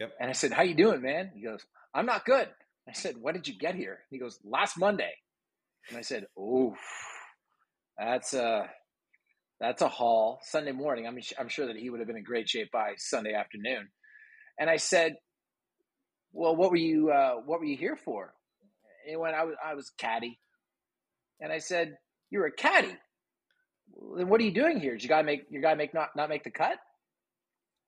Yep. 0.00 0.12
And 0.20 0.30
I 0.30 0.32
said, 0.32 0.52
"How 0.52 0.62
you 0.62 0.74
doing, 0.74 1.02
man?" 1.02 1.32
He 1.34 1.42
goes, 1.42 1.64
"I'm 1.94 2.06
not 2.06 2.24
good." 2.24 2.48
I 2.88 2.92
said, 2.92 3.16
"When 3.20 3.34
did 3.34 3.48
you 3.48 3.58
get 3.58 3.74
here?" 3.74 4.00
He 4.10 4.18
goes, 4.18 4.38
"Last 4.44 4.78
Monday." 4.78 5.12
And 5.88 5.98
I 5.98 6.02
said, 6.02 6.26
"Oh, 6.38 6.74
that's 7.98 8.34
a 8.34 8.70
that's 9.60 9.82
a 9.82 9.88
haul. 9.88 10.40
Sunday 10.42 10.72
morning, 10.72 11.06
I'm, 11.06 11.18
I'm 11.38 11.48
sure 11.48 11.66
that 11.66 11.76
he 11.76 11.90
would 11.90 12.00
have 12.00 12.06
been 12.08 12.16
in 12.16 12.24
great 12.24 12.48
shape 12.48 12.70
by 12.72 12.94
Sunday 12.98 13.34
afternoon. 13.34 13.88
And 14.58 14.70
I 14.70 14.76
said, 14.76 15.16
"Well, 16.32 16.56
what 16.56 16.70
were 16.70 16.76
you 16.76 17.10
uh, 17.10 17.36
what 17.44 17.60
were 17.60 17.66
you 17.66 17.76
here 17.76 17.96
for?" 17.96 18.34
And 19.04 19.10
he 19.10 19.16
went, 19.16 19.36
"I 19.36 19.44
was 19.44 19.56
I 19.64 19.74
was 19.74 19.92
caddy." 19.98 20.40
And 21.40 21.52
I 21.52 21.58
said, 21.58 21.96
"You're 22.30 22.46
a 22.46 22.52
caddy. 22.52 22.96
Then 24.16 24.28
what 24.28 24.40
are 24.40 24.44
you 24.44 24.52
doing 24.54 24.80
here? 24.80 24.92
Did 24.92 25.02
you 25.04 25.08
gotta 25.08 25.24
make 25.24 25.46
your 25.50 25.62
guy 25.62 25.74
make 25.74 25.94
not 25.94 26.10
not 26.16 26.28
make 26.28 26.44
the 26.44 26.50
cut?" 26.50 26.78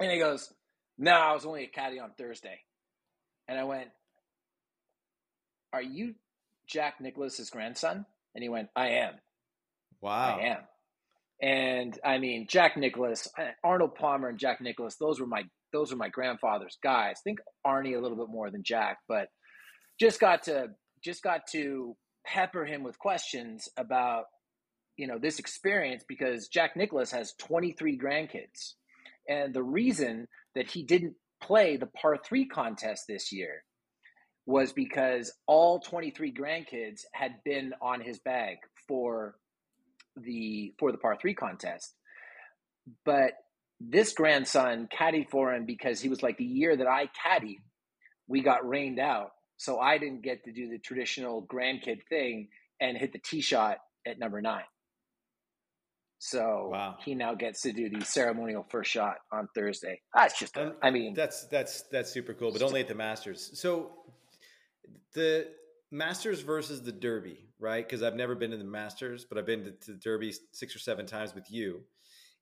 And 0.01 0.11
he 0.11 0.19
goes, 0.19 0.53
"No, 0.99 1.13
I 1.13 1.33
was 1.33 1.47
only 1.47 1.65
a 1.65 1.69
caddy 1.69 1.99
on 1.99 2.13
Thursday." 2.17 2.61
And 3.49 3.59
I 3.59 3.65
went, 3.65 3.91
"Are 5.73 5.83
you 5.83 6.15
Jack 6.67 7.01
Nicklaus's 7.01 7.51
grandson?" 7.51 8.07
And 8.35 8.43
he 8.43 8.49
went, 8.49 8.71
"I 8.75 8.89
am." 8.91 9.15
Wow. 10.01 10.39
I 10.39 10.43
am. 10.47 10.59
And 11.41 11.99
I 12.05 12.19
mean, 12.19 12.47
Jack 12.49 12.77
Nicklaus, 12.77 13.29
uh, 13.39 13.51
Arnold 13.63 13.95
Palmer, 13.95 14.29
and 14.29 14.39
Jack 14.39 14.61
Nicklaus, 14.61 14.97
those 14.97 15.21
were 15.21 15.27
my 15.27 15.45
those 15.73 15.91
were 15.91 15.99
my 15.99 16.09
grandfather's 16.09 16.79
guys. 16.83 17.17
I 17.19 17.23
think 17.25 17.41
Arnie 17.67 17.97
a 17.97 18.01
little 18.01 18.17
bit 18.17 18.29
more 18.29 18.51
than 18.51 18.63
Jack, 18.65 18.99
but 19.09 19.29
just 20.01 20.21
got 20.21 20.45
to 20.45 20.69
just 21.05 21.23
got 21.23 21.43
to 21.53 21.97
pepper 22.25 22.65
him 22.65 22.83
with 22.83 22.99
questions 22.99 23.69
about 23.77 24.25
you 24.97 25.07
know 25.07 25.19
this 25.19 25.39
experience 25.39 26.05
because 26.09 26.49
Jack 26.49 26.77
Nicklaus 26.77 27.11
has 27.11 27.35
23 27.39 27.99
grandkids, 27.99 28.75
and 29.29 29.55
the 29.55 29.63
reason 29.63 30.29
that 30.55 30.71
he 30.71 30.83
didn't 30.83 31.15
play 31.43 31.77
the 31.77 31.87
par 31.87 32.17
three 32.25 32.47
contest 32.47 33.05
this 33.09 33.33
year 33.33 33.63
was 34.47 34.73
because 34.73 35.33
all 35.47 35.81
23 35.81 36.33
grandkids 36.33 37.01
had 37.13 37.43
been 37.45 37.73
on 37.83 38.01
his 38.01 38.19
bag 38.21 38.59
for 38.87 39.35
the 40.17 40.73
for 40.79 40.93
the 40.93 40.99
par 40.99 41.19
three 41.21 41.35
contest. 41.35 41.95
But 43.05 43.33
this 43.81 44.13
grandson 44.13 44.89
caddied 44.93 45.29
for 45.31 45.53
him 45.53 45.67
because 45.67 46.01
he 46.01 46.09
was 46.09 46.23
like 46.23 46.39
the 46.39 46.45
year 46.45 46.77
that 46.77 46.87
I 46.87 47.09
caddied, 47.09 47.61
we 48.29 48.41
got 48.41 48.67
rained 48.67 48.99
out. 48.99 49.31
So 49.59 49.79
I 49.79 49.99
didn't 49.99 50.23
get 50.23 50.45
to 50.45 50.53
do 50.53 50.69
the 50.69 50.79
traditional 50.79 51.47
grandkid 51.47 52.07
thing 52.09 52.49
and 52.81 52.97
hit 52.97 53.13
the 53.13 53.19
tee 53.19 53.41
shot 53.41 53.79
at 54.07 54.19
number 54.19 54.41
nine. 54.41 54.65
So 56.19 56.71
wow. 56.73 56.97
he 57.05 57.15
now 57.15 57.35
gets 57.35 57.61
to 57.63 57.73
do 57.73 57.91
the 57.91 58.05
ceremonial 58.05 58.67
first 58.71 58.91
shot 58.91 59.17
on 59.33 59.49
Thursday. 59.55 60.01
That's 60.15 60.39
just, 60.39 60.57
a, 60.57 60.75
I 60.83 60.91
mean, 60.91 61.15
that's 61.15 61.47
that's 61.47 61.83
that's 61.93 62.11
super 62.11 62.33
cool, 62.33 62.53
but 62.53 62.63
only 62.63 62.81
at 62.81 62.89
the 62.89 62.95
Masters. 62.95 63.51
So 63.55 63.91
the 65.13 65.49
Masters 65.91 66.41
versus 66.41 66.83
the 66.83 66.93
Derby, 66.93 67.45
right? 67.59 67.87
Because 67.87 68.03
I've 68.03 68.17
never 68.17 68.35
been 68.35 68.51
to 68.51 68.57
the 68.57 68.65
Masters, 68.65 69.27
but 69.29 69.39
I've 69.39 69.47
been 69.47 69.65
to, 69.65 69.71
to 69.73 69.93
the 69.93 69.99
Derby 69.99 70.35
six 70.53 70.75
or 70.75 70.79
seven 70.79 71.07
times 71.07 71.35
with 71.35 71.51
you, 71.51 71.83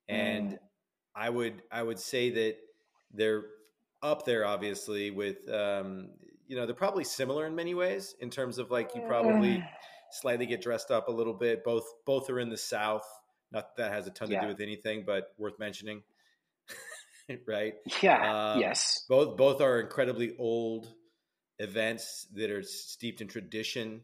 and 0.07 0.51
mm. 0.51 0.57
I 1.15 1.29
would 1.29 1.61
I 1.71 1.83
would 1.83 1.99
say 1.99 2.29
that 2.31 2.55
they're 3.13 3.43
up 4.01 4.25
there, 4.25 4.45
obviously. 4.45 5.11
With 5.11 5.49
um, 5.49 6.11
you 6.47 6.55
know, 6.55 6.65
they're 6.65 6.75
probably 6.75 7.03
similar 7.03 7.45
in 7.45 7.55
many 7.55 7.73
ways 7.73 8.15
in 8.21 8.29
terms 8.29 8.57
of 8.57 8.71
like 8.71 8.95
you 8.95 9.01
probably 9.01 9.63
slightly 10.11 10.45
get 10.45 10.61
dressed 10.61 10.91
up 10.91 11.07
a 11.09 11.11
little 11.11 11.33
bit. 11.33 11.63
Both 11.63 11.85
both 12.05 12.29
are 12.29 12.39
in 12.39 12.49
the 12.49 12.57
South. 12.57 13.05
Not 13.55 13.77
that, 13.77 13.83
that 13.83 13.93
has 13.93 14.05
a 14.05 14.11
ton 14.11 14.29
to 14.29 14.41
do 14.41 14.47
with 14.47 14.59
anything, 14.59 15.03
but 15.05 15.33
worth 15.37 15.57
mentioning, 15.59 16.03
right? 17.47 17.73
Yeah. 18.01 18.51
Um, 18.51 18.59
yes. 18.59 19.05
Both 19.07 19.37
both 19.37 19.61
are 19.61 19.79
incredibly 19.79 20.35
old 20.37 20.87
events 21.57 22.27
that 22.33 22.51
are 22.51 22.63
steeped 22.63 23.21
in 23.21 23.29
tradition. 23.29 24.01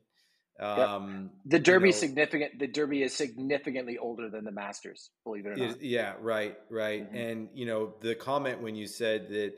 Um, 0.58 1.32
yep. 1.46 1.52
The 1.52 1.60
Derby 1.60 1.88
you 1.88 1.94
know, 1.94 2.00
significant. 2.00 2.60
The 2.60 2.68
Derby 2.68 3.04
is 3.04 3.14
significantly 3.14 3.98
older 3.98 4.30
than 4.30 4.46
the 4.46 4.52
Masters. 4.52 5.10
Believe 5.26 5.46
it 5.46 5.50
or 5.50 5.56
not. 5.58 5.82
yeah, 5.82 6.14
right, 6.22 6.58
right. 6.70 7.06
Mm-hmm. 7.06 7.18
And 7.18 7.50
you 7.54 7.66
know 7.66 7.96
the 8.00 8.16
comment 8.16 8.62
when 8.62 8.76
you 8.76 8.88
said 8.88 9.28
that 9.30 9.54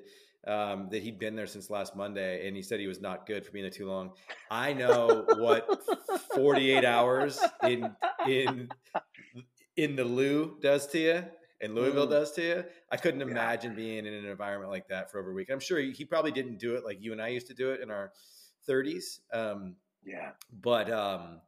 um, 0.51 0.87
that 0.89 1.03
he'd 1.03 1.19
been 1.19 1.35
there 1.35 1.45
since 1.47 1.69
last 1.69 1.95
Monday, 1.95 2.47
and 2.47 2.55
he 2.55 2.63
said 2.63 2.79
he 2.79 2.87
was 2.87 2.99
not 2.99 3.27
good 3.27 3.45
for 3.45 3.51
being 3.51 3.63
there 3.63 3.69
too 3.69 3.87
long. 3.87 4.11
I 4.49 4.73
know 4.73 5.25
what 5.37 5.69
forty 6.35 6.71
eight 6.71 6.85
hours 6.85 7.39
in 7.63 7.95
in 8.27 8.69
in 9.75 9.95
the 9.95 10.03
loo 10.03 10.57
does 10.61 10.87
to 10.87 10.99
you 10.99 11.23
and 11.63 11.75
Louisville 11.75 12.07
mm. 12.07 12.11
does 12.11 12.31
to 12.33 12.41
you. 12.41 12.63
I 12.91 12.97
couldn't 12.97 13.21
yeah. 13.21 13.27
imagine 13.27 13.73
being 13.73 14.05
in 14.05 14.13
an 14.13 14.25
environment 14.25 14.69
like 14.69 14.89
that 14.89 15.09
for 15.09 15.19
over 15.19 15.31
a 15.31 15.33
week. 15.33 15.49
I'm 15.49 15.61
sure 15.61 15.79
he, 15.79 15.91
he, 15.91 16.03
probably 16.03 16.31
didn't 16.31 16.59
do 16.59 16.75
it 16.75 16.83
like 16.83 16.97
you 17.01 17.13
and 17.13 17.21
I 17.21 17.29
used 17.29 17.47
to 17.47 17.53
do 17.53 17.71
it 17.71 17.79
in 17.79 17.89
our 17.89 18.11
30s. 18.69 19.19
Um, 19.31 19.77
yeah. 20.05 20.31
But 20.51 20.91
um, 20.91 21.39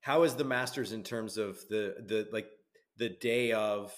how 0.00 0.22
is 0.22 0.36
the 0.36 0.44
Masters 0.44 0.92
in 0.92 1.02
terms 1.02 1.36
of 1.36 1.58
the 1.68 1.96
the 2.06 2.28
like 2.32 2.46
the 2.96 3.08
day 3.08 3.52
of? 3.52 3.92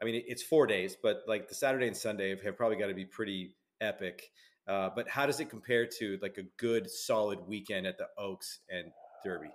I 0.00 0.04
mean, 0.04 0.22
it's 0.26 0.42
four 0.42 0.66
days, 0.66 0.94
but 1.02 1.22
like 1.26 1.48
the 1.48 1.54
Saturday 1.54 1.86
and 1.86 1.96
Sunday 1.96 2.28
have, 2.28 2.42
have 2.42 2.56
probably 2.58 2.76
got 2.76 2.88
to 2.88 2.94
be 2.94 3.06
pretty 3.06 3.54
epic. 3.80 4.30
Uh, 4.68 4.90
but 4.94 5.08
how 5.08 5.24
does 5.24 5.40
it 5.40 5.48
compare 5.48 5.86
to 5.98 6.18
like 6.20 6.36
a 6.36 6.42
good 6.58 6.90
solid 6.90 7.38
weekend 7.46 7.86
at 7.86 7.96
the 7.96 8.06
Oaks 8.18 8.60
and 8.68 8.90
Derby? 9.24 9.48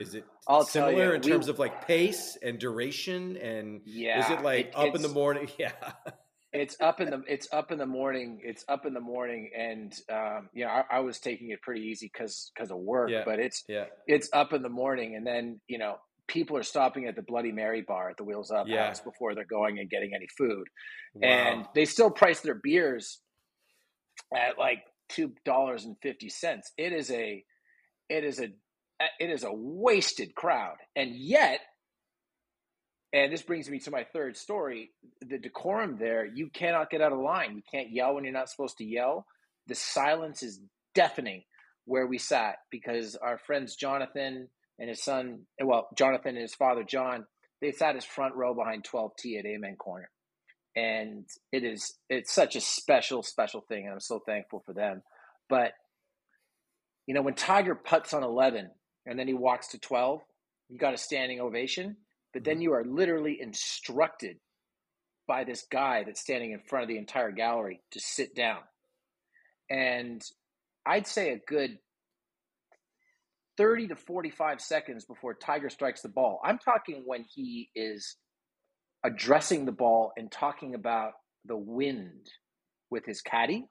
Is 0.00 0.14
it 0.14 0.24
I'll 0.48 0.64
similar 0.64 1.10
you, 1.10 1.12
in 1.12 1.20
we, 1.20 1.30
terms 1.30 1.48
of 1.48 1.58
like 1.58 1.86
pace 1.86 2.38
and 2.42 2.58
duration? 2.58 3.36
And 3.36 3.82
yeah, 3.84 4.24
is 4.24 4.30
it 4.30 4.42
like 4.42 4.68
it, 4.68 4.76
up 4.76 4.94
in 4.94 5.02
the 5.02 5.08
morning? 5.08 5.48
Yeah. 5.58 5.72
it's 6.52 6.80
up 6.80 7.00
in 7.00 7.10
the 7.10 7.22
it's 7.28 7.48
up 7.52 7.70
in 7.70 7.78
the 7.78 7.86
morning. 7.86 8.40
It's 8.42 8.64
up 8.68 8.86
in 8.86 8.94
the 8.94 9.00
morning, 9.00 9.50
and 9.56 9.92
um, 10.10 10.48
you 10.54 10.64
know 10.64 10.70
I, 10.70 10.84
I 10.90 11.00
was 11.00 11.18
taking 11.18 11.50
it 11.50 11.60
pretty 11.60 11.82
easy 11.82 12.10
because 12.12 12.50
because 12.54 12.70
of 12.70 12.78
work. 12.78 13.10
Yeah. 13.10 13.22
But 13.26 13.40
it's 13.40 13.62
yeah. 13.68 13.84
it's 14.06 14.30
up 14.32 14.54
in 14.54 14.62
the 14.62 14.70
morning, 14.70 15.16
and 15.16 15.26
then 15.26 15.60
you 15.68 15.78
know 15.78 15.96
people 16.26 16.56
are 16.56 16.62
stopping 16.62 17.06
at 17.06 17.14
the 17.14 17.22
Bloody 17.22 17.52
Mary 17.52 17.82
bar 17.82 18.08
at 18.08 18.16
the 18.16 18.24
Wheels 18.24 18.50
Up 18.50 18.66
yeah. 18.68 18.86
house 18.86 19.00
before 19.00 19.34
they're 19.34 19.44
going 19.44 19.78
and 19.78 19.90
getting 19.90 20.12
any 20.14 20.28
food, 20.38 20.66
wow. 21.14 21.28
and 21.28 21.66
they 21.74 21.84
still 21.84 22.10
price 22.10 22.40
their 22.40 22.54
beers 22.54 23.20
at 24.34 24.58
like 24.58 24.82
two 25.10 25.32
dollars 25.44 25.84
and 25.84 25.96
fifty 26.02 26.30
cents. 26.30 26.72
It 26.78 26.94
is 26.94 27.10
a 27.10 27.44
it 28.08 28.24
is 28.24 28.40
a 28.40 28.48
it 29.18 29.30
is 29.30 29.44
a 29.44 29.52
wasted 29.52 30.34
crowd. 30.34 30.76
And 30.94 31.14
yet, 31.14 31.60
and 33.12 33.32
this 33.32 33.42
brings 33.42 33.68
me 33.68 33.80
to 33.80 33.90
my 33.90 34.04
third 34.12 34.36
story 34.36 34.90
the 35.20 35.38
decorum 35.38 35.96
there, 35.98 36.24
you 36.24 36.48
cannot 36.48 36.90
get 36.90 37.00
out 37.00 37.12
of 37.12 37.18
line. 37.18 37.56
You 37.56 37.62
can't 37.70 37.92
yell 37.92 38.14
when 38.14 38.24
you're 38.24 38.32
not 38.32 38.48
supposed 38.48 38.78
to 38.78 38.84
yell. 38.84 39.26
The 39.66 39.74
silence 39.74 40.42
is 40.42 40.60
deafening 40.94 41.44
where 41.86 42.06
we 42.06 42.18
sat 42.18 42.56
because 42.70 43.16
our 43.16 43.38
friends 43.38 43.76
Jonathan 43.76 44.48
and 44.78 44.88
his 44.88 45.02
son, 45.02 45.40
well, 45.62 45.88
Jonathan 45.96 46.30
and 46.30 46.42
his 46.42 46.54
father 46.54 46.84
John, 46.84 47.26
they 47.60 47.72
sat 47.72 47.94
his 47.94 48.04
front 48.04 48.34
row 48.34 48.54
behind 48.54 48.84
12T 48.84 49.38
at 49.38 49.46
Amen 49.46 49.76
Corner. 49.76 50.08
And 50.76 51.26
it 51.52 51.64
is 51.64 51.94
it's 52.08 52.32
such 52.32 52.54
a 52.54 52.60
special, 52.60 53.22
special 53.22 53.60
thing. 53.68 53.84
And 53.84 53.94
I'm 53.94 54.00
so 54.00 54.20
thankful 54.24 54.62
for 54.64 54.72
them. 54.72 55.02
But 55.48 55.72
you 57.06 57.14
know, 57.14 57.22
when 57.22 57.34
Tiger 57.34 57.74
puts 57.74 58.14
on 58.14 58.22
11 58.22 58.70
and 59.06 59.18
then 59.18 59.26
he 59.26 59.34
walks 59.34 59.68
to 59.68 59.78
12, 59.78 60.20
you 60.68 60.78
got 60.78 60.94
a 60.94 60.98
standing 60.98 61.40
ovation. 61.40 61.96
But 62.32 62.44
then 62.44 62.56
mm-hmm. 62.56 62.62
you 62.62 62.72
are 62.74 62.84
literally 62.84 63.40
instructed 63.40 64.36
by 65.26 65.44
this 65.44 65.64
guy 65.70 66.04
that's 66.04 66.20
standing 66.20 66.52
in 66.52 66.60
front 66.60 66.84
of 66.84 66.88
the 66.88 66.98
entire 66.98 67.32
gallery 67.32 67.80
to 67.92 68.00
sit 68.00 68.34
down. 68.34 68.58
And 69.68 70.22
I'd 70.84 71.06
say 71.06 71.30
a 71.32 71.40
good 71.46 71.78
30 73.56 73.88
to 73.88 73.96
45 73.96 74.60
seconds 74.60 75.04
before 75.04 75.34
Tiger 75.34 75.70
strikes 75.70 76.02
the 76.02 76.08
ball. 76.08 76.40
I'm 76.42 76.58
talking 76.58 77.02
when 77.04 77.24
he 77.32 77.70
is 77.74 78.16
addressing 79.04 79.66
the 79.66 79.72
ball 79.72 80.12
and 80.16 80.30
talking 80.30 80.74
about 80.74 81.12
the 81.44 81.56
wind 81.56 82.28
with 82.90 83.04
his 83.06 83.20
caddy. 83.20 83.66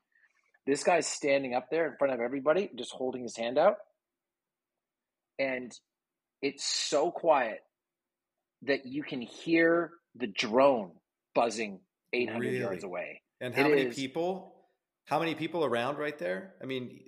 This 0.66 0.84
guy's 0.84 1.08
standing 1.08 1.56
up 1.56 1.68
there 1.72 1.88
in 1.88 1.98
front 1.98 2.14
of 2.14 2.20
everybody, 2.20 2.70
just 2.78 2.92
holding 2.92 3.24
his 3.24 3.36
hand 3.36 3.58
out. 3.58 3.78
And 5.40 5.72
it's 6.42 6.66
so 6.66 7.12
quiet 7.12 7.60
that 8.64 8.86
you 8.86 9.04
can 9.04 9.22
hear 9.22 9.92
the 10.16 10.28
drone 10.28 10.92
buzzing 11.34 11.80
800 12.14 12.40
really? 12.40 12.60
yards 12.60 12.84
away. 12.84 13.22
And 13.42 13.56
how 13.56 13.68
it 13.68 13.70
many 13.70 13.86
people? 13.86 14.54
How 15.06 15.20
many 15.20 15.34
people 15.34 15.66
around 15.66 15.98
right 15.98 16.18
there? 16.20 16.54
I 16.62 16.66
mean, 16.66 17.00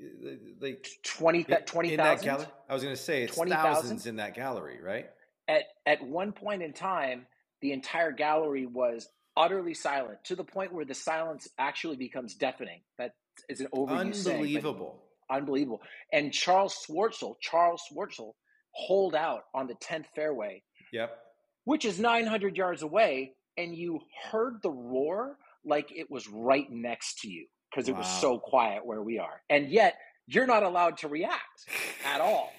like 0.59 0.87
20 1.03 1.43
20,000. 1.43 2.29
I 2.67 2.73
was 2.73 2.81
going 2.81 2.95
to 2.95 3.01
say 3.01 3.23
it's 3.23 3.35
20, 3.35 3.51
thousands 3.51 4.03
000? 4.03 4.09
in 4.11 4.15
that 4.15 4.33
gallery, 4.33 4.79
right? 4.81 5.07
At 5.47 5.63
at 5.85 6.01
one 6.01 6.31
point 6.31 6.63
in 6.63 6.73
time, 6.73 7.27
the 7.61 7.73
entire 7.73 8.11
gallery 8.11 8.65
was 8.65 9.07
utterly 9.37 9.73
silent 9.73 10.23
to 10.25 10.35
the 10.35 10.43
point 10.43 10.73
where 10.73 10.85
the 10.85 10.95
silence 10.95 11.47
actually 11.59 11.95
becomes 11.95 12.33
deafening. 12.35 12.81
That 12.97 13.13
is 13.49 13.61
an 13.61 13.67
overuse. 13.73 14.27
Unbelievable. 14.27 14.97
Saying, 14.97 15.10
unbelievable. 15.31 15.81
And 16.11 16.33
Charles 16.33 16.75
Schwartzel, 16.85 17.35
Charles 17.41 17.81
Schwartzel, 17.91 18.33
holed 18.73 19.15
out 19.15 19.43
on 19.53 19.67
the 19.67 19.75
10th 19.75 20.05
fairway. 20.15 20.63
Yep. 20.93 21.17
Which 21.65 21.85
is 21.85 21.99
900 21.99 22.57
yards 22.57 22.81
away. 22.81 23.33
And 23.57 23.75
you 23.75 23.99
heard 24.31 24.55
the 24.61 24.71
roar 24.71 25.37
like 25.65 25.91
it 25.91 26.09
was 26.09 26.27
right 26.27 26.69
next 26.69 27.19
to 27.19 27.29
you 27.29 27.47
because 27.69 27.87
it 27.87 27.93
wow. 27.93 27.99
was 27.99 28.07
so 28.07 28.39
quiet 28.39 28.85
where 28.85 29.01
we 29.01 29.19
are. 29.19 29.41
And 29.49 29.69
yet 29.69 29.95
you're 30.27 30.47
not 30.47 30.63
allowed 30.63 30.97
to 30.99 31.07
react 31.07 31.65
at 32.05 32.21
all. 32.21 32.51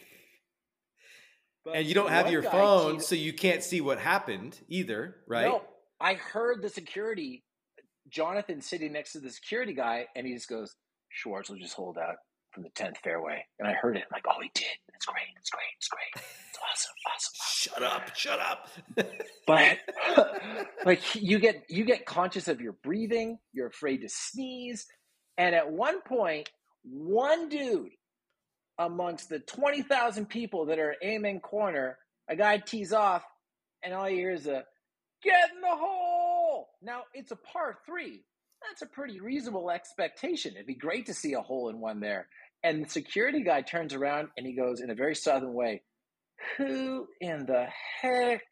But 1.65 1.77
and 1.77 1.87
you 1.87 1.95
don't 1.95 2.11
have 2.11 2.31
your 2.31 2.43
phone, 2.43 3.01
so 3.01 3.15
you 3.15 3.33
can't 3.33 3.63
see 3.63 3.81
what 3.81 3.99
happened 3.99 4.59
either, 4.69 5.17
right? 5.29 5.47
No, 5.47 5.63
I 6.01 6.15
heard 6.15 6.61
the 6.61 6.69
security, 6.69 7.45
Jonathan 8.09 8.61
sitting 8.61 8.93
next 8.93 9.13
to 9.13 9.21
the 9.21 9.31
security 9.31 9.73
guy, 9.73 10.07
and 10.17 10.27
he 10.27 10.35
just 10.35 10.49
goes, 10.49 10.75
Schwartzel 11.25 11.59
just 11.59 11.75
holed 11.75 11.99
out 11.99 12.17
from 12.53 12.63
the 12.63 12.71
10th 12.71 12.99
fairway. 12.99 13.45
And 13.59 13.69
I 13.69 13.73
heard 13.73 13.97
it. 13.97 14.03
I'm 14.03 14.09
like, 14.13 14.25
oh, 14.29 14.41
he 14.41 14.51
did. 14.55 14.67
That's 14.91 15.07
great. 15.07 15.25
It's 15.39 15.51
great. 15.51 15.65
It's 15.77 15.89
great. 15.89 16.25
It's 16.51 16.59
awesome. 16.71 16.95
Awesome. 17.15 17.33
Shut 17.55 17.83
up. 17.83 18.17
Shut 18.17 18.41
up. 18.41 18.69
but 19.47 19.79
like 20.87 21.15
you 21.15 21.39
get 21.39 21.65
you 21.69 21.85
get 21.85 22.07
conscious 22.07 22.49
of 22.49 22.61
your 22.61 22.75
breathing. 22.85 23.39
You're 23.53 23.69
afraid 23.69 23.99
to 23.99 24.09
sneeze. 24.09 24.87
And 25.39 25.55
at 25.55 25.71
one 25.71 26.03
point, 26.03 26.51
one 26.85 27.49
dude 27.49 27.91
amongst 28.79 29.29
the 29.29 29.39
20,000 29.39 30.27
people 30.27 30.67
that 30.67 30.79
are 30.79 30.97
Amen 31.05 31.41
Corner, 31.41 31.99
a 32.29 32.37
guy 32.37 32.59
tees 32.59 32.93
off, 32.93 33.23
and 33.83 33.95
all 33.95 34.09
you 34.09 34.17
hear 34.17 34.33
is 34.33 34.47
a 34.47 34.65
get 35.23 35.51
in 35.55 35.61
the 35.61 35.77
hole. 35.77 36.71
Now 36.83 37.03
it's 37.15 37.31
a 37.31 37.37
par 37.37 37.79
three. 37.87 38.25
That's 38.69 38.83
a 38.83 38.87
pretty 38.87 39.21
reasonable 39.21 39.71
expectation. 39.71 40.55
It'd 40.55 40.67
be 40.67 40.75
great 40.75 41.07
to 41.07 41.15
see 41.15 41.33
a 41.33 41.41
hole 41.41 41.69
in 41.69 41.81
one 41.81 42.01
there. 42.01 42.29
And 42.65 42.85
the 42.85 42.89
security 42.89 43.43
guy 43.43 43.63
turns 43.63 43.95
around 43.95 44.29
and 44.37 44.47
he 44.47 44.55
goes 44.55 44.81
in 44.81 44.91
a 44.91 44.95
very 44.95 45.15
southern 45.15 45.53
way, 45.53 45.83
Who 46.57 47.07
in 47.21 47.47
the 47.47 47.67
heck? 48.01 48.43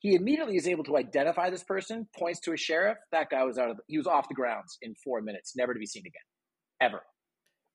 He 0.00 0.14
immediately 0.14 0.56
is 0.56 0.68
able 0.68 0.84
to 0.84 0.96
identify 0.96 1.50
this 1.50 1.64
person, 1.64 2.06
points 2.16 2.38
to 2.40 2.52
a 2.52 2.56
sheriff. 2.56 2.98
That 3.10 3.30
guy 3.30 3.42
was 3.42 3.58
out 3.58 3.70
of 3.70 3.76
the, 3.78 3.82
he 3.88 3.98
was 3.98 4.06
off 4.06 4.28
the 4.28 4.34
grounds 4.34 4.78
in 4.80 4.94
four 5.02 5.20
minutes, 5.20 5.54
never 5.56 5.74
to 5.74 5.80
be 5.80 5.86
seen 5.86 6.02
again. 6.02 6.22
Ever. 6.80 7.02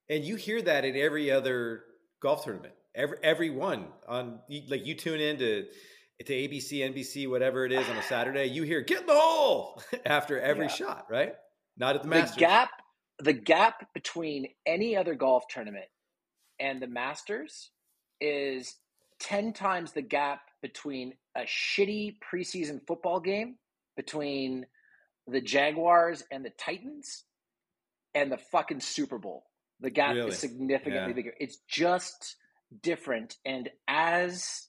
And 0.09 0.23
you 0.23 0.37
hear 0.37 0.61
that 0.61 0.85
in 0.85 0.95
every 0.95 1.29
other 1.29 1.83
golf 2.21 2.45
tournament. 2.45 2.73
Every 2.95 3.17
every 3.23 3.49
one 3.49 3.87
on 4.07 4.39
like 4.69 4.85
you 4.85 4.95
tune 4.95 5.19
in 5.19 5.37
to 5.39 5.65
to 6.25 6.33
ABC, 6.33 6.79
NBC, 6.79 7.29
whatever 7.29 7.65
it 7.65 7.71
is 7.71 7.87
on 7.89 7.97
a 7.97 8.03
Saturday, 8.03 8.45
you 8.45 8.63
hear 8.63 8.81
"get 8.81 9.01
in 9.01 9.07
the 9.07 9.15
hole" 9.15 9.81
after 10.05 10.39
every 10.39 10.65
yeah. 10.65 10.71
shot, 10.71 11.07
right? 11.09 11.33
Not 11.77 11.95
at 11.95 12.03
the 12.03 12.07
Masters. 12.07 12.35
The 12.35 12.39
gap, 12.39 12.69
the 13.23 13.33
gap 13.33 13.93
between 13.93 14.47
any 14.65 14.97
other 14.97 15.15
golf 15.15 15.45
tournament 15.49 15.85
and 16.59 16.81
the 16.81 16.87
Masters 16.87 17.69
is 18.19 18.75
ten 19.19 19.53
times 19.53 19.93
the 19.93 20.01
gap 20.01 20.41
between 20.61 21.13
a 21.35 21.41
shitty 21.41 22.17
preseason 22.19 22.85
football 22.85 23.21
game 23.21 23.55
between 23.95 24.65
the 25.27 25.39
Jaguars 25.39 26.23
and 26.31 26.43
the 26.43 26.49
Titans 26.49 27.23
and 28.13 28.29
the 28.29 28.37
fucking 28.37 28.81
Super 28.81 29.17
Bowl. 29.17 29.45
The 29.79 29.89
gap 29.89 30.15
really? 30.15 30.29
is 30.29 30.39
significantly 30.39 30.99
yeah. 30.99 31.13
bigger. 31.13 31.33
It's 31.39 31.57
just 31.67 32.35
different. 32.81 33.37
And 33.45 33.69
as 33.87 34.67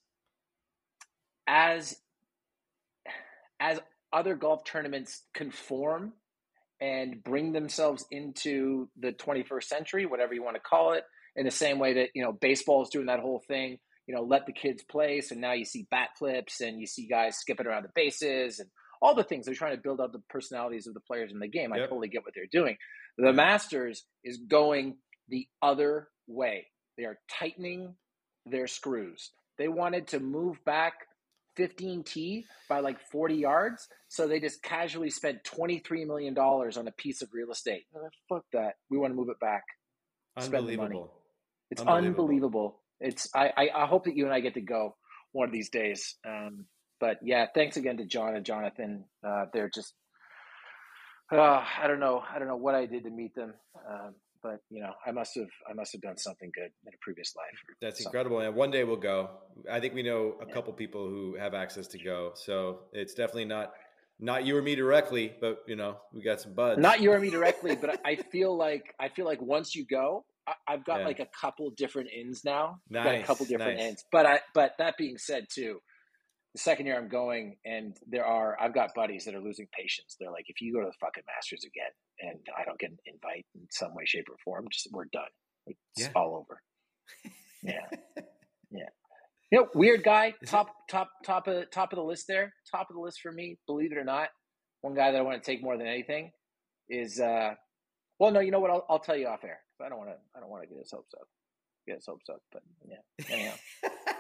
as 1.49 1.97
as 3.59 3.81
other 4.13 4.37
golf 4.37 4.65
tournaments 4.65 5.23
conform 5.35 6.13
and 6.85 7.25
bring 7.25 7.53
themselves 7.53 8.05
into 8.11 8.89
the 9.01 9.13
21st 9.13 9.65
century, 9.65 10.05
whatever 10.05 10.35
you 10.35 10.45
want 10.45 10.57
to 10.57 10.61
call 10.61 10.93
it, 10.93 11.05
in 11.35 11.47
the 11.47 11.51
same 11.51 11.79
way 11.79 11.95
that 11.95 12.11
you 12.15 12.23
know 12.23 12.33
baseball 12.33 12.83
is 12.83 12.91
doing 12.91 13.07
that 13.07 13.21
whole 13.21 13.43
thing. 13.49 13.79
You 14.07 14.15
know, 14.15 14.23
let 14.23 14.45
the 14.45 14.53
kids 14.53 14.83
play. 14.83 15.23
So 15.23 15.35
now 15.35 15.53
you 15.53 15.65
see 15.65 15.87
bat 15.91 16.11
flips 16.19 16.61
and 16.61 16.79
you 16.79 16.87
see 16.87 17.07
guys 17.07 17.39
skipping 17.39 17.67
around 17.67 17.85
the 17.85 17.93
bases 17.95 18.59
and 18.59 18.69
all 19.01 19.15
the 19.15 19.25
things 19.25 19.47
they're 19.47 19.55
trying 19.55 19.75
to 19.75 19.83
build 19.83 19.99
up 19.99 20.13
the 20.13 20.23
personalities 20.29 20.87
of 20.87 20.93
the 20.93 21.01
players 21.01 21.33
in 21.33 21.39
the 21.39 21.49
game. 21.49 21.71
Yep. 21.75 21.79
I 21.79 21.87
totally 21.87 22.09
get 22.09 22.23
what 22.23 22.35
they're 22.35 22.45
doing. 22.53 22.77
The 23.17 23.33
Masters 23.33 24.05
is 24.23 24.37
going 24.37 24.99
the 25.29 25.49
other 25.63 26.09
way. 26.27 26.67
They 26.99 27.05
are 27.05 27.19
tightening 27.39 27.95
their 28.45 28.67
screws. 28.67 29.31
They 29.57 29.69
wanted 29.69 30.09
to 30.09 30.21
move 30.21 30.63
back 30.67 30.95
15T 31.59 32.45
by 32.69 32.81
like 32.81 32.99
40 33.11 33.35
yards. 33.35 33.89
So 34.09 34.27
they 34.27 34.41
just 34.41 34.63
casually 34.63 35.11
spent 35.11 35.45
$23 35.45 36.07
million 36.07 36.37
on 36.39 36.89
a 36.89 36.93
piece 36.93 37.23
of 37.23 37.29
real 37.33 37.51
estate. 37.51 37.85
Oh, 37.97 38.09
fuck 38.29 38.45
that. 38.53 38.75
We 38.91 38.99
want 38.99 39.13
to 39.13 39.17
move 39.17 39.29
it 39.29 39.41
back. 39.41 39.65
Unbelievable. 40.37 41.13
It's 41.71 41.81
unbelievable. 41.81 42.25
unbelievable. 42.25 42.81
It's 43.01 43.29
I, 43.35 43.53
I, 43.57 43.69
I, 43.83 43.87
hope 43.87 44.05
that 44.05 44.17
you 44.17 44.25
and 44.25 44.33
I 44.33 44.41
get 44.41 44.55
to 44.55 44.61
go 44.61 44.97
one 45.33 45.49
of 45.49 45.53
these 45.53 45.71
days. 45.71 46.17
Um, 46.27 46.67
but 47.01 47.19
yeah, 47.23 47.47
thanks 47.55 47.77
again 47.77 47.99
to 47.99 48.05
John 48.05 48.37
and 48.37 48.45
Jonathan. 48.45 49.05
Uh, 49.27 49.47
they're 49.53 49.71
just 49.73 49.93
uh, 51.33 51.65
I 51.83 51.87
don't 51.87 52.01
know. 52.01 52.23
I 52.29 52.39
don't 52.39 52.49
know 52.49 52.57
what 52.57 52.75
I 52.75 52.87
did 52.87 53.05
to 53.05 53.11
meet 53.11 53.35
them. 53.35 53.55
Um, 53.89 54.15
but 54.45 54.61
you 54.71 54.81
know, 54.81 54.93
I 55.05 55.11
must 55.11 55.35
have 55.37 55.49
I 55.69 55.73
must 55.73 55.93
have 55.93 56.03
done 56.03 56.19
something 56.19 56.53
good 56.55 56.71
in 56.87 56.93
a 56.93 56.97
previous 57.01 57.35
life. 57.35 57.59
That's 57.81 57.97
something. 57.97 58.11
incredible. 58.11 58.41
And 58.41 58.55
one 58.55 58.71
day 58.71 58.85
we'll 58.85 58.97
go. 58.97 59.31
I 59.73 59.81
think 59.81 59.95
we 59.95 60.03
know 60.03 60.37
a 60.41 60.47
yeah. 60.47 60.53
couple 60.53 60.73
people 60.75 61.09
who 61.09 61.35
have 61.37 61.55
access 61.55 61.89
to 61.89 61.99
go. 61.99 62.33
So 62.35 62.81
it's 62.93 63.15
definitely 63.15 63.47
not 63.47 63.73
not 64.21 64.45
you 64.45 64.57
or 64.57 64.63
me 64.63 64.77
directly, 64.77 65.33
but 65.41 65.59
you 65.67 65.75
know, 65.75 65.97
we 66.13 66.23
got 66.23 66.41
some 66.41 66.53
buds. 66.53 66.81
Not 66.81 67.01
you 67.01 67.11
or 67.11 67.19
me 67.19 67.31
directly, 67.39 67.75
but 67.75 68.01
I 68.05 68.17
feel 68.17 68.57
like 68.57 68.95
I 69.01 69.09
feel 69.09 69.25
like 69.25 69.41
once 69.41 69.75
you 69.75 69.87
go, 69.87 70.27
I, 70.47 70.73
have 70.73 70.85
got 70.85 71.01
yeah. 71.01 71.07
like 71.07 71.21
a 71.21 71.29
couple 71.41 71.71
different 71.71 72.11
ins 72.15 72.45
now. 72.45 72.81
Nice, 72.91 73.05
got 73.05 73.15
a 73.15 73.23
couple 73.23 73.47
different 73.47 73.79
nice. 73.79 73.89
ins. 73.89 74.05
But 74.13 74.27
I 74.27 74.41
but 74.55 74.73
that 74.79 74.97
being 74.99 75.17
said 75.17 75.47
too, 75.51 75.81
the 76.55 76.61
second 76.61 76.87
year 76.87 76.97
I'm 76.97 77.09
going, 77.09 77.57
and 77.65 77.97
there 78.07 78.25
are 78.25 78.57
I've 78.61 78.75
got 78.75 78.95
buddies 78.95 79.25
that 79.25 79.35
are 79.35 79.41
losing 79.41 79.67
patience. 79.77 80.17
They're 80.19 80.31
like, 80.31 80.47
if 80.49 80.61
you 80.61 80.73
go 80.73 80.81
to 80.81 80.87
the 80.87 80.93
fucking 81.01 81.25
Masters 81.27 81.65
again, 81.65 81.91
and 82.21 82.41
I 82.57 82.65
don't 82.65 82.79
get 82.79 82.91
an 82.91 82.99
invite 83.07 83.45
in 83.55 83.67
some 83.71 83.95
way, 83.95 84.05
shape, 84.07 84.27
or 84.31 84.37
form, 84.45 84.67
just 84.71 84.89
we're 84.93 85.07
done. 85.13 85.25
It's 85.67 85.79
yeah. 85.99 86.09
all 86.15 86.37
over. 86.37 86.63
yeah, 87.63 87.89
yeah. 88.71 88.89
You 89.51 89.61
know, 89.61 89.69
weird 89.75 90.05
guy, 90.05 90.35
top, 90.47 90.69
top, 90.89 91.11
top 91.25 91.49
of 91.49 91.71
top 91.71 91.93
of 91.93 91.97
the 91.97 92.05
list 92.05 92.27
there. 92.29 92.53
Top 92.71 92.89
of 92.89 92.95
the 92.95 93.03
list 93.03 93.21
for 93.21 93.33
me, 93.33 93.59
believe 93.67 93.93
it 93.93 93.99
or 93.99 94.05
not. 94.05 94.29
One 94.83 94.95
guy 94.95 95.11
that 95.11 95.19
I 95.19 95.23
want 95.23 95.43
to 95.43 95.47
take 95.51 95.63
more 95.63 95.77
than 95.77 95.87
anything 95.87 96.31
is, 96.89 97.21
uh 97.21 97.55
well, 98.19 98.31
no, 98.31 98.41
you 98.41 98.53
know 98.53 98.61
what? 98.61 98.71
I'll, 98.71 98.87
I'll 98.89 98.99
tell 99.01 99.17
you 99.17 99.27
off 99.27 99.43
air. 99.45 99.59
I 99.85 99.89
don't 99.89 99.99
want 99.99 100.11
to. 100.11 100.17
I 100.37 100.41
don't 100.41 100.49
want 100.49 100.63
to 100.63 100.69
get 100.69 100.79
his 100.79 100.91
hopes 100.93 101.13
up. 101.15 101.27
Get 101.87 101.97
his 101.97 102.07
hopes 102.07 102.29
up, 102.31 102.41
but 102.53 102.63
yeah. 102.89 103.27
Anyhow. 103.29 103.55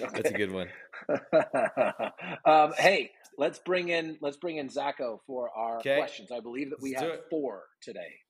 Okay. 0.00 0.22
That's 0.22 0.30
a 0.30 0.34
good 0.34 0.52
one. 0.52 0.68
um, 2.44 2.72
hey, 2.78 3.10
let's 3.36 3.58
bring 3.58 3.88
in 3.88 4.18
let's 4.20 4.36
bring 4.36 4.58
in 4.58 4.68
Zacho 4.68 5.20
for 5.26 5.50
our 5.50 5.78
okay. 5.78 5.96
questions. 5.96 6.30
I 6.30 6.40
believe 6.40 6.70
that 6.70 6.80
we 6.80 6.94
let's 6.94 7.02
have 7.02 7.20
four 7.30 7.64
today. 7.80 8.20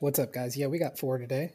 What's 0.00 0.18
up, 0.18 0.32
guys? 0.32 0.56
Yeah, 0.56 0.68
we 0.68 0.78
got 0.78 0.98
four 0.98 1.18
today. 1.18 1.54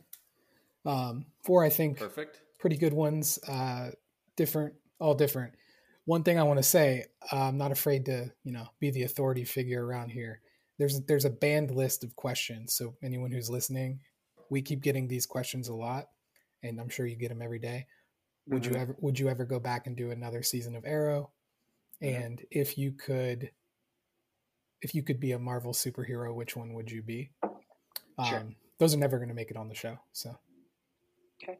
Um, 0.86 1.26
four, 1.44 1.64
I 1.64 1.70
think, 1.70 1.98
perfect, 1.98 2.42
pretty 2.60 2.78
good 2.78 2.94
ones. 2.94 3.40
Uh, 3.48 3.92
different, 4.36 4.74
all 5.00 5.16
different. 5.16 5.54
One 6.06 6.24
thing 6.24 6.38
I 6.38 6.44
want 6.44 6.60
to 6.60 6.64
say, 6.64 7.06
I'm 7.32 7.58
not 7.58 7.72
afraid 7.72 8.06
to, 8.08 8.30
you 8.44 8.52
know, 8.52 8.68
be 8.82 8.92
the 8.92 9.04
authority 9.04 9.46
figure 9.46 9.86
around 9.86 10.10
here. 10.10 10.42
There's 10.78 11.00
there's 11.02 11.26
a 11.26 11.30
banned 11.30 11.72
list 11.72 12.04
of 12.04 12.16
questions, 12.16 12.76
so 12.76 12.96
anyone 13.02 13.32
who's 13.32 13.50
listening, 13.50 14.02
we 14.50 14.62
keep 14.62 14.82
getting 14.82 15.08
these 15.08 15.26
questions 15.26 15.70
a 15.70 15.74
lot, 15.74 16.08
and 16.62 16.82
I'm 16.82 16.90
sure 16.90 17.06
you 17.06 17.16
get 17.16 17.30
them 17.30 17.42
every 17.42 17.60
day 17.60 17.88
would 18.48 18.64
mm-hmm. 18.64 18.74
you 18.74 18.80
ever 18.80 18.96
would 19.00 19.20
you 19.20 19.30
ever 19.30 19.46
go 19.46 19.60
back 19.60 19.88
and 19.88 19.96
do 19.96 20.12
another 20.12 20.44
season 20.44 20.76
of 20.76 20.86
Arrow? 20.86 21.32
Mm-hmm. 22.02 22.22
And 22.22 22.46
if 22.52 22.78
you 22.78 22.92
could 22.92 23.52
if 24.82 24.94
you 24.94 25.02
could 25.02 25.20
be 25.20 25.32
a 25.32 25.40
Marvel 25.40 25.74
superhero, 25.74 26.34
which 26.36 26.56
one 26.56 26.74
would 26.74 26.92
you 26.92 27.02
be? 27.02 27.32
Sure. 28.28 28.40
Um, 28.40 28.56
those 28.80 28.94
are 28.94 28.98
never 28.98 29.18
going 29.18 29.30
to 29.30 29.36
make 29.36 29.50
it 29.50 29.58
on 29.58 29.70
the 29.70 29.76
show. 29.76 29.98
So, 30.12 30.38
okay. 31.42 31.58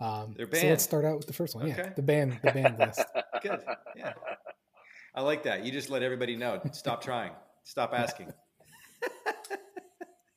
Um, 0.00 0.34
They're 0.36 0.46
banned. 0.46 0.62
So 0.62 0.68
let's 0.68 0.84
start 0.84 1.04
out 1.04 1.16
with 1.16 1.26
the 1.26 1.32
first 1.32 1.54
one. 1.54 1.70
Okay. 1.70 1.82
Yeah, 1.84 1.92
the 1.94 2.02
band, 2.02 2.40
the 2.42 2.50
band 2.50 2.78
list. 2.78 3.04
Good. 3.42 3.60
Yeah. 3.96 4.14
I 5.14 5.22
like 5.22 5.44
that. 5.44 5.64
You 5.64 5.70
just 5.70 5.90
let 5.90 6.02
everybody 6.02 6.34
know. 6.34 6.60
Stop 6.72 7.02
trying. 7.02 7.30
Stop 7.62 7.92
asking. 7.94 8.32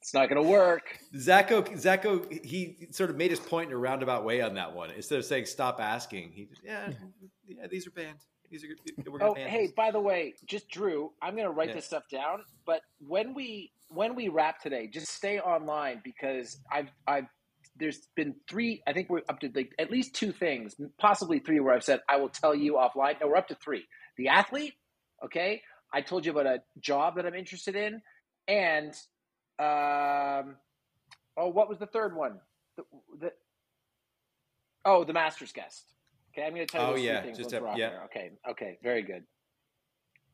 It's 0.08 0.14
not 0.14 0.30
going 0.30 0.42
to 0.42 0.50
work. 0.50 0.98
Zacho, 1.14 1.68
Zacho, 1.74 2.32
he 2.46 2.88
sort 2.92 3.10
of 3.10 3.18
made 3.18 3.30
his 3.30 3.42
point 3.42 3.72
in 3.72 3.76
a 3.76 3.78
roundabout 3.78 4.24
way 4.24 4.40
on 4.40 4.54
that 4.54 4.74
one. 4.74 4.90
Instead 4.92 5.20
of 5.20 5.26
saying 5.26 5.48
"stop 5.48 5.82
asking," 5.82 6.32
he 6.32 6.48
yeah, 6.64 6.86
mm-hmm. 6.86 7.26
yeah, 7.46 7.68
these 7.70 7.86
are 7.88 7.92
banned. 7.92 8.20
These 8.50 8.64
are 8.64 8.68
we're 9.12 9.22
oh, 9.22 9.34
hey, 9.34 9.68
by 9.76 9.92
the 9.92 10.00
way, 10.00 10.36
just 10.46 10.70
Drew, 10.70 11.12
I'm 11.22 11.34
going 11.34 11.44
to 11.44 11.52
write 11.52 11.68
yeah. 11.68 11.76
this 11.76 11.88
stuff 11.88 12.04
down. 12.10 12.44
But 12.66 12.84
when 13.06 13.34
we 13.34 13.74
when 13.90 14.16
we 14.16 14.30
wrap 14.30 14.62
today, 14.62 14.88
just 14.88 15.10
stay 15.10 15.42
online 15.42 16.00
because 16.06 16.58
I've 16.72 16.88
I've 17.06 17.26
there's 17.76 18.08
been 18.16 18.34
three. 18.48 18.82
I 18.88 18.94
think 18.94 19.10
we're 19.10 19.24
up 19.28 19.42
to 19.42 19.52
like 19.54 19.74
at 19.78 19.92
least 19.92 20.16
two 20.16 20.32
things, 20.32 20.74
possibly 20.98 21.40
three, 21.40 21.60
where 21.60 21.76
I've 21.76 21.84
said 21.84 22.00
I 22.08 22.16
will 22.16 22.30
tell 22.30 22.56
you 22.56 22.76
offline. 22.76 23.20
No, 23.20 23.28
we're 23.28 23.36
up 23.36 23.50
to 23.50 23.56
three. 23.56 23.84
The 24.16 24.30
athlete, 24.30 24.76
okay. 25.26 25.64
I 25.92 26.00
told 26.00 26.26
you 26.26 26.32
about 26.32 26.46
a 26.46 26.60
job 26.80 27.18
that 27.18 27.26
I'm 27.26 27.36
interested 27.36 27.76
in, 27.76 28.02
and 28.48 28.94
um, 29.60 30.56
oh, 31.36 31.50
what 31.50 31.70
was 31.70 31.80
the 31.80 31.88
third 31.88 32.16
one? 32.16 32.40
The, 32.76 32.84
the 33.20 33.34
oh, 34.86 35.04
the 35.04 35.14
master's 35.14 35.52
guest. 35.52 35.94
Okay, 36.34 36.46
I'm 36.46 36.54
going 36.54 36.68
to 36.68 36.72
tell 36.72 36.98
you. 36.98 37.10
Oh 37.10 37.14
yeah, 37.24 37.32
just 37.32 37.54
a, 37.54 37.62
yeah. 37.76 37.90
There. 37.90 38.02
Okay, 38.06 38.32
okay, 38.52 38.78
very 38.84 39.02
good. 39.02 39.24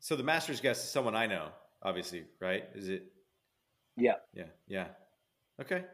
So 0.00 0.16
the 0.16 0.22
master's 0.22 0.60
guest 0.60 0.84
is 0.84 0.90
someone 0.90 1.14
I 1.14 1.26
know, 1.26 1.48
obviously, 1.82 2.24
right? 2.40 2.64
Is 2.74 2.88
it? 2.90 3.06
Yeah. 3.96 4.16
Yeah. 4.34 4.44
Yeah. 4.66 4.88
Okay. 5.60 5.84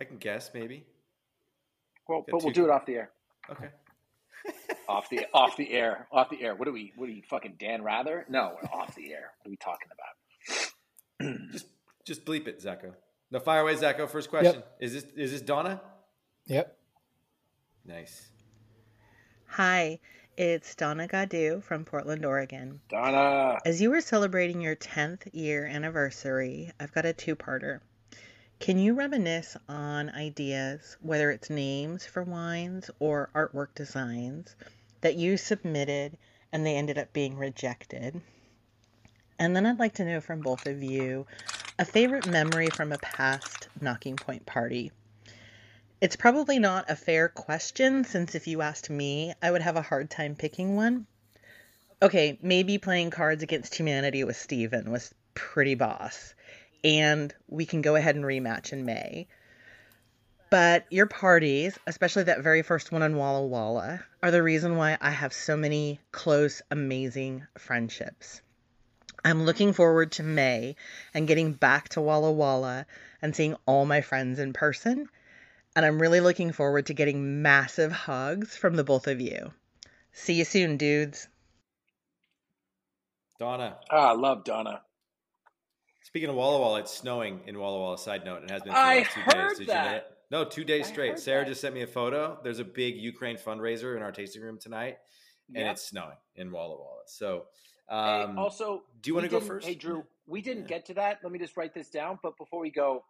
I 0.00 0.04
can 0.04 0.16
guess 0.16 0.50
maybe. 0.52 0.84
Well, 2.08 2.22
Get 2.22 2.32
but 2.32 2.42
we'll 2.42 2.52
do 2.52 2.64
it 2.64 2.70
off 2.70 2.86
the 2.86 2.94
air. 2.94 3.10
Okay. 3.50 3.68
off 4.88 5.08
the 5.10 5.26
off 5.32 5.56
the 5.56 5.70
air, 5.70 6.08
off 6.10 6.30
the 6.30 6.42
air. 6.42 6.54
What 6.54 6.66
are 6.66 6.72
we? 6.72 6.92
What 6.96 7.08
are 7.08 7.12
you 7.12 7.22
fucking 7.28 7.54
Dan 7.58 7.82
Rather? 7.82 8.26
No, 8.28 8.56
we're 8.60 8.80
off 8.80 8.94
the 8.96 9.12
air. 9.12 9.30
What 9.42 9.48
are 9.48 9.50
we 9.50 9.56
talking 9.56 9.88
about? 9.92 11.38
just 11.52 11.66
just 12.04 12.24
bleep 12.24 12.46
it, 12.46 12.62
Zacho. 12.62 12.94
No, 13.30 13.40
fire 13.40 13.60
away, 13.60 13.74
Zacho. 13.74 14.08
First 14.08 14.30
question: 14.30 14.56
yep. 14.56 14.76
Is 14.80 14.92
this 14.92 15.06
is 15.16 15.32
this 15.32 15.40
Donna? 15.40 15.80
Yep. 16.46 16.76
Nice. 17.84 18.30
Hi, 19.46 19.98
it's 20.36 20.74
Donna 20.74 21.06
Gadu 21.06 21.62
from 21.62 21.84
Portland, 21.84 22.24
Oregon. 22.24 22.80
Donna. 22.88 23.58
As 23.66 23.80
you 23.80 23.90
were 23.90 24.00
celebrating 24.00 24.60
your 24.60 24.76
10th 24.76 25.28
year 25.32 25.66
anniversary, 25.66 26.72
I've 26.80 26.92
got 26.92 27.04
a 27.04 27.12
two 27.12 27.36
parter. 27.36 27.80
Can 28.60 28.78
you 28.78 28.94
reminisce 28.94 29.56
on 29.68 30.10
ideas, 30.10 30.96
whether 31.00 31.30
it's 31.30 31.50
names 31.50 32.06
for 32.06 32.22
wines 32.22 32.90
or 32.98 33.30
artwork 33.34 33.74
designs, 33.74 34.54
that 35.00 35.16
you 35.16 35.36
submitted 35.36 36.16
and 36.52 36.64
they 36.64 36.76
ended 36.76 36.96
up 36.96 37.12
being 37.12 37.36
rejected? 37.36 38.20
And 39.38 39.56
then 39.56 39.66
I'd 39.66 39.80
like 39.80 39.94
to 39.94 40.04
know 40.04 40.20
from 40.20 40.40
both 40.40 40.66
of 40.66 40.82
you 40.82 41.26
a 41.82 41.84
favorite 41.84 42.28
memory 42.28 42.68
from 42.68 42.92
a 42.92 42.98
past 42.98 43.66
Nocking 43.80 44.16
Point 44.16 44.46
party. 44.46 44.92
It's 46.00 46.14
probably 46.14 46.60
not 46.60 46.88
a 46.88 46.94
fair 46.94 47.28
question 47.28 48.04
since 48.04 48.36
if 48.36 48.46
you 48.46 48.62
asked 48.62 48.88
me, 48.88 49.34
I 49.42 49.50
would 49.50 49.62
have 49.62 49.74
a 49.74 49.82
hard 49.82 50.08
time 50.08 50.36
picking 50.36 50.76
one. 50.76 51.08
Okay, 52.00 52.38
maybe 52.40 52.78
playing 52.78 53.10
Cards 53.10 53.42
Against 53.42 53.74
Humanity 53.74 54.22
with 54.22 54.36
Steven 54.36 54.92
was 54.92 55.12
pretty 55.34 55.74
boss. 55.74 56.36
And 56.84 57.34
we 57.48 57.66
can 57.66 57.82
go 57.82 57.96
ahead 57.96 58.14
and 58.14 58.24
rematch 58.24 58.72
in 58.72 58.84
May. 58.84 59.26
But 60.50 60.86
your 60.88 61.06
parties, 61.06 61.76
especially 61.88 62.22
that 62.24 62.44
very 62.44 62.62
first 62.62 62.92
one 62.92 63.02
in 63.02 63.16
Walla 63.16 63.44
Walla, 63.44 64.04
are 64.22 64.30
the 64.30 64.44
reason 64.44 64.76
why 64.76 64.98
I 65.00 65.10
have 65.10 65.32
so 65.32 65.56
many 65.56 65.98
close, 66.12 66.62
amazing 66.70 67.44
friendships. 67.58 68.40
I'm 69.24 69.44
looking 69.44 69.72
forward 69.72 70.12
to 70.12 70.22
May 70.22 70.76
and 71.14 71.28
getting 71.28 71.52
back 71.52 71.90
to 71.90 72.00
Walla 72.00 72.32
Walla 72.32 72.86
and 73.20 73.34
seeing 73.34 73.56
all 73.66 73.86
my 73.86 74.00
friends 74.00 74.38
in 74.38 74.52
person. 74.52 75.08
And 75.76 75.86
I'm 75.86 76.00
really 76.00 76.20
looking 76.20 76.52
forward 76.52 76.86
to 76.86 76.94
getting 76.94 77.40
massive 77.40 77.92
hugs 77.92 78.56
from 78.56 78.76
the 78.76 78.84
both 78.84 79.06
of 79.06 79.20
you. 79.20 79.52
See 80.12 80.34
you 80.34 80.44
soon, 80.44 80.76
dudes. 80.76 81.28
Donna. 83.38 83.78
Ah, 83.90 84.10
I 84.10 84.12
love 84.14 84.44
Donna. 84.44 84.82
Speaking 86.02 86.28
of 86.28 86.34
Walla 86.34 86.60
Walla, 86.60 86.80
it's 86.80 86.92
snowing 86.92 87.40
in 87.46 87.58
Walla 87.58 87.78
Walla. 87.78 87.96
Side 87.96 88.24
note, 88.24 88.42
it 88.42 88.50
has 88.50 88.62
been 88.62 88.72
for 88.72 88.78
I 88.78 89.02
two 89.04 89.20
heard 89.20 89.48
days. 89.48 89.58
Did 89.58 89.68
that. 89.68 90.18
No, 90.30 90.44
two 90.44 90.64
days 90.64 90.86
I 90.86 90.92
straight. 90.92 91.18
Sarah 91.18 91.44
that. 91.44 91.48
just 91.48 91.60
sent 91.60 91.74
me 91.74 91.82
a 91.82 91.86
photo. 91.86 92.38
There's 92.42 92.58
a 92.58 92.64
big 92.64 92.96
Ukraine 92.96 93.36
fundraiser 93.36 93.96
in 93.96 94.02
our 94.02 94.12
tasting 94.12 94.42
room 94.42 94.58
tonight, 94.58 94.98
and 95.48 95.64
yep. 95.64 95.72
it's 95.72 95.88
snowing 95.88 96.16
in 96.36 96.50
Walla 96.50 96.76
Walla. 96.76 97.02
So 97.06 97.44
um, 97.92 98.36
hey, 98.36 98.40
also, 98.40 98.82
do 99.02 99.10
you 99.10 99.14
want 99.14 99.24
to 99.24 99.30
go 99.30 99.38
first? 99.38 99.66
Hey, 99.66 99.74
Drew, 99.74 100.04
we 100.26 100.40
didn't 100.40 100.62
yeah. 100.62 100.68
get 100.68 100.86
to 100.86 100.94
that. 100.94 101.18
Let 101.22 101.30
me 101.30 101.38
just 101.38 101.56
write 101.56 101.74
this 101.74 101.90
down. 101.90 102.18
But 102.22 102.38
before 102.38 102.60
we 102.60 102.70
go, 102.70 103.04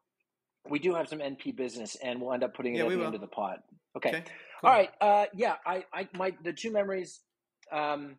we 0.68 0.80
do 0.80 0.94
have 0.94 1.08
some 1.08 1.20
NP 1.20 1.56
business, 1.56 1.96
and 2.02 2.20
we'll 2.20 2.32
end 2.32 2.42
up 2.42 2.54
putting 2.54 2.74
it 2.74 2.78
yeah, 2.78 2.84
at 2.84 2.90
the 2.90 2.96
will. 2.98 3.06
end 3.06 3.14
of 3.14 3.20
the 3.20 3.28
pod. 3.28 3.60
Okay. 3.96 4.08
okay 4.08 4.24
cool. 4.60 4.70
All 4.70 4.76
right. 4.76 4.90
Uh, 5.00 5.26
yeah. 5.34 5.54
I, 5.64 5.84
I, 5.94 6.08
my, 6.14 6.34
the 6.42 6.52
two 6.52 6.72
memories. 6.72 7.20
Um, 7.70 8.16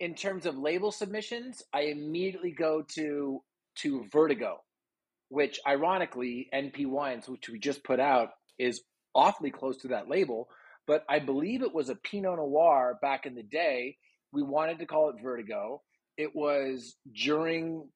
in 0.00 0.14
terms 0.14 0.44
of 0.44 0.58
label 0.58 0.90
submissions, 0.90 1.62
I 1.72 1.82
immediately 1.82 2.50
go 2.50 2.84
to 2.96 3.42
to 3.76 4.04
Vertigo, 4.12 4.58
which 5.28 5.60
ironically 5.66 6.48
NP 6.52 6.86
Wines, 6.86 7.28
which 7.28 7.48
we 7.48 7.58
just 7.58 7.84
put 7.84 8.00
out, 8.00 8.30
is 8.58 8.82
awfully 9.14 9.50
close 9.50 9.78
to 9.78 9.88
that 9.88 10.08
label. 10.08 10.48
But 10.86 11.04
I 11.08 11.20
believe 11.20 11.62
it 11.62 11.72
was 11.72 11.88
a 11.88 11.94
Pinot 11.94 12.36
Noir 12.36 12.98
back 13.00 13.24
in 13.24 13.34
the 13.34 13.42
day 13.42 13.96
we 14.34 14.42
wanted 14.42 14.80
to 14.80 14.86
call 14.86 15.10
it 15.10 15.16
Vertigo. 15.22 15.80
It 16.18 16.34
was 16.34 16.96
during 17.14 17.88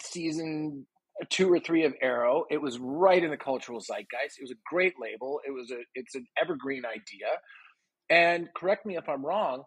season 0.00 0.86
two 1.30 1.52
or 1.52 1.60
three 1.60 1.84
of 1.84 1.94
Arrow. 2.02 2.44
It 2.50 2.60
was 2.60 2.78
right 2.78 3.22
in 3.22 3.30
the 3.30 3.36
cultural 3.36 3.80
zeitgeist. 3.80 4.38
It 4.38 4.42
was 4.42 4.50
a 4.50 4.60
great 4.68 4.94
label. 5.00 5.40
It 5.46 5.52
was 5.52 5.70
a 5.70 5.78
it's 5.94 6.14
an 6.14 6.26
evergreen 6.40 6.84
idea. 6.84 7.28
And 8.10 8.48
correct 8.56 8.84
me 8.84 8.96
if 8.96 9.08
I'm 9.08 9.24
wrong, 9.24 9.64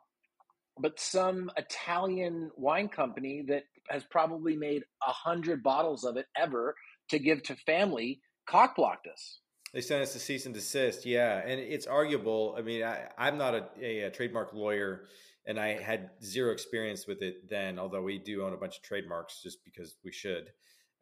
but 0.79 0.99
some 0.99 1.49
Italian 1.57 2.51
wine 2.55 2.89
company 2.89 3.43
that 3.47 3.63
has 3.89 4.03
probably 4.11 4.55
made 4.55 4.83
a 5.07 5.11
hundred 5.11 5.63
bottles 5.63 6.03
of 6.03 6.17
it 6.17 6.25
ever 6.35 6.75
to 7.09 7.19
give 7.19 7.41
to 7.43 7.55
family 7.55 8.19
cockblocked 8.49 9.07
us. 9.11 9.39
They 9.73 9.81
sent 9.81 10.01
us 10.01 10.15
a 10.15 10.19
cease 10.19 10.45
and 10.45 10.55
desist, 10.55 11.05
yeah, 11.05 11.41
and 11.45 11.59
it's 11.59 11.87
arguable. 11.87 12.55
I 12.57 12.61
mean, 12.61 12.83
I, 12.83 13.09
am 13.17 13.37
not 13.37 13.53
a, 13.53 13.67
a, 13.81 13.99
a 14.03 14.11
trademark 14.11 14.53
lawyer 14.53 15.05
and 15.47 15.59
I 15.59 15.81
had 15.81 16.09
zero 16.21 16.51
experience 16.51 17.07
with 17.07 17.21
it 17.21 17.49
then, 17.49 17.79
although 17.79 18.01
we 18.01 18.19
do 18.19 18.43
own 18.43 18.53
a 18.53 18.57
bunch 18.57 18.75
of 18.75 18.83
trademarks 18.83 19.41
just 19.41 19.63
because 19.63 19.95
we 20.03 20.11
should. 20.11 20.51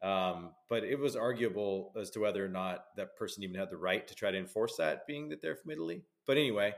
Um, 0.02 0.52
but 0.70 0.84
it 0.84 0.98
was 0.98 1.16
arguable 1.16 1.92
as 2.00 2.10
to 2.10 2.20
whether 2.20 2.44
or 2.44 2.48
not 2.48 2.84
that 2.96 3.16
person 3.16 3.42
even 3.42 3.56
had 3.56 3.70
the 3.70 3.76
right 3.76 4.06
to 4.06 4.14
try 4.14 4.30
to 4.30 4.38
enforce 4.38 4.76
that, 4.76 5.06
being 5.06 5.28
that 5.30 5.42
they're 5.42 5.56
from 5.56 5.72
Italy. 5.72 6.02
But 6.26 6.36
anyway, 6.36 6.74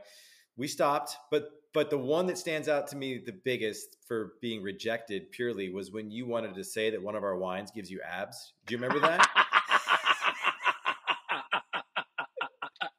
we 0.57 0.67
stopped. 0.67 1.15
But 1.29 1.49
but 1.71 1.91
the 1.91 1.99
one 1.99 2.25
that 2.25 2.39
stands 2.39 2.67
out 2.67 2.87
to 2.87 2.95
me 2.95 3.21
the 3.23 3.39
biggest 3.45 3.97
for 4.07 4.33
being 4.41 4.63
rejected 4.63 5.31
purely 5.31 5.69
was 5.69 5.91
when 5.91 6.09
you 6.09 6.25
wanted 6.25 6.55
to 6.55 6.63
say 6.63 6.89
that 6.89 7.03
one 7.03 7.15
of 7.15 7.23
our 7.23 7.37
wines 7.37 7.69
gives 7.69 7.91
you 7.91 8.01
abs. 8.01 8.53
Do 8.65 8.73
you 8.73 8.81
remember 8.81 8.99
that? 9.01 9.29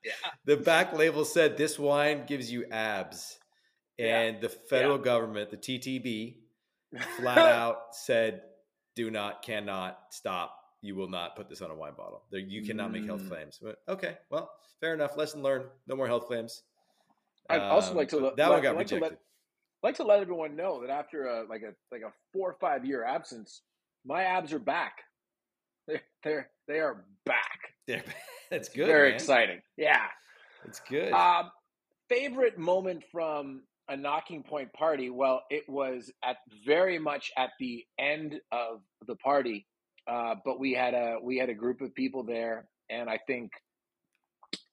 yeah. 0.05 0.13
The 0.45 0.57
back 0.57 0.93
label 0.93 1.25
said 1.25 1.57
this 1.57 1.81
wine 1.81 2.27
gives 2.27 2.53
you 2.53 2.67
abs 2.67 3.40
and 4.01 4.37
yeah. 4.37 4.41
the 4.41 4.49
federal 4.49 4.99
yeah. 4.99 5.05
government, 5.05 5.51
the 5.51 5.57
TTB, 5.57 6.37
flat 7.19 7.39
out 7.39 7.95
said, 7.95 8.43
"Do 8.97 9.11
not, 9.11 9.43
cannot 9.43 9.99
stop. 10.11 10.57
You 10.83 10.97
will 10.97 11.09
not 11.09 11.37
put 11.37 11.49
this 11.49 11.61
on 11.61 11.71
a 11.71 11.75
wine 11.75 11.93
bottle. 11.97 12.23
You 12.31 12.63
cannot 12.63 12.91
mm. 12.91 12.93
make 12.95 13.05
health 13.07 13.23
mm. 13.23 13.29
claims." 13.29 13.61
okay, 13.89 14.17
well, 14.31 14.51
fair 14.81 14.95
enough. 14.95 15.17
Lesson 15.17 15.43
learned. 15.43 15.67
No 15.87 15.97
more 15.97 16.07
health 16.07 16.27
claims. 16.27 16.63
I'd 17.49 17.61
um, 17.61 17.73
also 17.73 17.95
like 17.95 18.09
to 18.11 18.33
that 18.37 18.39
like, 18.39 18.51
one 18.51 18.63
got 18.63 18.77
like 18.77 18.79
rejected. 18.79 18.97
To 18.97 19.03
let, 19.03 19.19
like 19.83 19.97
to 19.97 20.05
let 20.05 20.21
everyone 20.21 20.57
know 20.57 20.81
that 20.81 20.91
after 20.91 21.25
a 21.25 21.45
like 21.49 21.63
a 21.63 21.75
like 21.93 22.03
a 22.03 22.13
four 22.33 22.51
or 22.51 22.57
five 22.61 22.85
year 22.85 23.05
absence, 23.05 23.63
my 24.05 24.23
abs 24.23 24.53
are 24.53 24.59
back. 24.59 25.03
They're 25.87 26.03
they're 26.23 26.51
they 26.69 26.79
are 26.79 27.05
back. 27.27 27.75
They're, 27.87 28.05
that's 28.51 28.69
good. 28.69 28.87
Very 28.87 29.13
exciting. 29.13 29.61
Yeah, 29.77 30.07
it's 30.65 30.81
good. 30.81 31.13
Um, 31.13 31.51
favorite 32.09 32.59
moment 32.59 33.05
from 33.11 33.63
a 33.91 33.97
Nocking 33.97 34.47
Point 34.47 34.73
party? 34.73 35.11
Well, 35.11 35.43
it 35.51 35.65
was 35.69 36.11
at 36.25 36.37
very 36.65 36.99
much 36.99 37.31
at 37.37 37.51
the 37.59 37.85
end 37.99 38.41
of 38.53 38.81
the 39.07 39.17
party, 39.17 39.67
uh, 40.09 40.37
but 40.45 40.59
we 40.59 40.73
had 40.73 40.95
a 40.95 41.17
we 41.23 41.37
had 41.37 41.51
a 41.51 41.55
group 41.55 41.81
of 41.81 41.95
people 41.95 42.25
there, 42.25 42.69
and 42.89 43.11
I 43.11 43.19
think 43.27 43.51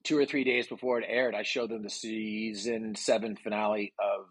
two 0.03 0.17
or 0.17 0.25
three 0.25 0.43
days 0.43 0.67
before 0.67 0.99
it 0.99 1.05
aired, 1.09 1.35
I 1.35 1.43
showed 1.43 1.71
them 1.71 1.83
the 1.83 1.89
season 1.89 2.95
seven 2.95 3.35
finale 3.35 3.93
of 3.99 4.25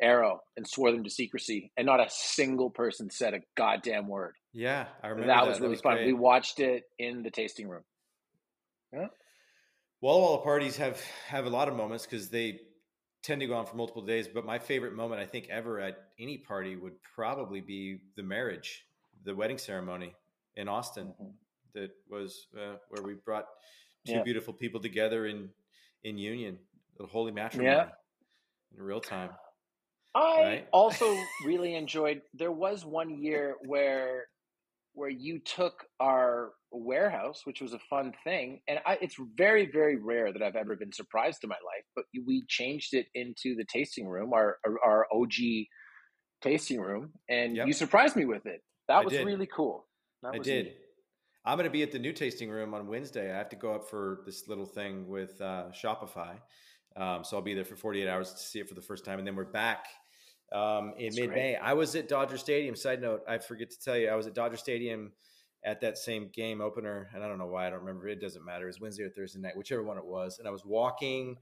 Arrow 0.00 0.40
and 0.56 0.66
swore 0.66 0.92
them 0.92 1.04
to 1.04 1.10
secrecy, 1.10 1.72
and 1.76 1.84
not 1.84 2.00
a 2.00 2.08
single 2.08 2.70
person 2.70 3.10
said 3.10 3.34
a 3.34 3.40
goddamn 3.56 4.08
word. 4.08 4.34
Yeah, 4.52 4.86
I 5.02 5.08
remember 5.08 5.28
that, 5.28 5.40
that. 5.40 5.48
was 5.48 5.60
really 5.60 5.68
that 5.68 5.70
was 5.70 5.80
fun. 5.80 5.94
Great. 5.96 6.06
We 6.06 6.12
watched 6.12 6.60
it 6.60 6.84
in 6.98 7.22
the 7.22 7.30
tasting 7.30 7.68
room. 7.68 7.82
Yeah. 8.92 9.06
Walla 10.00 10.20
Walla 10.20 10.42
parties 10.42 10.76
have 10.76 11.00
have 11.28 11.46
a 11.46 11.50
lot 11.50 11.68
of 11.68 11.76
moments 11.76 12.04
because 12.04 12.28
they 12.28 12.60
tend 13.22 13.40
to 13.40 13.46
go 13.46 13.54
on 13.54 13.66
for 13.66 13.76
multiple 13.76 14.02
days, 14.02 14.28
but 14.28 14.44
my 14.44 14.58
favorite 14.58 14.94
moment 14.94 15.20
I 15.20 15.26
think 15.26 15.48
ever 15.48 15.80
at 15.80 15.96
any 16.18 16.38
party 16.38 16.76
would 16.76 16.94
probably 17.14 17.60
be 17.60 18.00
the 18.16 18.22
marriage, 18.22 18.84
the 19.24 19.34
wedding 19.34 19.58
ceremony 19.58 20.14
in 20.56 20.68
Austin. 20.68 21.08
Mm-hmm. 21.08 21.30
That 21.74 21.90
was 22.10 22.48
uh, 22.54 22.76
where 22.90 23.02
we 23.02 23.14
brought 23.14 23.46
two 24.06 24.12
yeah. 24.12 24.22
beautiful 24.22 24.52
people 24.52 24.80
together 24.80 25.26
in 25.26 25.48
in 26.04 26.18
union, 26.18 26.58
the 26.98 27.06
holy 27.06 27.32
matrimony 27.32 27.70
yeah. 27.70 27.88
in 28.76 28.82
real 28.82 29.00
time. 29.00 29.30
I 30.14 30.42
right? 30.42 30.68
also 30.72 31.16
really 31.46 31.74
enjoyed. 31.74 32.20
There 32.34 32.52
was 32.52 32.84
one 32.84 33.22
year 33.22 33.56
where 33.64 34.26
where 34.94 35.10
you 35.10 35.40
took 35.40 35.84
our 36.00 36.50
warehouse, 36.70 37.42
which 37.44 37.60
was 37.60 37.72
a 37.72 37.78
fun 37.90 38.12
thing. 38.24 38.60
And 38.68 38.78
I, 38.86 38.98
it's 39.00 39.16
very, 39.36 39.70
very 39.70 39.96
rare 39.96 40.32
that 40.32 40.42
I've 40.42 40.56
ever 40.56 40.76
been 40.76 40.92
surprised 40.92 41.40
in 41.42 41.48
my 41.48 41.56
life, 41.56 41.84
but 41.94 42.04
we 42.26 42.44
changed 42.48 42.94
it 42.94 43.06
into 43.14 43.54
the 43.56 43.64
tasting 43.72 44.06
room, 44.06 44.32
our, 44.32 44.58
our, 44.84 45.06
OG 45.12 45.34
tasting 46.42 46.80
room. 46.80 47.10
And 47.28 47.56
yep. 47.56 47.66
you 47.66 47.72
surprised 47.72 48.16
me 48.16 48.24
with 48.24 48.46
it. 48.46 48.60
That 48.88 48.98
I 48.98 49.04
was 49.04 49.12
did. 49.12 49.26
really 49.26 49.48
cool. 49.54 49.86
That 50.22 50.34
I 50.34 50.38
did. 50.38 50.66
Neat. 50.66 50.76
I'm 51.44 51.56
going 51.56 51.68
to 51.68 51.72
be 51.72 51.82
at 51.82 51.90
the 51.90 51.98
new 51.98 52.12
tasting 52.12 52.50
room 52.50 52.72
on 52.74 52.86
Wednesday. 52.86 53.32
I 53.32 53.36
have 53.36 53.48
to 53.50 53.56
go 53.56 53.74
up 53.74 53.88
for 53.88 54.20
this 54.24 54.46
little 54.46 54.66
thing 54.66 55.08
with 55.08 55.40
uh, 55.40 55.66
Shopify. 55.72 56.36
Um, 56.96 57.24
so 57.24 57.36
I'll 57.36 57.42
be 57.42 57.54
there 57.54 57.64
for 57.64 57.74
48 57.74 58.08
hours 58.08 58.32
to 58.32 58.38
see 58.38 58.60
it 58.60 58.68
for 58.68 58.74
the 58.74 58.82
first 58.82 59.04
time. 59.04 59.18
And 59.18 59.26
then 59.26 59.34
we're 59.34 59.44
back 59.44 59.86
um, 60.52 60.94
in 60.98 61.14
mid 61.14 61.30
May. 61.30 61.56
I 61.56 61.72
was 61.72 61.94
at 61.96 62.08
Dodger 62.08 62.38
Stadium. 62.38 62.76
Side 62.76 63.00
note, 63.00 63.22
I 63.28 63.38
forget 63.38 63.70
to 63.70 63.80
tell 63.80 63.96
you, 63.96 64.08
I 64.08 64.14
was 64.14 64.26
at 64.26 64.34
Dodger 64.34 64.56
Stadium 64.56 65.12
at 65.64 65.80
that 65.80 65.96
same 65.96 66.28
game 66.32 66.60
opener, 66.60 67.08
and 67.14 67.22
I 67.22 67.28
don't 67.28 67.38
know 67.38 67.46
why 67.46 67.66
I 67.66 67.70
don't 67.70 67.80
remember. 67.80 68.08
It 68.08 68.20
doesn't 68.20 68.44
matter. 68.44 68.64
It 68.64 68.68
was 68.68 68.80
Wednesday 68.80 69.04
or 69.04 69.10
Thursday 69.10 69.40
night, 69.40 69.56
whichever 69.56 69.82
one 69.82 69.96
it 69.96 70.04
was. 70.04 70.38
And 70.38 70.48
I 70.48 70.50
was 70.50 70.64
walking 70.64 71.36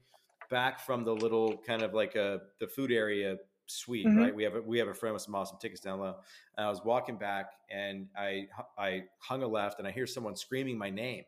back 0.49 0.79
from 0.79 1.03
the 1.03 1.13
little 1.13 1.57
kind 1.65 1.81
of 1.81 1.93
like 1.93 2.15
a 2.15 2.41
the 2.59 2.67
food 2.67 2.91
area 2.91 3.37
suite, 3.65 4.05
mm-hmm. 4.05 4.17
right? 4.17 4.35
We 4.35 4.43
have 4.43 4.55
a, 4.55 4.61
we 4.61 4.77
have 4.79 4.87
a 4.87 4.93
friend 4.93 5.13
with 5.13 5.23
some 5.23 5.33
awesome 5.33 5.57
tickets 5.59 5.81
down 5.81 5.99
low. 5.99 6.15
And 6.57 6.65
I 6.65 6.69
was 6.69 6.81
walking 6.83 7.17
back, 7.17 7.51
and 7.69 8.07
I 8.15 8.47
I 8.77 9.03
hung 9.19 9.43
a 9.43 9.47
left, 9.47 9.79
and 9.79 9.87
I 9.87 9.91
hear 9.91 10.07
someone 10.07 10.35
screaming 10.35 10.77
my 10.77 10.89
name, 10.89 11.23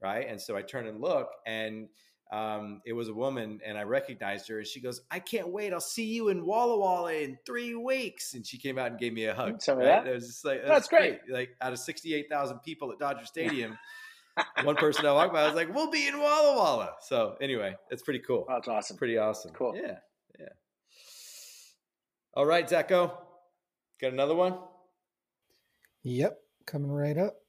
right? 0.00 0.26
And 0.28 0.40
so 0.40 0.56
I 0.56 0.62
turn 0.62 0.86
and 0.86 1.00
look, 1.00 1.28
and 1.46 1.88
um, 2.32 2.80
it 2.86 2.92
was 2.92 3.08
a 3.08 3.14
woman 3.14 3.60
and 3.66 3.76
I 3.76 3.82
recognized 3.82 4.48
her 4.48 4.58
and 4.58 4.66
she 4.66 4.80
goes, 4.80 5.00
I 5.10 5.18
can't 5.18 5.48
wait. 5.48 5.72
I'll 5.72 5.80
see 5.80 6.04
you 6.04 6.28
in 6.28 6.46
Walla 6.46 6.78
Walla 6.78 7.12
in 7.12 7.36
three 7.44 7.74
weeks. 7.74 8.34
And 8.34 8.46
she 8.46 8.56
came 8.56 8.78
out 8.78 8.92
and 8.92 9.00
gave 9.00 9.12
me 9.12 9.24
a 9.24 9.34
hug. 9.34 9.58
Tell 9.58 9.76
me 9.76 9.84
right? 9.84 10.04
that. 10.04 10.10
It 10.10 10.14
was 10.14 10.26
just 10.28 10.44
like, 10.44 10.58
that's, 10.58 10.70
that's 10.70 10.88
great. 10.88 11.24
great. 11.26 11.32
Like 11.32 11.56
out 11.60 11.72
of 11.72 11.80
68,000 11.80 12.60
people 12.60 12.92
at 12.92 13.00
Dodger 13.00 13.24
Stadium, 13.24 13.76
one 14.62 14.76
person 14.76 15.06
I 15.06 15.12
walked 15.12 15.32
by, 15.32 15.42
I 15.42 15.46
was 15.46 15.56
like, 15.56 15.74
we'll 15.74 15.90
be 15.90 16.06
in 16.06 16.20
Walla 16.20 16.56
Walla. 16.56 16.92
So 17.00 17.36
anyway, 17.40 17.74
it's 17.90 18.02
pretty 18.02 18.20
cool. 18.20 18.46
that's 18.48 18.68
awesome. 18.68 18.96
Pretty 18.96 19.18
awesome. 19.18 19.50
Cool. 19.52 19.74
Yeah. 19.74 19.96
Yeah. 20.38 20.46
All 22.34 22.46
right, 22.46 22.68
Zacho, 22.68 23.10
got 24.00 24.12
another 24.12 24.36
one? 24.36 24.56
Yep. 26.04 26.38
Coming 26.64 26.92
right 26.92 27.18
up. 27.18 27.39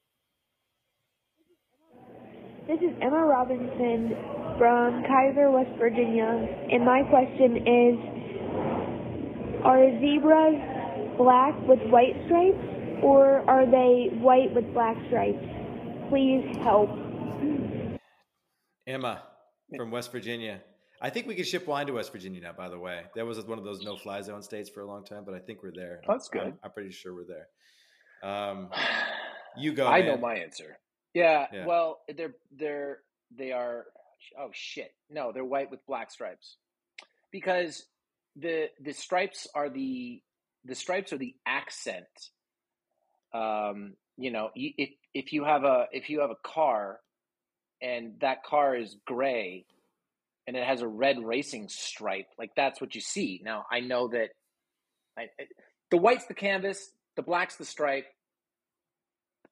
This 2.72 2.88
is 2.88 2.96
Emma 3.02 3.26
Robinson 3.26 4.16
from 4.56 5.04
Keyser, 5.04 5.52
West 5.52 5.78
Virginia, 5.78 6.24
and 6.72 6.86
my 6.86 7.02
question 7.02 7.58
is 7.68 7.98
Are 9.62 9.90
zebras 10.00 11.18
black 11.18 11.54
with 11.68 11.80
white 11.90 12.16
stripes, 12.24 12.56
or 13.02 13.44
are 13.46 13.66
they 13.66 14.08
white 14.16 14.54
with 14.54 14.72
black 14.72 14.96
stripes? 15.08 15.44
Please 16.08 16.46
help. 16.62 16.88
Emma 18.86 19.22
from 19.76 19.90
West 19.90 20.10
Virginia. 20.10 20.62
I 21.02 21.10
think 21.10 21.26
we 21.26 21.34
can 21.34 21.44
ship 21.44 21.66
wine 21.66 21.86
to 21.88 21.92
West 21.92 22.10
Virginia 22.10 22.40
now, 22.40 22.54
by 22.54 22.70
the 22.70 22.78
way. 22.78 23.02
That 23.14 23.26
was 23.26 23.38
one 23.44 23.58
of 23.58 23.64
those 23.64 23.82
no 23.82 23.98
fly 23.98 24.22
zone 24.22 24.40
states 24.40 24.70
for 24.70 24.80
a 24.80 24.86
long 24.86 25.04
time, 25.04 25.24
but 25.26 25.34
I 25.34 25.40
think 25.40 25.62
we're 25.62 25.74
there. 25.76 26.00
That's 26.08 26.30
good. 26.30 26.40
I'm, 26.40 26.58
I'm 26.64 26.70
pretty 26.70 26.92
sure 26.92 27.14
we're 27.14 27.26
there. 27.26 27.48
Um, 28.30 28.70
you 29.58 29.74
go. 29.74 29.86
I 29.86 29.98
man. 30.00 30.06
know 30.06 30.16
my 30.16 30.36
answer. 30.36 30.78
Yeah, 31.14 31.46
yeah, 31.52 31.66
well, 31.66 32.00
they're 32.16 32.34
they're 32.56 32.98
they 33.36 33.52
are 33.52 33.84
oh 34.38 34.50
shit. 34.52 34.92
No, 35.10 35.32
they're 35.32 35.44
white 35.44 35.70
with 35.70 35.84
black 35.86 36.10
stripes. 36.10 36.56
Because 37.30 37.84
the 38.36 38.66
the 38.80 38.92
stripes 38.92 39.46
are 39.54 39.68
the 39.68 40.22
the 40.64 40.74
stripes 40.74 41.12
are 41.12 41.18
the 41.18 41.34
accent. 41.46 42.06
Um, 43.34 43.94
you 44.16 44.30
know, 44.30 44.50
if 44.54 44.90
if 45.14 45.32
you 45.32 45.44
have 45.44 45.64
a 45.64 45.86
if 45.92 46.08
you 46.10 46.20
have 46.20 46.30
a 46.30 46.48
car 46.48 47.00
and 47.80 48.14
that 48.20 48.44
car 48.44 48.76
is 48.76 48.96
gray 49.06 49.66
and 50.46 50.56
it 50.56 50.64
has 50.64 50.82
a 50.82 50.88
red 50.88 51.16
racing 51.22 51.68
stripe, 51.68 52.28
like 52.38 52.50
that's 52.56 52.80
what 52.80 52.94
you 52.94 53.00
see. 53.00 53.40
Now, 53.44 53.64
I 53.70 53.80
know 53.80 54.08
that 54.08 54.30
I, 55.18 55.26
the 55.90 55.96
white's 55.96 56.26
the 56.26 56.34
canvas, 56.34 56.90
the 57.16 57.22
black's 57.22 57.56
the 57.56 57.64
stripe. 57.64 58.06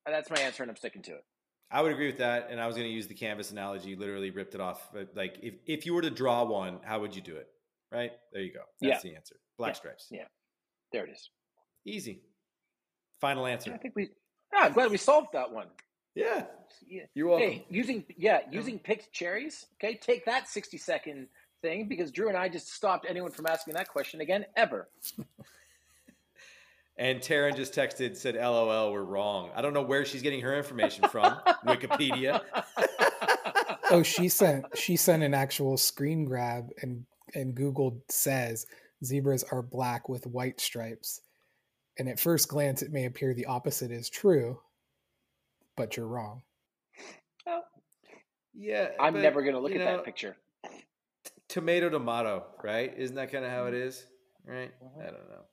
That's 0.06 0.30
my 0.30 0.40
answer, 0.40 0.62
and 0.62 0.70
I'm 0.70 0.76
sticking 0.76 1.02
to 1.02 1.12
it. 1.12 1.24
I 1.70 1.82
would 1.82 1.92
agree 1.92 2.06
with 2.06 2.18
that, 2.18 2.48
and 2.50 2.60
I 2.60 2.66
was 2.66 2.74
going 2.76 2.88
to 2.88 2.92
use 2.92 3.06
the 3.06 3.14
canvas 3.14 3.52
analogy. 3.52 3.94
Literally 3.94 4.30
ripped 4.30 4.54
it 4.54 4.60
off. 4.60 4.90
But 4.92 5.10
like, 5.14 5.38
if 5.42 5.54
if 5.66 5.86
you 5.86 5.94
were 5.94 6.02
to 6.02 6.10
draw 6.10 6.44
one, 6.44 6.80
how 6.82 7.00
would 7.00 7.14
you 7.14 7.22
do 7.22 7.36
it? 7.36 7.48
Right 7.92 8.12
there, 8.32 8.42
you 8.42 8.52
go. 8.52 8.60
That's 8.80 9.04
yeah. 9.04 9.10
the 9.10 9.16
answer. 9.16 9.36
Black 9.56 9.70
yeah. 9.70 9.74
stripes. 9.74 10.06
Yeah, 10.10 10.24
there 10.92 11.04
it 11.04 11.10
is. 11.10 11.30
Easy. 11.86 12.22
Final 13.20 13.46
answer. 13.46 13.72
I 13.72 13.78
think 13.78 13.94
we. 13.94 14.10
Yeah, 14.52 14.60
I'm 14.62 14.72
glad 14.72 14.90
we 14.90 14.96
solved 14.96 15.28
that 15.32 15.52
one. 15.52 15.68
Yeah. 16.14 16.44
yeah. 16.88 17.02
You're 17.14 17.28
welcome. 17.28 17.48
Hey, 17.48 17.66
using 17.70 18.04
yeah, 18.16 18.40
using 18.50 18.78
picked 18.78 19.12
cherries. 19.12 19.66
Okay, 19.76 19.94
take 19.94 20.24
that 20.24 20.48
60 20.48 20.76
second 20.76 21.28
thing 21.62 21.88
because 21.88 22.10
Drew 22.10 22.28
and 22.28 22.36
I 22.36 22.48
just 22.48 22.72
stopped 22.72 23.06
anyone 23.08 23.30
from 23.30 23.46
asking 23.46 23.74
that 23.74 23.88
question 23.88 24.20
again 24.20 24.44
ever. 24.56 24.88
And 27.00 27.20
Taryn 27.20 27.56
just 27.56 27.72
texted, 27.72 28.14
said, 28.14 28.34
LOL, 28.34 28.92
we're 28.92 29.02
wrong. 29.02 29.48
I 29.56 29.62
don't 29.62 29.72
know 29.72 29.80
where 29.80 30.04
she's 30.04 30.20
getting 30.20 30.42
her 30.42 30.54
information 30.54 31.08
from. 31.08 31.32
Wikipedia. 31.66 32.42
oh, 33.90 34.02
she 34.02 34.28
sent 34.28 34.66
she 34.76 34.96
sent 34.96 35.22
an 35.22 35.32
actual 35.32 35.78
screen 35.78 36.26
grab 36.26 36.68
and 36.82 37.06
and 37.34 37.54
Google 37.54 38.04
says 38.10 38.66
zebras 39.02 39.44
are 39.44 39.62
black 39.62 40.10
with 40.10 40.26
white 40.26 40.60
stripes. 40.60 41.22
And 41.98 42.06
at 42.06 42.20
first 42.20 42.48
glance 42.48 42.82
it 42.82 42.92
may 42.92 43.06
appear 43.06 43.32
the 43.32 43.46
opposite 43.46 43.90
is 43.90 44.10
true, 44.10 44.60
but 45.78 45.96
you're 45.96 46.06
wrong. 46.06 46.42
Oh. 47.46 47.62
Yeah. 48.52 48.88
I'm 49.00 49.14
but, 49.14 49.22
never 49.22 49.42
gonna 49.42 49.58
look 49.58 49.72
at 49.72 49.78
know, 49.78 49.86
that 49.86 50.04
picture. 50.04 50.36
Tomato 51.48 51.88
tomato, 51.88 52.44
right? 52.62 52.92
Isn't 52.94 53.16
that 53.16 53.32
kind 53.32 53.46
of 53.46 53.50
how 53.50 53.64
it 53.64 53.74
is? 53.74 54.04
Right? 54.44 54.70
Mm-hmm. 54.84 55.00
I 55.00 55.04
don't 55.04 55.30
know. 55.30 55.44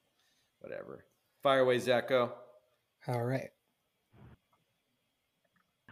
Whatever. 0.59 1.05
Fire 1.43 1.59
away, 1.59 1.77
Zacho. 1.77 2.31
All 3.07 3.23
right. 3.23 3.49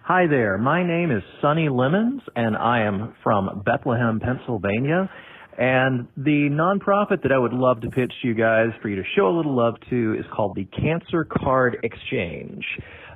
Hi 0.02 0.28
there. 0.28 0.58
My 0.58 0.86
name 0.86 1.12
is 1.12 1.24
Sonny 1.42 1.70
Lemons, 1.70 2.22
and 2.36 2.56
I 2.56 2.82
am 2.82 3.16
from 3.24 3.64
Bethlehem, 3.66 4.20
Pennsylvania. 4.20 5.10
And 5.58 6.08
the 6.18 6.50
nonprofit 6.52 7.24
that 7.24 7.32
I 7.32 7.38
would 7.38 7.54
love 7.54 7.82
to 7.82 7.90
pitch 7.90 8.12
to 8.22 8.28
you 8.28 8.34
guys 8.34 8.68
for 8.82 8.90
you 8.90 8.98
to 8.98 9.04
show 9.16 9.28
a 9.28 9.36
little 9.36 9.56
love 9.56 9.76
to 9.90 10.16
is 10.20 10.26
called 10.36 10.56
the 10.56 10.66
Cancer 10.66 11.26
Card 11.26 11.78
Exchange. 11.84 12.66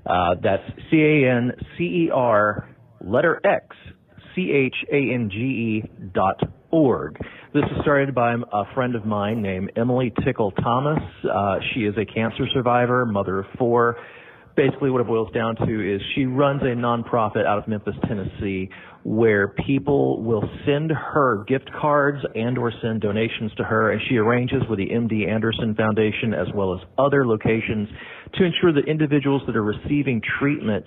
Uh, 0.06 0.36
that's 0.42 0.64
C 0.90 0.98
A 0.98 1.30
N 1.30 1.52
C 1.78 1.84
E 1.84 2.10
R 2.14 2.76
letter 3.02 3.42
X 3.44 3.76
C 4.40 4.52
H 4.52 4.76
A 4.92 5.14
N 5.14 5.30
G 5.32 5.38
E 5.38 5.84
dot 6.14 6.40
org. 6.72 7.18
This 7.54 7.64
is 7.64 7.82
started 7.82 8.16
by 8.16 8.34
a 8.34 8.74
friend 8.74 8.96
of 8.96 9.06
mine 9.06 9.42
named 9.42 9.72
Emily 9.76 10.14
Tickle 10.24 10.52
Thomas. 10.52 11.00
Uh, 11.24 11.58
she 11.74 11.82
is 11.82 11.96
a 11.98 12.06
cancer 12.06 12.46
survivor, 12.54 13.06
mother 13.06 13.40
of 13.40 13.46
four. 13.58 13.98
Basically, 14.56 14.92
what 14.92 15.02
it 15.02 15.08
boils 15.08 15.32
down 15.34 15.56
to 15.56 15.96
is 15.96 16.02
she 16.16 16.26
runs 16.26 16.62
a 16.62 16.76
nonprofit 16.76 17.46
out 17.46 17.60
of 17.60 17.68
Memphis, 17.68 17.96
Tennessee, 18.08 18.70
where 19.04 19.50
people 19.50 20.22
will 20.22 20.44
send 20.66 20.92
her 20.92 21.44
gift 21.48 21.70
cards 21.80 22.20
and 22.36 22.58
or 22.58 22.72
send 22.82 23.02
donations 23.02 23.52
to 23.56 23.64
her, 23.64 23.92
and 23.92 24.02
she 24.10 24.18
arranges 24.18 24.62
with 24.70 24.80
the 24.80 24.88
MD 24.88 25.30
Anderson 25.30 25.76
Foundation 25.76 26.34
as 26.34 26.48
well 26.54 26.74
as 26.74 26.82
other 26.98 27.26
locations 27.26 27.88
to 28.36 28.44
ensure 28.44 28.74
that 28.74 28.88
individuals 28.88 29.42
that 29.48 29.56
are 29.56 29.64
receiving 29.64 30.22
treatment 30.40 30.86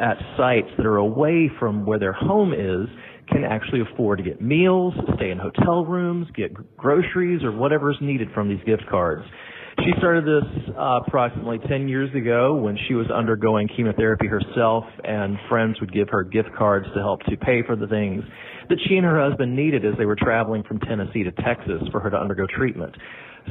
at 0.00 0.16
sites 0.36 0.68
that 0.76 0.86
are 0.86 0.96
away 0.96 1.50
from 1.58 1.84
where 1.84 1.98
their 1.98 2.12
home 2.12 2.52
is 2.52 2.88
can 3.30 3.44
actually 3.44 3.80
afford 3.80 4.18
to 4.18 4.24
get 4.24 4.40
meals, 4.40 4.94
stay 5.16 5.30
in 5.30 5.38
hotel 5.38 5.84
rooms, 5.84 6.26
get 6.34 6.52
groceries, 6.76 7.42
or 7.42 7.52
whatever 7.52 7.90
is 7.90 7.96
needed 8.00 8.28
from 8.34 8.48
these 8.48 8.62
gift 8.64 8.84
cards. 8.90 9.24
She 9.84 9.92
started 9.98 10.24
this 10.24 10.74
uh, 10.76 11.00
approximately 11.06 11.58
10 11.68 11.86
years 11.86 12.12
ago 12.14 12.54
when 12.56 12.76
she 12.88 12.94
was 12.94 13.06
undergoing 13.10 13.68
chemotherapy 13.76 14.26
herself, 14.26 14.84
and 15.04 15.36
friends 15.48 15.76
would 15.80 15.92
give 15.92 16.08
her 16.10 16.24
gift 16.24 16.48
cards 16.56 16.86
to 16.94 17.00
help 17.00 17.20
to 17.24 17.36
pay 17.36 17.62
for 17.64 17.76
the 17.76 17.86
things 17.86 18.24
that 18.68 18.78
she 18.88 18.96
and 18.96 19.04
her 19.04 19.28
husband 19.28 19.54
needed 19.54 19.84
as 19.84 19.94
they 19.96 20.04
were 20.04 20.16
traveling 20.16 20.64
from 20.64 20.80
Tennessee 20.80 21.22
to 21.22 21.32
Texas 21.32 21.82
for 21.92 22.00
her 22.00 22.10
to 22.10 22.16
undergo 22.16 22.44
treatment. 22.56 22.94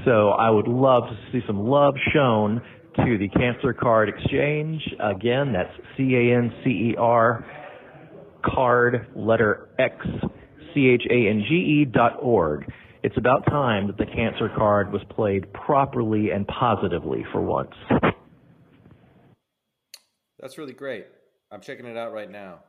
So 0.05 0.29
I 0.29 0.49
would 0.49 0.67
love 0.67 1.03
to 1.03 1.17
see 1.31 1.43
some 1.47 1.59
love 1.59 1.95
shown 2.13 2.61
to 2.97 3.17
the 3.17 3.29
Cancer 3.29 3.73
Card 3.73 4.09
Exchange. 4.09 4.81
Again, 4.99 5.53
that's 5.53 5.71
C-A-N-C-E-R 5.95 7.45
card 8.43 9.07
letter 9.15 9.69
X 9.79 9.95
C 10.73 10.87
H 10.87 11.03
A 11.09 11.29
N 11.29 11.43
G 11.47 11.55
E 11.55 11.85
dot 11.85 12.17
org. 12.21 12.71
It's 13.03 13.17
about 13.17 13.45
time 13.45 13.87
that 13.87 13.97
the 13.97 14.05
cancer 14.05 14.49
card 14.55 14.91
was 14.91 15.01
played 15.09 15.51
properly 15.53 16.31
and 16.31 16.47
positively 16.47 17.25
for 17.31 17.41
once. 17.41 17.73
That's 20.39 20.57
really 20.57 20.73
great. 20.73 21.05
I'm 21.51 21.61
checking 21.61 21.85
it 21.85 21.97
out 21.97 22.11
right 22.11 22.29
now. 22.29 22.59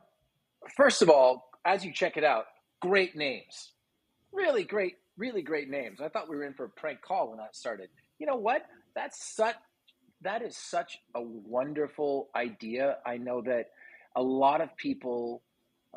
First 0.77 1.01
of 1.01 1.09
all, 1.09 1.49
as 1.65 1.83
you 1.83 1.91
check 1.93 2.17
it 2.17 2.23
out, 2.23 2.45
great 2.81 3.15
names. 3.15 3.71
Really 4.31 4.63
great, 4.63 4.95
really 5.17 5.41
great 5.41 5.69
names. 5.69 5.99
I 6.01 6.09
thought 6.09 6.29
we 6.29 6.35
were 6.35 6.45
in 6.45 6.53
for 6.53 6.65
a 6.65 6.69
prank 6.69 7.01
call 7.01 7.29
when 7.29 7.37
that 7.37 7.55
started. 7.55 7.89
You 8.19 8.27
know 8.27 8.35
what? 8.35 8.63
That's 8.95 9.35
such 9.35 9.55
that 10.21 10.41
is 10.41 10.57
such 10.57 10.99
a 11.15 11.21
wonderful 11.21 12.29
idea. 12.35 12.97
I 13.05 13.17
know 13.17 13.41
that 13.41 13.67
a 14.15 14.21
lot 14.21 14.61
of 14.61 14.75
people 14.75 15.41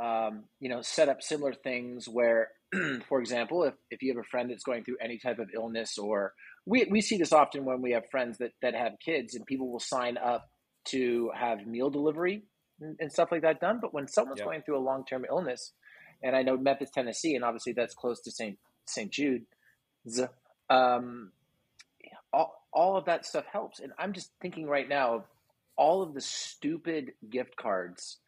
um, 0.01 0.45
you 0.59 0.69
know, 0.69 0.81
set 0.81 1.09
up 1.09 1.23
similar 1.23 1.53
things 1.53 2.09
where, 2.09 2.49
for 3.09 3.21
example, 3.21 3.65
if, 3.65 3.75
if 3.91 4.03
you 4.03 4.11
have 4.15 4.23
a 4.23 4.29
friend 4.29 4.51
that's 4.51 4.65
going 4.65 4.85
through 4.85 4.97
any 5.03 5.19
type 5.19 5.39
of 5.39 5.51
illness 5.55 5.99
or 5.99 6.33
we, 6.65 6.87
we 6.91 7.01
see 7.01 7.19
this 7.19 7.33
often 7.33 7.65
when 7.65 7.83
we 7.83 7.93
have 7.93 8.09
friends 8.11 8.39
that, 8.39 8.53
that 8.63 8.75
have 8.75 8.93
kids 9.05 9.35
and 9.35 9.45
people 9.45 9.71
will 9.71 9.81
sign 9.81 10.17
up 10.17 10.49
to 10.85 11.31
have 11.35 11.67
meal 11.67 11.91
delivery 11.91 12.43
and, 12.81 12.97
and 13.01 13.13
stuff 13.13 13.31
like 13.31 13.43
that 13.43 13.61
done. 13.61 13.81
But 13.81 13.93
when 13.93 14.09
someone's 14.09 14.39
yeah. 14.39 14.47
going 14.47 14.63
through 14.63 14.79
a 14.79 14.85
long 14.85 15.05
term 15.05 15.27
illness, 15.29 15.73
and 16.23 16.37
I 16.37 16.43
know 16.43 16.57
Memphis, 16.57 16.91
Tennessee, 16.91 17.35
and 17.35 17.45
obviously 17.45 17.73
that's 17.73 17.95
close 17.95 18.21
to 18.23 18.31
St. 18.31 18.59
St. 18.87 19.11
Jude, 19.11 19.45
um, 20.71 21.33
all, 22.73 22.97
of 22.97 23.05
that 23.07 23.27
stuff 23.27 23.45
helps. 23.51 23.81
And 23.81 23.93
I'm 23.99 24.13
just 24.13 24.31
thinking 24.41 24.67
right 24.67 24.89
now 24.89 25.17
of 25.17 25.25
all 25.77 26.03
of 26.03 26.15
the 26.15 26.21
stupid 26.21 27.13
gift 27.29 27.57
cards 27.57 28.19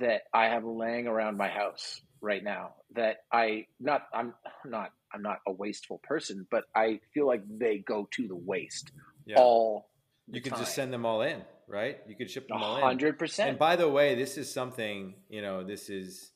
that 0.00 0.22
I 0.32 0.46
have 0.46 0.64
laying 0.64 1.06
around 1.06 1.36
my 1.36 1.48
house 1.48 2.00
right 2.20 2.42
now 2.42 2.74
that 2.94 3.16
I 3.32 3.66
not 3.80 4.02
I'm 4.14 4.32
not 4.64 4.92
I'm 5.12 5.22
not 5.22 5.40
a 5.46 5.52
wasteful 5.52 5.98
person, 6.04 6.46
but 6.50 6.64
I 6.74 7.00
feel 7.12 7.26
like 7.26 7.42
they 7.58 7.78
go 7.78 8.08
to 8.12 8.28
the 8.28 8.36
waste 8.36 8.92
yeah. 9.26 9.36
all 9.38 9.88
you 10.30 10.40
could 10.40 10.56
just 10.56 10.74
send 10.74 10.92
them 10.92 11.04
all 11.04 11.22
in, 11.22 11.42
right? 11.66 11.98
You 12.06 12.14
could 12.14 12.30
ship 12.30 12.48
them 12.48 12.62
all 12.62 12.76
in. 12.76 12.82
Hundred 12.82 13.18
percent. 13.18 13.50
And 13.50 13.58
by 13.58 13.76
the 13.76 13.88
way, 13.88 14.14
this 14.14 14.38
is 14.38 14.52
something 14.52 15.14
you 15.28 15.42
know. 15.42 15.64
This 15.64 15.90
is 15.90 16.30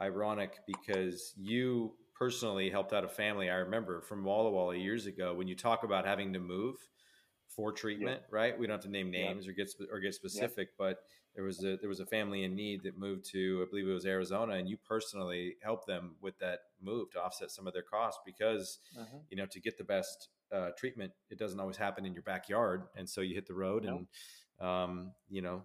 ironic 0.00 0.58
because 0.66 1.34
you 1.36 1.92
personally 2.20 2.68
helped 2.68 2.92
out 2.92 3.02
a 3.02 3.08
family. 3.08 3.48
I 3.48 3.56
remember 3.56 4.02
from 4.02 4.22
Walla 4.22 4.50
Walla 4.50 4.76
years 4.76 5.06
ago 5.06 5.34
when 5.34 5.48
you 5.48 5.56
talk 5.56 5.82
about 5.82 6.06
having 6.06 6.34
to 6.34 6.38
move 6.38 6.76
for 7.48 7.72
treatment, 7.72 8.20
yeah. 8.20 8.36
right? 8.38 8.58
We 8.58 8.66
don't 8.66 8.74
have 8.74 8.84
to 8.84 8.90
name 8.90 9.10
names 9.10 9.46
yeah. 9.46 9.50
or 9.50 9.54
get 9.54 9.70
or 9.90 10.00
get 10.00 10.14
specific, 10.14 10.68
yeah. 10.68 10.74
but 10.78 10.98
there 11.34 11.44
was 11.44 11.64
a 11.64 11.78
there 11.78 11.88
was 11.88 12.00
a 12.00 12.06
family 12.06 12.44
in 12.44 12.54
need 12.54 12.82
that 12.82 12.98
moved 12.98 13.24
to 13.32 13.64
I 13.66 13.70
believe 13.70 13.88
it 13.88 13.92
was 13.92 14.04
Arizona, 14.04 14.54
and 14.54 14.68
you 14.68 14.76
personally 14.86 15.56
helped 15.62 15.86
them 15.86 16.16
with 16.20 16.38
that 16.38 16.60
move 16.80 17.10
to 17.12 17.20
offset 17.20 17.50
some 17.50 17.66
of 17.66 17.72
their 17.72 17.82
costs 17.82 18.20
because 18.26 18.78
uh-huh. 18.98 19.18
you 19.30 19.38
know 19.38 19.46
to 19.46 19.60
get 19.60 19.78
the 19.78 19.84
best 19.84 20.28
uh, 20.52 20.70
treatment, 20.76 21.12
it 21.30 21.38
doesn't 21.38 21.58
always 21.58 21.78
happen 21.78 22.04
in 22.04 22.12
your 22.12 22.22
backyard, 22.22 22.82
and 22.96 23.08
so 23.08 23.22
you 23.22 23.34
hit 23.34 23.46
the 23.46 23.54
road, 23.54 23.86
and 23.86 24.06
um, 24.60 25.12
you 25.30 25.40
know 25.40 25.64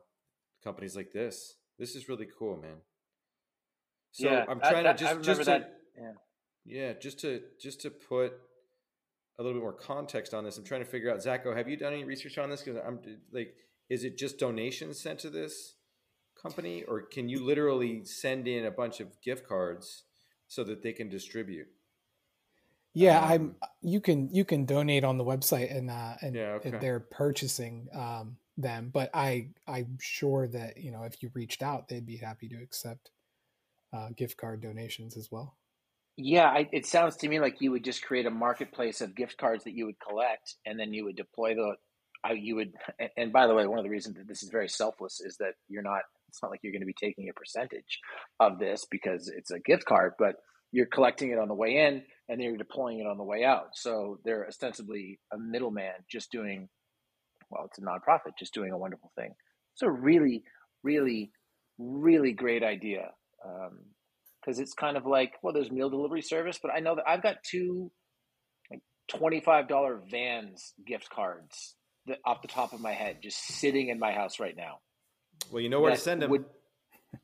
companies 0.64 0.96
like 0.96 1.12
this. 1.12 1.56
This 1.78 1.96
is 1.96 2.08
really 2.08 2.28
cool, 2.40 2.56
man. 2.56 2.78
So 4.14 4.30
yeah, 4.30 4.46
I'm 4.48 4.62
trying 4.62 4.86
to 4.86 4.94
just 4.94 5.22
just 5.22 5.40
to, 5.42 5.46
that, 5.46 5.74
yeah. 6.66 6.94
just 6.94 7.20
to 7.20 7.42
just 7.60 7.82
to 7.82 7.90
put 7.90 8.34
a 9.38 9.44
little 9.44 9.58
bit 9.58 9.64
more 9.64 9.74
context 9.74 10.34
on 10.34 10.44
this. 10.44 10.58
I'm 10.58 10.64
trying 10.64 10.84
to 10.84 10.90
figure 10.90 11.12
out, 11.12 11.20
Zacho, 11.20 11.56
have 11.56 11.68
you 11.68 11.76
done 11.76 11.92
any 11.92 12.06
research 12.06 12.38
on 12.38 12.50
this? 12.50 12.62
Because 12.62 12.82
I'm 12.86 13.00
like 13.32 13.56
is 13.90 14.04
it 14.04 14.18
just 14.18 14.40
donations 14.40 15.00
sent 15.00 15.20
to 15.20 15.30
this 15.30 15.76
company 16.42 16.84
or 16.84 17.02
can 17.02 17.30
you 17.30 17.44
literally 17.44 18.04
send 18.04 18.48
in 18.48 18.66
a 18.66 18.72
bunch 18.72 19.00
of 19.00 19.22
gift 19.22 19.48
cards 19.48 20.04
so 20.48 20.64
that 20.64 20.84
they 20.84 20.92
can 20.92 21.10
distribute 21.10 21.68
yeah 22.94 23.20
um, 23.20 23.32
i'm 23.32 23.56
you 23.82 24.02
can 24.02 24.30
you 24.32 24.44
can 24.44 24.66
donate 24.66 25.04
on 25.04 25.18
the 25.18 25.24
website 25.24 25.76
and 25.76 25.90
uh 25.90 26.14
and, 26.22 26.36
yeah, 26.36 26.52
okay. 26.54 26.70
and 26.70 26.82
they're 26.82 27.00
purchasing 27.00 27.88
um 27.94 28.38
them 28.58 28.90
but 28.94 29.10
i 29.14 29.48
i'm 29.68 29.98
sure 30.00 30.48
that 30.48 30.78
you 30.78 30.92
know 30.92 31.04
if 31.04 31.22
you 31.22 31.30
reached 31.34 31.62
out 31.62 31.88
they'd 31.88 32.06
be 32.06 32.18
happy 32.18 32.48
to 32.48 32.62
accept 32.62 33.12
uh, 33.94 34.10
gift 34.18 34.36
card 34.36 34.62
donations 34.62 35.16
as 35.16 35.32
well 35.32 35.56
yeah 36.18 36.48
I, 36.48 36.70
it 36.72 36.86
sounds 36.86 37.18
to 37.18 37.28
me 37.28 37.40
like 37.40 37.62
you 37.62 37.72
would 37.72 37.84
just 37.84 38.04
create 38.04 38.26
a 38.26 38.32
marketplace 38.32 39.02
of 39.02 39.16
gift 39.16 39.38
cards 39.38 39.64
that 39.66 39.74
you 39.74 39.86
would 39.86 40.00
collect 40.00 40.56
and 40.66 40.80
then 40.80 40.94
you 40.94 41.06
would 41.06 41.16
deploy 41.16 41.56
the 41.56 41.76
I, 42.26 42.32
you 42.32 42.56
would, 42.56 42.74
and 43.18 43.32
by 43.32 43.46
the 43.46 43.54
way, 43.54 43.68
one 43.68 43.78
of 43.78 43.84
the 43.84 43.90
reasons 43.92 44.16
that 44.16 44.28
this 44.28 44.42
is 44.42 44.50
very 44.50 44.68
selfless 44.68 45.22
is 45.22 45.38
that 45.38 45.54
you're 45.68 45.84
not, 45.84 46.02
it's 46.28 46.42
not 46.42 46.50
like 46.50 46.62
you're 46.64 46.72
going 46.72 46.82
to 46.82 46.88
be 46.88 46.96
taking 47.00 47.30
a 47.30 47.34
percentage 47.34 48.00
of 48.40 48.58
this 48.58 48.86
because 48.90 49.30
it's 49.30 49.52
a 49.52 49.60
gift 49.60 49.86
card, 49.86 50.14
but 50.18 50.38
you're 50.72 50.88
collecting 50.88 51.32
it 51.32 51.38
on 51.38 51.48
the 51.48 51.54
way 51.54 51.78
in 51.78 52.02
and 52.28 52.40
then 52.40 52.42
you're 52.42 52.58
deploying 52.58 53.00
it 53.00 53.08
on 53.08 53.18
the 53.18 53.24
way 53.24 53.44
out. 53.44 53.70
So 53.74 54.20
they're 54.26 54.48
ostensibly 54.48 55.20
a 55.32 55.38
middleman 55.38 55.94
just 56.10 56.32
doing, 56.32 56.68
well, 57.52 57.66
it's 57.66 57.78
a 57.78 57.82
nonprofit, 57.82 58.38
just 58.40 58.54
doing 58.54 58.72
a 58.72 58.78
wonderful 58.78 59.12
thing. 59.16 59.36
It's 59.74 59.84
a 59.84 59.92
really, 59.92 60.44
really, 60.84 61.32
really 61.78 62.34
great 62.34 62.64
idea. 62.64 63.12
Um, 63.46 63.80
Because 64.46 64.60
it's 64.60 64.74
kind 64.74 64.98
of 64.98 65.06
like, 65.06 65.34
well, 65.42 65.54
there's 65.54 65.72
meal 65.72 65.90
delivery 65.90 66.22
service, 66.22 66.60
but 66.62 66.72
I 66.72 66.80
know 66.80 66.96
that 66.96 67.06
I've 67.08 67.24
got 67.24 67.38
two 67.44 67.92
like 68.70 68.82
$25 69.12 70.12
vans 70.12 70.74
gift 70.86 71.10
cards 71.10 71.76
that 72.08 72.20
off 72.26 72.42
the 72.42 72.48
top 72.48 72.74
of 72.74 72.80
my 72.80 72.92
head, 72.92 73.18
just 73.24 73.40
sitting 73.40 73.90
in 73.90 73.98
my 73.98 74.12
house 74.12 74.40
right 74.40 74.56
now. 74.56 74.80
Well, 75.52 75.62
you 75.62 75.70
know 75.70 75.82
where 75.82 75.92
to 75.92 75.98
send 75.98 76.22
them. 76.22 76.30
Would, 76.30 76.46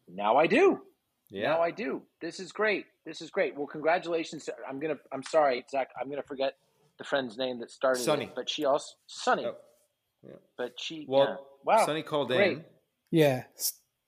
now 0.08 0.38
I 0.38 0.48
do. 0.48 0.82
Yeah. 1.30 1.52
Now 1.52 1.62
I 1.62 1.72
do. 1.72 2.02
This 2.20 2.40
is 2.40 2.52
great. 2.52 2.86
This 3.06 3.22
is 3.22 3.30
great. 3.30 3.56
Well, 3.56 3.68
congratulations. 3.68 4.50
I'm 4.68 4.80
gonna. 4.80 4.98
I'm 5.14 5.24
sorry, 5.24 5.64
Zach. 5.72 5.88
I'm 6.00 6.10
gonna 6.10 6.24
forget 6.24 6.56
the 6.98 7.06
friend's 7.06 7.38
name 7.38 7.60
that 7.60 7.72
started 7.72 8.04
Sunny. 8.04 8.26
It, 8.26 8.34
but 8.36 8.50
she 8.50 8.66
also 8.66 8.94
Sunny. 9.08 9.46
Oh. 9.46 9.56
Yeah. 10.24 10.36
But 10.58 10.74
she. 10.78 11.06
Well, 11.08 11.28
yeah. 11.30 11.36
wow. 11.64 11.86
Sunny 11.86 12.04
called 12.04 12.28
great. 12.28 12.58
in. 12.58 12.66
Yeah, 13.12 13.44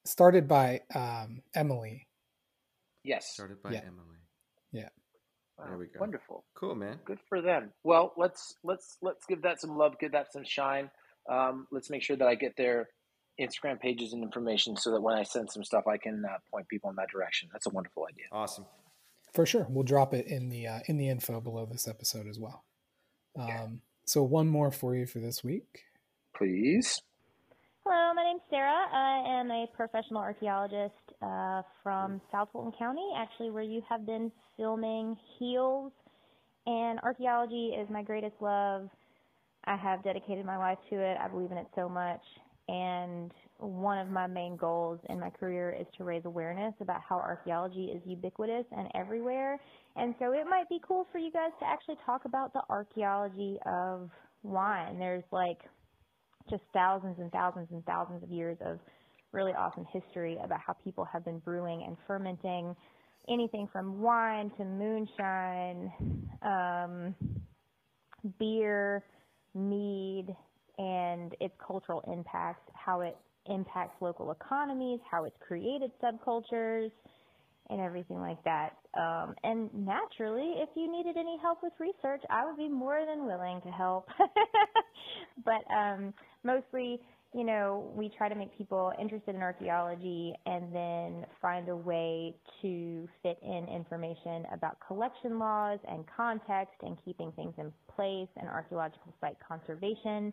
started 0.05 0.49
by 0.49 0.81
um, 0.93 1.43
Emily. 1.55 2.07
Yes. 3.03 3.25
Started 3.33 3.61
by 3.61 3.71
yeah. 3.71 3.79
Emily. 3.79 4.17
Yeah. 4.71 4.89
Wow, 5.57 5.65
there 5.67 5.77
we 5.77 5.85
go. 5.85 5.99
Wonderful. 5.99 6.45
Cool, 6.55 6.75
man. 6.75 6.99
Good 7.05 7.19
for 7.29 7.41
them. 7.41 7.71
Well, 7.83 8.13
let's 8.17 8.55
let's 8.63 8.97
let's 9.01 9.25
give 9.27 9.43
that 9.43 9.61
some 9.61 9.77
love, 9.77 9.99
give 9.99 10.13
that 10.13 10.33
some 10.33 10.43
shine. 10.43 10.89
Um, 11.29 11.67
let's 11.71 11.89
make 11.89 12.01
sure 12.01 12.17
that 12.17 12.27
I 12.27 12.35
get 12.35 12.57
their 12.57 12.89
Instagram 13.39 13.79
pages 13.79 14.13
and 14.13 14.23
information 14.23 14.75
so 14.77 14.91
that 14.91 15.01
when 15.01 15.15
I 15.15 15.23
send 15.23 15.51
some 15.51 15.63
stuff, 15.63 15.85
I 15.87 15.97
can 15.97 16.23
uh, 16.25 16.37
point 16.51 16.67
people 16.67 16.89
in 16.89 16.95
that 16.97 17.09
direction. 17.09 17.49
That's 17.51 17.67
a 17.67 17.69
wonderful 17.69 18.07
idea. 18.09 18.25
Awesome. 18.31 18.65
For 19.33 19.45
sure, 19.45 19.65
we'll 19.69 19.83
drop 19.83 20.13
it 20.13 20.27
in 20.27 20.49
the 20.49 20.67
uh, 20.67 20.79
in 20.87 20.97
the 20.97 21.09
info 21.09 21.39
below 21.41 21.65
this 21.65 21.87
episode 21.87 22.27
as 22.27 22.39
well. 22.39 22.63
Um, 23.37 23.47
yeah. 23.47 23.67
So 24.05 24.23
one 24.23 24.47
more 24.47 24.71
for 24.71 24.95
you 24.95 25.05
for 25.05 25.19
this 25.19 25.43
week, 25.43 25.83
please. 26.35 27.01
Hello, 27.85 28.13
my 28.13 28.23
name's 28.23 28.41
Sarah. 28.49 28.87
I 28.93 29.41
am 29.41 29.51
a 29.51 29.67
professional 29.75 30.21
archaeologist 30.21 30.93
uh, 31.21 31.63
from 31.83 32.21
South 32.31 32.47
Fulton 32.53 32.71
County, 32.79 33.05
actually, 33.13 33.49
where 33.49 33.61
you 33.61 33.81
have 33.89 34.05
been 34.05 34.31
filming 34.55 35.17
Heels. 35.37 35.91
And 36.65 37.01
archaeology 37.01 37.75
is 37.77 37.89
my 37.89 38.01
greatest 38.01 38.35
love. 38.39 38.87
I 39.65 39.75
have 39.75 40.01
dedicated 40.01 40.45
my 40.45 40.55
life 40.55 40.77
to 40.91 40.95
it. 40.95 41.17
I 41.21 41.27
believe 41.27 41.51
in 41.51 41.57
it 41.57 41.67
so 41.75 41.89
much. 41.89 42.21
And 42.69 43.33
one 43.57 43.97
of 43.97 44.07
my 44.07 44.27
main 44.27 44.55
goals 44.55 45.01
in 45.09 45.19
my 45.19 45.29
career 45.29 45.75
is 45.77 45.85
to 45.97 46.05
raise 46.05 46.23
awareness 46.23 46.73
about 46.79 47.01
how 47.01 47.17
archaeology 47.17 47.87
is 47.93 48.01
ubiquitous 48.05 48.63
and 48.71 48.87
everywhere. 48.95 49.59
And 49.97 50.15
so 50.19 50.31
it 50.31 50.45
might 50.49 50.69
be 50.69 50.79
cool 50.87 51.05
for 51.11 51.17
you 51.17 51.33
guys 51.33 51.51
to 51.59 51.65
actually 51.65 51.97
talk 52.05 52.23
about 52.23 52.53
the 52.53 52.61
archaeology 52.69 53.57
of 53.65 54.09
wine. 54.41 54.99
There's 54.99 55.25
like 55.33 55.59
just 56.49 56.63
thousands 56.73 57.17
and 57.19 57.31
thousands 57.31 57.67
and 57.71 57.85
thousands 57.85 58.23
of 58.23 58.29
years 58.29 58.57
of 58.65 58.79
really 59.31 59.51
awesome 59.53 59.85
history 59.91 60.37
about 60.43 60.59
how 60.65 60.73
people 60.73 61.05
have 61.05 61.25
been 61.25 61.39
brewing 61.39 61.83
and 61.87 61.97
fermenting 62.07 62.75
anything 63.29 63.67
from 63.71 64.01
wine 64.01 64.51
to 64.57 64.65
moonshine, 64.65 65.91
um, 66.41 67.15
beer, 68.39 69.03
mead, 69.55 70.27
and 70.77 71.35
its 71.39 71.53
cultural 71.65 72.03
impacts, 72.11 72.69
how 72.73 73.01
it 73.01 73.17
impacts 73.47 74.01
local 74.01 74.31
economies, 74.31 74.99
how 75.09 75.25
it's 75.25 75.35
created 75.45 75.91
subcultures, 76.01 76.91
and 77.69 77.79
everything 77.79 78.19
like 78.19 78.43
that. 78.43 78.71
Um, 78.97 79.35
and 79.43 79.69
naturally, 79.73 80.55
if 80.57 80.69
you 80.75 80.91
needed 80.91 81.17
any 81.17 81.37
help 81.41 81.59
with 81.63 81.73
research, 81.79 82.21
I 82.29 82.45
would 82.45 82.57
be 82.57 82.69
more 82.69 83.05
than 83.05 83.25
willing 83.25 83.61
to 83.61 83.69
help. 83.69 84.07
but 85.45 85.63
um, 85.73 86.13
mostly, 86.43 86.99
you 87.33 87.43
know, 87.43 87.91
we 87.95 88.09
try 88.17 88.29
to 88.29 88.35
make 88.35 88.55
people 88.57 88.91
interested 88.99 89.35
in 89.35 89.41
archaeology 89.41 90.33
and 90.45 90.73
then 90.73 91.25
find 91.41 91.67
a 91.69 91.75
way 91.75 92.35
to 92.61 93.07
fit 93.21 93.39
in 93.41 93.67
information 93.67 94.45
about 94.53 94.77
collection 94.85 95.39
laws 95.39 95.79
and 95.87 96.05
context 96.15 96.75
and 96.81 96.97
keeping 97.03 97.31
things 97.33 97.53
in 97.57 97.71
place 97.95 98.29
and 98.37 98.47
archaeological 98.47 99.13
site 99.19 99.37
conservation. 99.45 100.31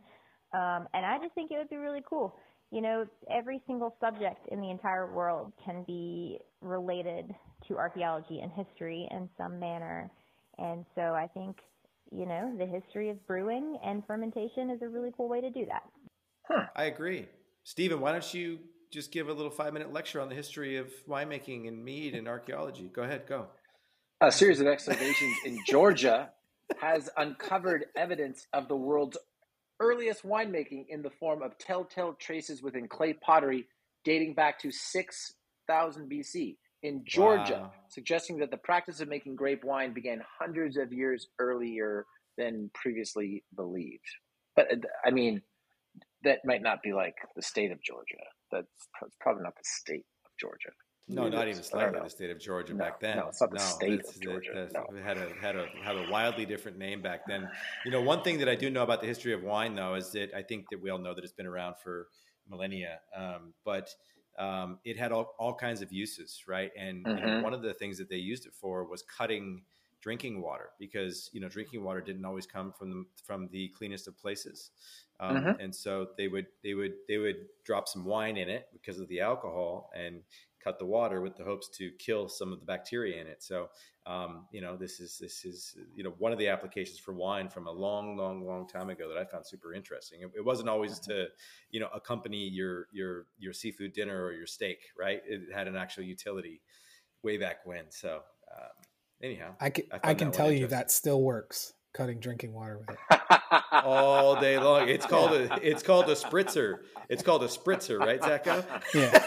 Um, 0.52 0.88
and 0.94 1.06
I 1.06 1.18
just 1.22 1.34
think 1.34 1.50
it 1.50 1.58
would 1.58 1.70
be 1.70 1.76
really 1.76 2.02
cool 2.08 2.34
you 2.70 2.80
know, 2.80 3.04
every 3.30 3.60
single 3.66 3.96
subject 4.00 4.46
in 4.50 4.60
the 4.60 4.70
entire 4.70 5.12
world 5.12 5.52
can 5.64 5.82
be 5.86 6.38
related 6.60 7.34
to 7.66 7.76
archaeology 7.76 8.40
and 8.40 8.50
history 8.52 9.08
in 9.10 9.28
some 9.36 9.58
manner. 9.58 10.10
And 10.58 10.84
so 10.94 11.02
I 11.02 11.26
think, 11.34 11.56
you 12.12 12.26
know, 12.26 12.54
the 12.58 12.66
history 12.66 13.10
of 13.10 13.26
brewing 13.26 13.78
and 13.84 14.04
fermentation 14.06 14.70
is 14.70 14.82
a 14.82 14.88
really 14.88 15.10
cool 15.16 15.28
way 15.28 15.40
to 15.40 15.50
do 15.50 15.66
that. 15.66 15.82
Huh. 16.50 16.66
I 16.74 16.84
agree. 16.84 17.26
Stephen, 17.64 18.00
why 18.00 18.12
don't 18.12 18.34
you 18.34 18.58
just 18.90 19.12
give 19.12 19.28
a 19.28 19.32
little 19.32 19.50
five 19.50 19.72
minute 19.72 19.92
lecture 19.92 20.20
on 20.20 20.28
the 20.28 20.34
history 20.34 20.76
of 20.76 20.88
winemaking 21.08 21.68
and 21.68 21.84
mead 21.84 22.14
and 22.14 22.26
archaeology? 22.26 22.90
Go 22.92 23.02
ahead, 23.02 23.26
go. 23.28 23.46
A 24.20 24.32
series 24.32 24.60
of 24.60 24.66
excavations 24.66 25.34
in 25.44 25.58
Georgia 25.66 26.30
has 26.80 27.08
uncovered 27.16 27.86
evidence 27.96 28.46
of 28.52 28.68
the 28.68 28.76
world's 28.76 29.16
earliest 29.80 30.24
winemaking 30.24 30.86
in 30.88 31.02
the 31.02 31.10
form 31.10 31.42
of 31.42 31.56
telltale 31.58 32.14
traces 32.14 32.62
within 32.62 32.86
clay 32.86 33.14
pottery 33.14 33.66
dating 34.04 34.34
back 34.34 34.58
to 34.58 34.70
6000 34.70 36.10
BC 36.10 36.56
in 36.82 37.02
Georgia, 37.06 37.60
wow. 37.62 37.72
suggesting 37.88 38.38
that 38.38 38.50
the 38.50 38.56
practice 38.56 39.00
of 39.00 39.08
making 39.08 39.36
grape 39.36 39.64
wine 39.64 39.92
began 39.92 40.22
hundreds 40.38 40.76
of 40.76 40.92
years 40.92 41.28
earlier 41.38 42.06
than 42.38 42.70
previously 42.74 43.44
believed. 43.54 44.08
But 44.56 44.72
uh, 44.72 44.76
I 45.04 45.10
mean, 45.10 45.42
that 46.24 46.38
might 46.44 46.62
not 46.62 46.82
be 46.82 46.92
like 46.92 47.14
the 47.36 47.42
state 47.42 47.70
of 47.70 47.82
Georgia. 47.82 48.22
That's, 48.52 48.66
that's 49.00 49.14
probably 49.20 49.42
not 49.42 49.54
the 49.56 49.64
state 49.64 50.06
of 50.24 50.30
Georgia. 50.38 50.70
No, 51.08 51.28
not 51.28 51.48
even 51.48 51.62
slightly 51.62 51.98
the 52.00 52.08
state 52.08 52.30
of 52.30 52.38
Georgia 52.38 52.72
no, 52.72 52.78
back 52.78 53.00
then. 53.00 53.16
No, 53.16 53.28
it's 53.28 53.40
not 53.40 53.50
the 53.50 53.56
no, 53.56 53.64
state 53.64 54.00
of 54.06 54.20
Georgia. 54.20 54.68
no. 54.72 54.86
had 55.02 55.16
a 55.16 55.28
had 55.40 55.56
a 55.56 55.66
had 55.82 55.96
a 55.96 56.06
wildly 56.08 56.46
different 56.46 56.78
name 56.78 57.02
back 57.02 57.26
then. 57.26 57.48
You 57.84 57.90
know, 57.90 58.00
one 58.00 58.22
thing 58.22 58.38
that 58.38 58.48
I 58.48 58.54
do 58.54 58.70
know 58.70 58.84
about 58.84 59.00
the 59.00 59.08
history 59.08 59.32
of 59.32 59.42
wine, 59.42 59.74
though, 59.74 59.94
is 59.94 60.12
that 60.12 60.32
I 60.36 60.42
think 60.42 60.66
that 60.70 60.80
we 60.80 60.88
all 60.88 60.98
know 60.98 61.12
that 61.12 61.24
it's 61.24 61.32
been 61.32 61.46
around 61.46 61.76
for 61.82 62.06
millennia. 62.48 63.00
Um, 63.16 63.54
but 63.64 63.90
um, 64.38 64.78
it 64.84 64.96
had 64.96 65.12
all, 65.12 65.34
all 65.38 65.54
kinds 65.54 65.82
of 65.82 65.92
uses, 65.92 66.42
right? 66.46 66.70
And 66.78 67.04
mm-hmm. 67.04 67.24
mm-hmm. 67.24 67.42
one 67.42 67.54
of 67.54 67.62
the 67.62 67.74
things 67.74 67.98
that 67.98 68.08
they 68.08 68.16
used 68.16 68.46
it 68.46 68.52
for 68.60 68.84
was 68.84 69.02
cutting 69.02 69.62
drinking 70.00 70.40
water 70.40 70.70
because 70.78 71.30
you 71.32 71.40
know 71.40 71.48
drinking 71.48 71.82
water 71.82 72.00
didn't 72.00 72.24
always 72.24 72.46
come 72.46 72.72
from 72.72 72.90
the, 72.90 73.04
from 73.24 73.48
the 73.52 73.68
cleanest 73.76 74.08
of 74.08 74.18
places, 74.18 74.70
um, 75.20 75.36
mm-hmm. 75.36 75.60
and 75.60 75.74
so 75.74 76.08
they 76.16 76.28
would 76.28 76.46
they 76.62 76.74
would 76.74 76.92
they 77.08 77.18
would 77.18 77.46
drop 77.64 77.88
some 77.88 78.04
wine 78.04 78.36
in 78.36 78.48
it 78.48 78.66
because 78.72 78.98
of 79.00 79.08
the 79.08 79.20
alcohol 79.20 79.90
and 79.94 80.22
cut 80.62 80.78
the 80.78 80.86
water 80.86 81.20
with 81.20 81.36
the 81.36 81.44
hopes 81.44 81.68
to 81.68 81.90
kill 81.98 82.28
some 82.28 82.52
of 82.52 82.60
the 82.60 82.66
bacteria 82.66 83.20
in 83.20 83.26
it. 83.26 83.42
So, 83.42 83.68
um, 84.06 84.46
you 84.52 84.60
know, 84.60 84.76
this 84.76 85.00
is 85.00 85.18
this 85.18 85.44
is 85.44 85.76
you 85.94 86.04
know 86.04 86.14
one 86.18 86.32
of 86.32 86.38
the 86.38 86.48
applications 86.48 86.98
for 86.98 87.12
wine 87.14 87.48
from 87.48 87.66
a 87.66 87.72
long, 87.72 88.16
long, 88.16 88.46
long 88.46 88.68
time 88.68 88.90
ago 88.90 89.08
that 89.08 89.18
I 89.18 89.24
found 89.24 89.46
super 89.46 89.72
interesting. 89.72 90.20
It, 90.22 90.30
it 90.36 90.44
wasn't 90.44 90.68
always 90.68 91.00
mm-hmm. 91.00 91.10
to 91.12 91.26
you 91.70 91.80
know 91.80 91.88
accompany 91.94 92.48
your 92.48 92.86
your 92.92 93.26
your 93.38 93.52
seafood 93.52 93.92
dinner 93.92 94.22
or 94.22 94.32
your 94.32 94.46
steak, 94.46 94.78
right? 94.98 95.22
It 95.26 95.52
had 95.54 95.66
an 95.66 95.76
actual 95.76 96.04
utility 96.04 96.60
way 97.22 97.36
back 97.36 97.64
when. 97.64 97.90
So, 97.90 98.20
um, 98.56 98.70
anyhow, 99.22 99.54
I 99.60 99.70
can 99.70 99.84
I, 99.92 100.10
I 100.10 100.14
can 100.14 100.32
tell 100.32 100.50
you 100.50 100.66
that 100.68 100.90
still 100.90 101.22
works. 101.22 101.72
Cutting 101.92 102.20
drinking 102.20 102.52
water 102.52 102.78
with 102.78 102.90
it 102.90 103.20
all 103.72 104.40
day 104.40 104.58
long. 104.58 104.88
It's 104.88 105.06
called 105.14 105.32
a 105.32 105.58
it's 105.60 105.82
called 105.82 106.08
a 106.08 106.14
spritzer. 106.14 106.78
It's 107.08 107.22
called 107.22 107.42
a 107.42 107.48
spritzer, 107.48 107.98
right, 107.98 108.20
Zacho? 108.20 108.64
Yeah. 108.94 109.26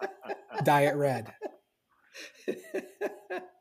Diet 0.64 0.96
red. 0.96 1.32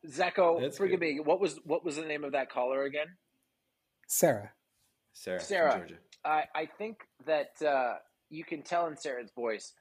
Zacho, 0.07 0.61
That's 0.61 0.77
forgive 0.77 0.99
good. 0.99 1.15
me. 1.15 1.19
What 1.19 1.39
was 1.39 1.59
what 1.65 1.83
was 1.85 1.97
the 1.97 2.05
name 2.05 2.23
of 2.23 2.31
that 2.31 2.49
caller 2.49 2.83
again? 2.83 3.07
Sarah. 4.07 4.51
Sarah. 5.13 5.39
Sarah. 5.41 5.87
I, 6.25 6.43
I 6.55 6.65
think 6.77 6.97
that 7.25 7.61
uh, 7.65 7.95
you 8.29 8.43
can 8.43 8.63
tell 8.63 8.87
in 8.87 8.97
Sarah's 8.97 9.31
voice. 9.35 9.73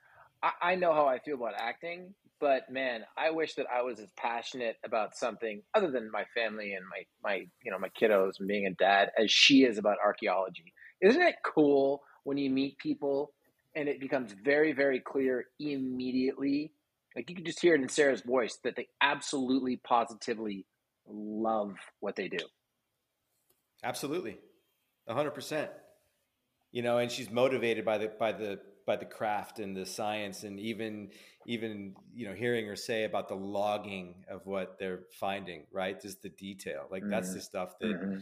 I, 0.43 0.51
I 0.63 0.75
know 0.75 0.93
how 0.93 1.07
I 1.07 1.19
feel 1.19 1.37
about 1.37 1.55
acting, 1.57 2.15
but 2.41 2.71
man, 2.71 3.03
I 3.17 3.31
wish 3.31 3.55
that 3.55 3.67
I 3.75 3.83
was 3.83 3.99
as 4.01 4.09
passionate 4.17 4.77
about 4.85 5.17
something 5.17 5.63
other 5.75 5.91
than 5.91 6.11
my 6.11 6.25
family 6.35 6.73
and 6.75 6.85
my 6.91 7.05
my 7.23 7.45
you 7.63 7.71
know 7.71 7.79
my 7.79 7.91
kiddos 8.01 8.33
and 8.39 8.49
being 8.49 8.67
a 8.67 8.75
dad 8.75 9.11
as 9.19 9.31
she 9.31 9.65
is 9.65 9.79
about 9.79 9.97
archaeology. 10.05 10.73
Isn't 11.01 11.23
it 11.23 11.37
cool 11.45 12.03
when 12.25 12.39
you 12.39 12.51
meet 12.51 12.79
people 12.79 13.33
and 13.75 13.89
it 13.89 14.01
becomes 14.01 14.33
very 14.45 14.73
very 14.73 15.01
clear 15.01 15.47
immediately 15.59 16.73
like 17.19 17.29
you 17.31 17.35
can 17.35 17.45
just 17.45 17.61
hear 17.61 17.75
it 17.75 17.81
in 17.81 17.89
Sarah's 17.89 18.23
voice 18.23 18.59
that 18.63 18.77
they 18.77 18.87
absolutely 19.01 19.77
positively 19.77 20.67
love 21.09 21.75
what 22.01 22.15
they 22.17 22.29
do. 22.29 22.39
Absolutely. 23.83 24.39
hundred 25.09 25.33
percent. 25.33 25.71
You 26.71 26.83
know, 26.83 26.99
and 26.99 27.11
she's 27.11 27.31
motivated 27.31 27.85
by 27.85 27.99
the 27.99 28.13
by 28.19 28.33
the 28.33 28.61
by 28.89 28.97
the 28.97 29.05
craft 29.05 29.61
and 29.61 29.77
the 29.77 29.85
science 29.85 30.43
and 30.43 30.59
even 30.59 31.11
even 31.47 31.95
you 32.15 32.27
know 32.27 32.35
hearing 32.35 32.67
her 32.67 32.75
say 32.75 33.05
about 33.05 33.29
the 33.29 33.35
logging 33.35 34.25
of 34.31 34.45
what 34.47 34.79
they're 34.79 35.03
finding 35.21 35.67
right 35.71 36.01
just 36.01 36.23
the 36.23 36.31
detail 36.31 36.87
like 36.91 37.03
mm-hmm. 37.03 37.11
that's 37.11 37.35
the 37.35 37.41
stuff 37.41 37.75
that 37.81 37.89
mm-hmm. 37.89 38.19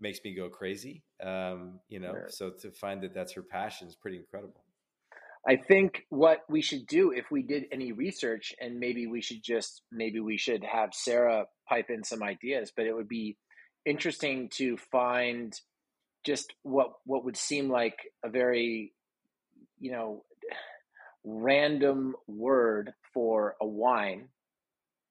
makes 0.00 0.18
me 0.24 0.34
go 0.34 0.48
crazy 0.48 1.04
um 1.22 1.78
you 1.88 2.00
know 2.00 2.14
so 2.26 2.50
to 2.50 2.72
find 2.72 3.00
that 3.02 3.14
that's 3.14 3.32
her 3.32 3.42
passion 3.42 3.86
is 3.86 3.94
pretty 3.94 4.18
incredible 4.18 4.64
I 5.46 5.56
think 5.56 6.04
what 6.10 6.40
we 6.50 6.60
should 6.60 6.86
do 6.86 7.12
if 7.12 7.30
we 7.30 7.42
did 7.42 7.66
any 7.72 7.92
research, 7.92 8.52
and 8.60 8.80
maybe 8.80 9.06
we 9.06 9.22
should 9.22 9.42
just 9.42 9.82
maybe 9.90 10.20
we 10.20 10.36
should 10.36 10.64
have 10.64 10.90
Sarah 10.92 11.46
pipe 11.66 11.86
in 11.88 12.02
some 12.02 12.22
ideas, 12.22 12.72
but 12.76 12.86
it 12.86 12.92
would 12.92 13.08
be 13.08 13.38
interesting 13.86 14.50
to 14.56 14.76
find 14.90 15.54
just 16.24 16.52
what 16.64 16.92
what 17.04 17.24
would 17.24 17.36
seem 17.36 17.70
like 17.70 17.96
a 18.24 18.28
very 18.28 18.92
you 19.80 19.92
know 19.92 20.24
random 21.24 22.14
word 22.26 22.92
for 23.12 23.56
a 23.60 23.66
wine 23.66 24.28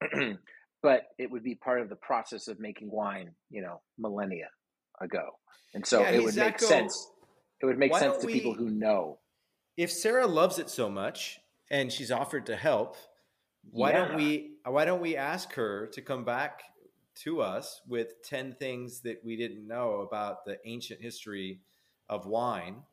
but 0.82 1.08
it 1.18 1.30
would 1.30 1.44
be 1.44 1.56
part 1.56 1.82
of 1.82 1.90
the 1.90 1.96
process 1.96 2.48
of 2.48 2.60
making 2.60 2.90
wine 2.90 3.32
you 3.50 3.62
know 3.62 3.82
millennia 3.98 4.48
ago. 5.02 5.30
And 5.74 5.86
so 5.86 6.02
yeah, 6.02 6.12
it 6.12 6.24
would 6.24 6.36
make 6.36 6.60
sense 6.60 7.12
it 7.62 7.66
would 7.66 7.80
make 7.80 7.96
sense 7.96 8.18
to 8.18 8.28
we, 8.28 8.34
people 8.34 8.54
who 8.54 8.70
know. 8.70 9.20
if 9.78 9.92
Sarah 9.92 10.28
loves 10.28 10.60
it 10.60 10.70
so 10.70 10.90
much 10.90 11.40
and 11.72 11.92
she's 11.92 12.12
offered 12.12 12.46
to 12.46 12.56
help, 12.56 12.98
why 13.72 13.92
yeah. 13.92 14.06
don't 14.06 14.16
we 14.16 14.52
why 14.66 14.86
don't 14.86 15.02
we 15.02 15.18
ask 15.18 15.54
her 15.54 15.88
to 15.88 16.02
come 16.02 16.24
back 16.24 16.64
to 17.24 17.42
us 17.42 17.82
with 17.88 18.22
10 18.24 18.54
things 18.60 19.02
that 19.02 19.24
we 19.24 19.36
didn't 19.36 19.68
know 19.68 20.02
about 20.02 20.46
the 20.46 20.60
ancient 20.66 21.02
history 21.02 21.60
of 22.10 22.28
wine 22.28 22.84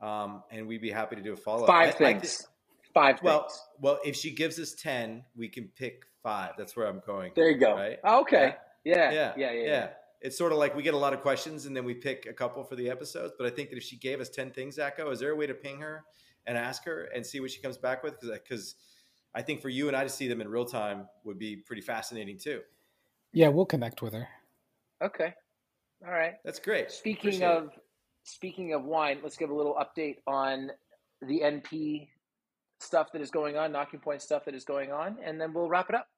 um, 0.00 0.42
and 0.50 0.66
we'd 0.66 0.80
be 0.80 0.90
happy 0.90 1.16
to 1.16 1.22
do 1.22 1.32
a 1.32 1.36
follow-up 1.36 1.66
five 1.66 1.88
I, 1.88 1.92
things 1.92 2.46
I 2.46 2.88
five 2.94 3.22
well 3.22 3.42
things. 3.42 3.60
well 3.80 3.98
if 4.04 4.16
she 4.16 4.30
gives 4.30 4.58
us 4.58 4.72
10 4.74 5.24
we 5.36 5.48
can 5.48 5.68
pick 5.76 6.04
five 6.22 6.52
that's 6.58 6.76
where 6.76 6.86
i'm 6.86 7.02
going 7.06 7.32
there 7.34 7.50
you 7.50 7.58
go 7.58 7.74
right 7.74 7.98
okay 8.04 8.54
yeah. 8.84 8.94
Yeah. 8.94 9.10
yeah 9.10 9.32
yeah 9.36 9.52
yeah, 9.52 9.66
yeah. 9.66 9.88
it's 10.20 10.36
sort 10.36 10.52
of 10.52 10.58
like 10.58 10.74
we 10.74 10.82
get 10.82 10.94
a 10.94 10.98
lot 10.98 11.12
of 11.12 11.20
questions 11.20 11.66
and 11.66 11.76
then 11.76 11.84
we 11.84 11.94
pick 11.94 12.26
a 12.28 12.32
couple 12.32 12.62
for 12.64 12.76
the 12.76 12.90
episodes 12.90 13.32
but 13.38 13.46
i 13.46 13.50
think 13.50 13.70
that 13.70 13.76
if 13.76 13.82
she 13.82 13.96
gave 13.96 14.20
us 14.20 14.28
10 14.28 14.50
things 14.50 14.76
zacho 14.78 15.10
is 15.12 15.20
there 15.20 15.30
a 15.30 15.36
way 15.36 15.46
to 15.46 15.54
ping 15.54 15.80
her 15.80 16.04
and 16.46 16.56
ask 16.56 16.84
her 16.84 17.08
and 17.14 17.24
see 17.24 17.40
what 17.40 17.50
she 17.50 17.60
comes 17.60 17.76
back 17.76 18.02
with 18.02 18.20
because 18.20 18.76
I 19.36 19.42
think 19.42 19.60
for 19.60 19.68
you 19.68 19.88
and 19.88 19.96
I 19.96 20.02
to 20.02 20.08
see 20.08 20.28
them 20.28 20.40
in 20.40 20.48
real 20.48 20.64
time 20.64 21.06
would 21.24 21.38
be 21.38 21.56
pretty 21.56 21.82
fascinating 21.82 22.38
too. 22.38 22.62
Yeah, 23.34 23.48
we'll 23.48 23.66
connect 23.66 24.00
with 24.00 24.14
her. 24.14 24.26
Okay. 25.02 25.34
All 26.06 26.12
right. 26.12 26.36
That's 26.42 26.58
great. 26.58 26.90
Speaking 26.90 27.28
Appreciate 27.28 27.46
of 27.46 27.64
it. 27.64 27.70
Speaking 28.26 28.72
of 28.72 28.84
wine, 28.84 29.20
let's 29.22 29.36
give 29.36 29.50
a 29.50 29.54
little 29.54 29.76
update 29.76 30.16
on 30.26 30.72
the 31.22 31.40
NP 31.40 32.08
stuff 32.80 33.12
that 33.12 33.22
is 33.22 33.30
going 33.30 33.56
on, 33.56 33.72
Nocking 33.72 34.02
Point 34.02 34.20
stuff 34.20 34.44
that 34.46 34.54
is 34.54 34.64
going 34.64 34.90
on, 34.90 35.18
and 35.24 35.40
then 35.40 35.54
we'll 35.54 35.68
wrap 35.68 35.88
it 35.88 35.94
up. 35.94 36.08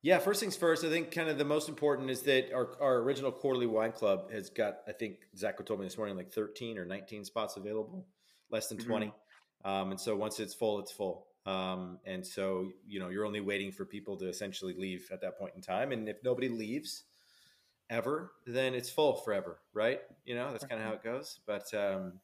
Yeah, 0.00 0.18
first 0.20 0.38
things 0.38 0.56
first, 0.56 0.84
I 0.84 0.90
think 0.90 1.12
kind 1.12 1.28
of 1.28 1.38
the 1.38 1.44
most 1.44 1.68
important 1.68 2.08
is 2.08 2.22
that 2.22 2.52
our, 2.52 2.70
our 2.80 2.98
original 2.98 3.32
quarterly 3.32 3.66
wine 3.66 3.90
club 3.90 4.30
has 4.30 4.48
got, 4.48 4.78
I 4.88 4.92
think 4.92 5.16
Zach 5.36 5.64
told 5.64 5.80
me 5.80 5.86
this 5.86 5.96
morning, 5.96 6.16
like 6.16 6.32
13 6.32 6.78
or 6.78 6.84
19 6.84 7.24
spots 7.24 7.56
available 7.56 8.06
less 8.50 8.68
than 8.68 8.78
mm-hmm. 8.78 8.90
20. 8.90 9.12
Um, 9.64 9.90
and 9.90 10.00
so 10.00 10.14
once 10.14 10.38
it's 10.38 10.54
full, 10.54 10.78
it's 10.78 10.92
full. 10.92 11.26
Um, 11.46 11.98
and 12.06 12.24
so, 12.24 12.70
you 12.86 13.00
know, 13.00 13.08
you're 13.08 13.26
only 13.26 13.40
waiting 13.40 13.72
for 13.72 13.84
people 13.84 14.16
to 14.18 14.28
essentially 14.28 14.74
leave 14.76 15.08
at 15.12 15.20
that 15.22 15.36
point 15.36 15.54
in 15.56 15.62
time. 15.62 15.90
And 15.90 16.08
if 16.08 16.18
nobody 16.22 16.48
leaves 16.48 17.04
ever, 17.90 18.32
then 18.46 18.74
it's 18.74 18.90
full 18.90 19.16
forever, 19.16 19.58
right? 19.74 20.00
You 20.24 20.34
know, 20.34 20.50
that's 20.50 20.64
kind 20.64 20.80
of 20.80 20.86
how 20.86 20.94
it 20.94 21.02
goes. 21.02 21.40
But 21.46 21.72
um, 21.74 22.14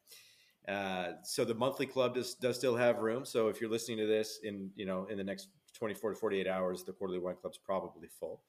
uh, 0.67 1.13
so 1.23 1.45
the 1.45 1.53
monthly 1.53 1.85
club 1.85 2.15
does, 2.15 2.35
does 2.35 2.57
still 2.57 2.75
have 2.75 2.99
room. 2.99 3.25
So 3.25 3.47
if 3.47 3.61
you're 3.61 3.69
listening 3.69 3.97
to 3.99 4.07
this 4.07 4.39
in, 4.43 4.71
you 4.75 4.85
know, 4.85 5.05
in 5.05 5.17
the 5.17 5.23
next 5.23 5.49
24 5.75 6.11
to 6.11 6.15
48 6.15 6.47
hours, 6.47 6.83
the 6.83 6.93
quarterly 6.93 7.19
wine 7.19 7.35
club's 7.39 7.57
probably 7.57 8.07
full. 8.19 8.41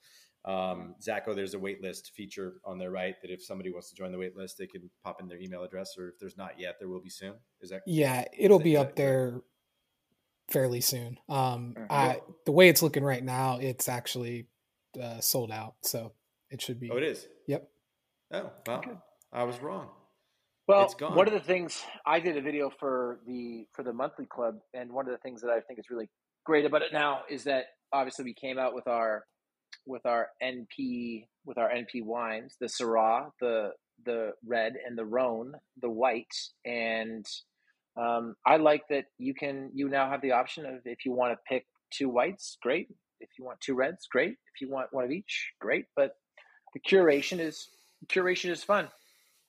Um, 0.45 0.95
Zacho, 1.01 1.35
there's 1.35 1.55
a 1.55 1.59
waitlist 1.59 2.11
feature 2.11 2.55
on 2.65 2.79
their 2.79 2.91
right 2.91 3.15
that 3.21 3.31
if 3.31 3.45
somebody 3.45 3.71
wants 3.71 3.91
to 3.91 3.95
join 3.95 4.11
the 4.11 4.19
waitlist, 4.19 4.57
they 4.59 4.67
can 4.67 4.89
pop 5.05 5.21
in 5.21 5.29
their 5.29 5.39
email 5.39 5.63
address, 5.63 5.97
or 5.99 6.09
if 6.09 6.19
there's 6.19 6.37
not 6.37 6.59
yet, 6.59 6.77
there 6.79 6.89
will 6.89 7.01
be 7.01 7.11
soon. 7.11 7.35
Is 7.61 7.71
that? 7.71 7.83
Yeah, 7.87 8.25
it'll 8.37 8.59
be 8.59 8.77
up 8.77 8.97
there 8.97 9.43
fairly 10.49 10.81
soon. 10.81 11.19
Um, 11.29 11.75
mm-hmm. 11.77 11.85
I, 11.91 12.21
the 12.47 12.53
way 12.53 12.71
it's 12.71 12.83
looking 12.83 13.05
right 13.05 13.23
now, 13.23 13.59
it's 13.61 13.89
actually 13.89 14.49
uh, 15.01 15.21
sold 15.21 15.51
out, 15.51 15.75
so 15.83 16.13
it 16.51 16.63
should 16.63 16.81
be. 16.81 16.91
Oh, 16.91 16.97
it 16.97 17.05
is. 17.05 17.27
Yep. 17.47 17.69
Oh, 18.33 18.51
well, 18.67 19.03
I 19.33 19.45
was 19.45 19.61
wrong. 19.61 19.89
Well, 20.67 20.89
one 21.01 21.27
of 21.27 21.35
the 21.35 21.41
things 21.41 21.83
I 22.07 22.21
did 22.21 22.37
a 22.37 22.41
video 22.41 22.71
for 22.71 23.19
the 23.27 23.67
for 23.73 23.83
the 23.83 23.93
monthly 23.93 24.27
club, 24.27 24.59
and 24.73 24.93
one 24.93 25.07
of 25.07 25.13
the 25.13 25.19
things 25.19 25.41
that 25.43 25.51
I 25.51 25.61
think 25.61 25.81
is 25.81 25.91
really 25.91 26.09
great 26.45 26.65
about 26.65 26.83
it 26.83 26.93
now 26.93 27.23
is 27.29 27.45
that 27.45 27.65
obviously 27.93 28.25
we 28.25 28.35
came 28.35 28.57
out 28.57 28.73
with 28.73 28.87
our 28.87 29.25
with 29.87 30.07
our 30.07 30.29
NP 30.43 31.27
with 31.45 31.59
our 31.59 31.71
NP 31.71 32.05
wines, 32.05 32.57
the 32.61 32.67
Syrah, 32.67 33.31
the 33.41 33.71
the 34.05 34.33
red, 34.47 34.75
and 34.87 34.97
the 34.97 35.05
Rhone, 35.05 35.55
the 35.81 35.91
white, 35.91 36.35
and 36.65 37.27
um, 37.97 38.37
I 38.47 38.57
like 38.57 38.83
that 38.91 39.07
you 39.19 39.35
can 39.35 39.71
you 39.75 39.89
now 39.89 40.09
have 40.09 40.23
the 40.23 40.33
option 40.33 40.67
of 40.67 40.83
if 40.85 41.05
you 41.05 41.13
want 41.13 41.33
to 41.33 41.39
pick 41.49 41.67
two 41.93 42.09
whites, 42.09 42.57
great. 42.63 42.89
If 43.21 43.31
you 43.39 43.45
want 43.45 43.61
two 43.61 43.75
reds, 43.75 44.07
great. 44.11 44.31
If 44.55 44.61
you 44.61 44.71
want 44.71 44.89
one 44.93 45.05
of 45.05 45.11
each, 45.11 45.51
great. 45.61 45.87
But 45.97 46.13
the 46.75 46.81
curation 46.81 47.39
is 47.39 47.69
curation 48.09 48.51
is 48.51 48.65
fun. 48.65 48.89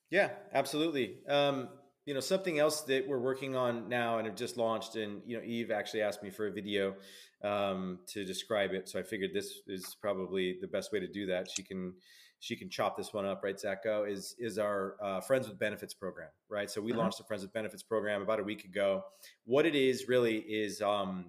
Yeah, 0.09 0.29
absolutely. 0.53 1.19
Um, 1.27 1.69
you 2.05 2.13
know, 2.13 2.19
something 2.19 2.59
else 2.59 2.81
that 2.81 3.07
we're 3.07 3.19
working 3.19 3.55
on 3.55 3.87
now 3.87 4.17
and 4.17 4.27
have 4.27 4.35
just 4.35 4.57
launched, 4.57 4.95
and 4.95 5.21
you 5.25 5.37
know, 5.37 5.43
Eve 5.43 5.71
actually 5.71 6.01
asked 6.01 6.23
me 6.23 6.29
for 6.29 6.47
a 6.47 6.51
video 6.51 6.95
um, 7.43 7.99
to 8.07 8.25
describe 8.25 8.71
it, 8.71 8.89
so 8.89 8.99
I 8.99 9.03
figured 9.03 9.31
this 9.33 9.59
is 9.67 9.95
probably 10.01 10.57
the 10.61 10.67
best 10.67 10.91
way 10.91 10.99
to 10.99 11.07
do 11.07 11.27
that. 11.27 11.49
She 11.49 11.63
can 11.63 11.93
she 12.41 12.55
can 12.55 12.71
chop 12.71 12.97
this 12.97 13.13
one 13.13 13.25
up, 13.25 13.43
right, 13.43 13.55
Zacho? 13.55 14.09
Is 14.09 14.35
is 14.39 14.57
our 14.57 14.95
uh, 15.01 15.21
Friends 15.21 15.47
with 15.47 15.59
Benefits 15.59 15.93
program, 15.93 16.29
right? 16.49 16.69
So 16.69 16.81
we 16.81 16.91
mm-hmm. 16.91 16.99
launched 16.99 17.19
the 17.19 17.23
Friends 17.23 17.43
with 17.43 17.53
Benefits 17.53 17.83
program 17.83 18.23
about 18.23 18.39
a 18.39 18.43
week 18.43 18.65
ago. 18.65 19.03
What 19.45 19.67
it 19.67 19.75
is 19.75 20.07
really 20.07 20.37
is, 20.37 20.81
um, 20.81 21.25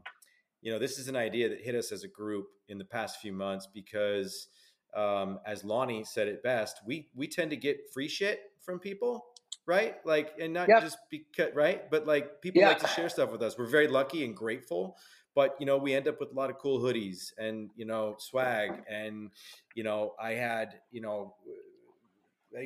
you 0.63 0.73
know, 0.73 0.79
this 0.79 0.99
is 0.99 1.09
an 1.09 1.17
idea 1.17 1.51
that 1.51 1.61
hit 1.61 1.75
us 1.75 1.93
as 1.93 2.03
a 2.03 2.09
group 2.09 2.47
in 2.69 2.79
the 2.79 2.85
past 2.87 3.21
few 3.21 3.33
months 3.33 3.69
because, 3.73 4.49
um, 4.97 5.41
as 5.47 5.65
Lonnie 5.65 6.05
said 6.05 6.29
it 6.29 6.43
best, 6.43 6.81
we 6.87 7.09
we 7.15 7.27
tend 7.27 7.51
to 7.51 7.57
get 7.57 7.93
free 7.93 8.09
shit 8.09 8.41
from 8.61 8.79
people 8.79 9.27
right? 9.67 9.97
Like, 10.05 10.33
and 10.41 10.53
not 10.53 10.69
yep. 10.69 10.83
just 10.83 10.99
because, 11.11 11.55
right? 11.55 11.89
But 11.91 12.07
like, 12.07 12.41
people 12.43 12.61
yeah. 12.61 12.69
like 12.69 12.81
to 12.81 12.89
share 12.89 13.09
stuff 13.09 13.31
with 13.31 13.43
us. 13.43 13.57
We're 13.57 13.67
very 13.67 13.87
lucky 13.87 14.25
and 14.25 14.35
grateful. 14.35 14.97
But 15.35 15.57
you 15.59 15.67
know, 15.67 15.79
we 15.79 15.95
end 15.95 16.09
up 16.09 16.21
with 16.21 16.31
a 16.31 16.35
lot 16.35 16.51
of 16.51 16.59
cool 16.59 16.81
hoodies 16.81 17.33
and 17.39 17.71
you 17.75 17.87
know 17.87 18.17
swag, 18.19 18.71
and 18.89 19.31
you 19.75 19.83
know, 19.83 20.13
I 20.21 20.33
had 20.33 20.81
you 20.91 21.01
know 21.01 21.37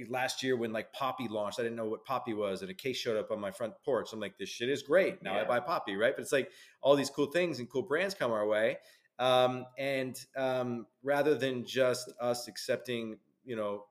last 0.08 0.42
year 0.42 0.56
when 0.56 0.72
like 0.72 0.92
Poppi 0.92 1.28
launched, 1.28 1.60
I 1.60 1.62
didn't 1.62 1.76
know 1.76 1.84
what 1.84 2.04
Poppi 2.04 2.34
was, 2.34 2.62
and 2.62 2.70
a 2.70 2.74
case 2.74 2.96
showed 2.96 3.16
up 3.16 3.30
on 3.30 3.40
my 3.40 3.52
front 3.52 3.74
porch. 3.84 4.12
I'm 4.12 4.18
like, 4.18 4.36
this 4.36 4.48
shit 4.48 4.68
is 4.68 4.82
great. 4.82 5.22
Now 5.22 5.36
yeah. 5.36 5.42
I 5.42 5.44
buy 5.44 5.60
Poppi, 5.60 5.94
right? 5.94 6.12
But 6.16 6.22
it's 6.22 6.32
like 6.32 6.50
all 6.82 6.96
these 6.96 7.10
cool 7.10 7.26
things 7.26 7.60
and 7.60 7.70
cool 7.70 7.82
brands 7.82 8.14
come 8.14 8.32
our 8.32 8.46
way. 8.46 8.78
Um, 9.18 9.66
and 9.78 10.18
um, 10.36 10.86
rather 11.02 11.34
than 11.34 11.64
just 11.64 12.12
us 12.20 12.48
accepting, 12.48 13.18
you 13.44 13.56
know, 13.56 13.84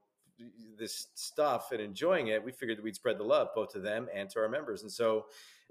this 0.77 1.07
stuff 1.15 1.71
and 1.71 1.81
enjoying 1.81 2.27
it, 2.27 2.43
we 2.43 2.51
figured 2.51 2.77
that 2.77 2.83
we'd 2.83 2.95
spread 2.95 3.17
the 3.17 3.23
love 3.23 3.49
both 3.55 3.71
to 3.73 3.79
them 3.79 4.07
and 4.13 4.29
to 4.31 4.39
our 4.39 4.49
members. 4.49 4.81
And 4.81 4.91
so 4.91 5.25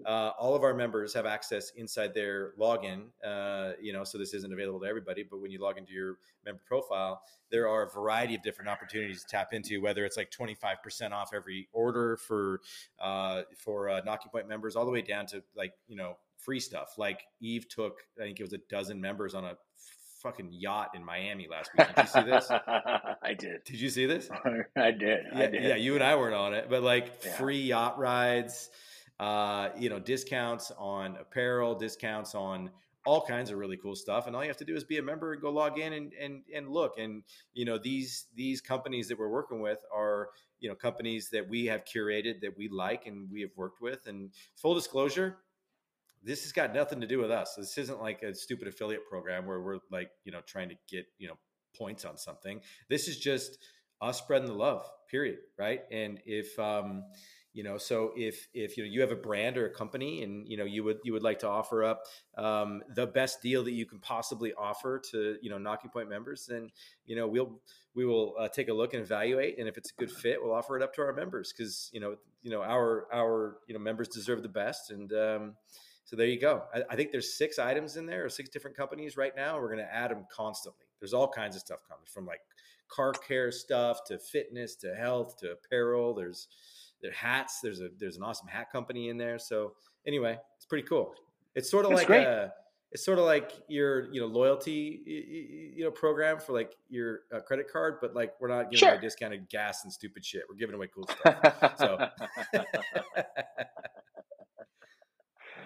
uh, 0.04 0.30
all 0.38 0.54
of 0.54 0.64
our 0.64 0.74
members 0.74 1.14
have 1.14 1.26
access 1.26 1.70
inside 1.76 2.14
their 2.14 2.52
login. 2.58 3.04
Uh, 3.24 3.72
you 3.80 3.92
know, 3.92 4.02
so 4.02 4.18
this 4.18 4.34
isn't 4.34 4.52
available 4.52 4.80
to 4.80 4.86
everybody, 4.86 5.22
but 5.22 5.40
when 5.40 5.50
you 5.50 5.60
log 5.60 5.78
into 5.78 5.92
your 5.92 6.16
member 6.44 6.60
profile, 6.66 7.22
there 7.50 7.68
are 7.68 7.84
a 7.84 7.90
variety 7.90 8.34
of 8.34 8.42
different 8.42 8.68
opportunities 8.68 9.22
to 9.22 9.28
tap 9.28 9.52
into. 9.52 9.80
Whether 9.80 10.04
it's 10.04 10.16
like 10.16 10.30
twenty 10.30 10.54
five 10.54 10.82
percent 10.82 11.14
off 11.14 11.30
every 11.32 11.68
order 11.72 12.16
for 12.16 12.60
uh, 13.00 13.42
for 13.56 13.88
uh, 13.88 14.00
Nocking 14.02 14.32
Point 14.32 14.48
members, 14.48 14.74
all 14.74 14.84
the 14.84 14.90
way 14.90 15.02
down 15.02 15.26
to 15.26 15.42
like 15.56 15.74
you 15.86 15.96
know 15.96 16.16
free 16.44 16.60
stuff. 16.60 16.94
Like 16.98 17.22
Eve 17.40 17.68
took, 17.68 18.00
I 18.20 18.24
think 18.24 18.40
it 18.40 18.42
was 18.42 18.52
a 18.52 18.60
dozen 18.70 19.00
members 19.00 19.34
on 19.34 19.44
a 19.44 19.56
fucking 20.24 20.48
yacht 20.52 20.90
in 20.94 21.04
Miami 21.04 21.46
last 21.50 21.70
week. 21.76 21.86
Did 21.94 22.04
you 22.04 22.08
see 22.08 22.22
this? 22.22 22.50
I 23.22 23.34
did. 23.38 23.64
Did 23.64 23.80
you 23.80 23.90
see 23.90 24.06
this? 24.06 24.28
I 24.76 24.90
did. 24.90 25.20
Yeah, 25.32 25.38
I 25.38 25.46
did. 25.46 25.62
yeah. 25.62 25.76
You 25.76 25.94
and 25.94 26.02
I 26.02 26.16
weren't 26.16 26.34
on 26.34 26.54
it, 26.54 26.66
but 26.68 26.82
like 26.82 27.12
yeah. 27.24 27.32
free 27.32 27.60
yacht 27.60 27.98
rides, 27.98 28.70
uh, 29.20 29.68
you 29.78 29.90
know, 29.90 29.98
discounts 29.98 30.72
on 30.78 31.16
apparel, 31.20 31.74
discounts 31.74 32.34
on 32.34 32.70
all 33.06 33.20
kinds 33.20 33.50
of 33.50 33.58
really 33.58 33.76
cool 33.76 33.94
stuff. 33.94 34.26
And 34.26 34.34
all 34.34 34.42
you 34.42 34.48
have 34.48 34.56
to 34.56 34.64
do 34.64 34.74
is 34.74 34.82
be 34.82 34.96
a 34.96 35.02
member 35.02 35.34
and 35.34 35.42
go 35.42 35.50
log 35.50 35.78
in 35.78 35.92
and 35.92 36.12
and 36.14 36.42
and 36.54 36.68
look. 36.68 36.98
And 36.98 37.22
you 37.52 37.64
know, 37.64 37.78
these 37.78 38.26
these 38.34 38.60
companies 38.60 39.08
that 39.08 39.18
we're 39.18 39.28
working 39.28 39.60
with 39.60 39.78
are 39.94 40.30
you 40.60 40.68
know 40.68 40.74
companies 40.74 41.28
that 41.30 41.46
we 41.48 41.66
have 41.66 41.84
curated 41.84 42.40
that 42.40 42.56
we 42.56 42.68
like 42.68 43.06
and 43.06 43.30
we 43.30 43.42
have 43.42 43.50
worked 43.56 43.82
with. 43.82 44.06
And 44.06 44.30
full 44.56 44.74
disclosure, 44.74 45.36
this 46.24 46.42
has 46.42 46.52
got 46.52 46.74
nothing 46.74 47.00
to 47.00 47.06
do 47.06 47.18
with 47.18 47.30
us. 47.30 47.54
This 47.56 47.76
isn't 47.78 48.00
like 48.00 48.22
a 48.22 48.34
stupid 48.34 48.66
affiliate 48.68 49.06
program 49.08 49.46
where 49.46 49.60
we're 49.60 49.78
like, 49.90 50.10
you 50.24 50.32
know, 50.32 50.40
trying 50.46 50.70
to 50.70 50.76
get, 50.88 51.06
you 51.18 51.28
know, 51.28 51.38
points 51.76 52.04
on 52.04 52.16
something. 52.16 52.60
This 52.88 53.08
is 53.08 53.18
just 53.18 53.58
us 54.00 54.18
spreading 54.18 54.48
the 54.48 54.54
love, 54.54 54.88
period. 55.10 55.38
Right. 55.58 55.82
And 55.90 56.20
if, 56.24 56.58
um, 56.58 57.04
you 57.54 57.62
know, 57.62 57.78
so 57.78 58.10
if 58.16 58.48
if 58.52 58.76
you 58.76 58.82
know 58.82 58.90
you 58.90 59.00
have 59.00 59.12
a 59.12 59.16
brand 59.16 59.56
or 59.56 59.66
a 59.66 59.70
company 59.70 60.24
and 60.24 60.46
you 60.48 60.56
know 60.56 60.64
you 60.64 60.82
would 60.82 60.98
you 61.04 61.12
would 61.12 61.22
like 61.22 61.38
to 61.38 61.48
offer 61.48 61.84
up 61.84 62.02
um, 62.36 62.82
the 62.96 63.06
best 63.06 63.42
deal 63.42 63.62
that 63.62 63.70
you 63.70 63.86
can 63.86 64.00
possibly 64.00 64.52
offer 64.54 65.00
to 65.12 65.36
you 65.40 65.50
know 65.50 65.56
Nocking 65.56 65.92
Point 65.92 66.08
members, 66.08 66.46
then 66.46 66.70
you 67.06 67.14
know 67.14 67.28
we'll 67.28 67.60
we 67.94 68.04
will 68.04 68.34
uh, 68.40 68.48
take 68.48 68.68
a 68.68 68.74
look 68.74 68.92
and 68.92 69.04
evaluate, 69.04 69.56
and 69.60 69.68
if 69.68 69.78
it's 69.78 69.92
a 69.92 69.94
good 69.94 70.10
fit, 70.10 70.42
we'll 70.42 70.52
offer 70.52 70.76
it 70.76 70.82
up 70.82 70.92
to 70.94 71.02
our 71.02 71.12
members 71.12 71.54
because 71.56 71.90
you 71.92 72.00
know 72.00 72.16
you 72.42 72.50
know 72.50 72.60
our 72.60 73.06
our 73.14 73.58
you 73.68 73.74
know 73.74 73.80
members 73.80 74.08
deserve 74.08 74.42
the 74.42 74.48
best, 74.48 74.90
and 74.90 75.12
um, 75.12 75.54
so 76.04 76.16
there 76.16 76.26
you 76.26 76.38
go. 76.38 76.62
I, 76.74 76.82
I, 76.90 76.96
think 76.96 77.12
there's 77.12 77.34
six 77.34 77.58
items 77.58 77.96
in 77.96 78.06
there 78.06 78.24
or 78.24 78.28
six 78.28 78.50
different 78.50 78.76
companies 78.76 79.16
right 79.16 79.32
now. 79.34 79.58
We're 79.58 79.72
going 79.72 79.84
to 79.84 79.94
add 79.94 80.10
them 80.10 80.26
constantly. 80.30 80.86
There's 81.00 81.14
all 81.14 81.28
kinds 81.28 81.56
of 81.56 81.60
stuff 81.62 81.80
coming 81.88 82.04
from 82.06 82.26
like 82.26 82.40
car 82.88 83.12
care 83.12 83.50
stuff 83.50 84.04
to 84.06 84.18
fitness 84.18 84.76
to 84.76 84.94
health 84.94 85.38
to 85.38 85.52
apparel. 85.52 86.14
There's 86.14 86.48
there 87.02 87.12
hats. 87.12 87.60
There's 87.62 87.80
a 87.80 87.88
there's 87.98 88.16
an 88.16 88.22
awesome 88.22 88.48
hat 88.48 88.70
company 88.70 89.08
in 89.08 89.16
there. 89.16 89.38
So 89.38 89.72
anyway, 90.06 90.38
it's 90.56 90.66
pretty 90.66 90.86
cool. 90.86 91.14
It's 91.54 91.70
sort 91.70 91.84
of 91.84 91.90
That's 91.90 92.00
like 92.02 92.06
great. 92.06 92.24
a 92.24 92.52
it's 92.92 93.04
sort 93.04 93.18
of 93.18 93.24
like 93.24 93.50
your 93.68 94.12
you 94.12 94.20
know 94.20 94.26
loyalty 94.26 95.02
you 95.76 95.84
know 95.84 95.90
program 95.90 96.38
for 96.38 96.52
like 96.52 96.72
your 96.88 97.20
uh, 97.34 97.40
credit 97.40 97.70
card, 97.70 97.96
but 98.00 98.14
like 98.14 98.34
we're 98.40 98.48
not 98.48 98.70
giving 98.70 98.78
sure. 98.78 98.92
away 98.92 99.00
discounted 99.00 99.48
gas 99.48 99.84
and 99.84 99.92
stupid 99.92 100.24
shit. 100.24 100.42
We're 100.48 100.56
giving 100.56 100.74
away 100.74 100.88
cool 100.94 101.08
stuff. 101.20 101.74
so 101.78 101.98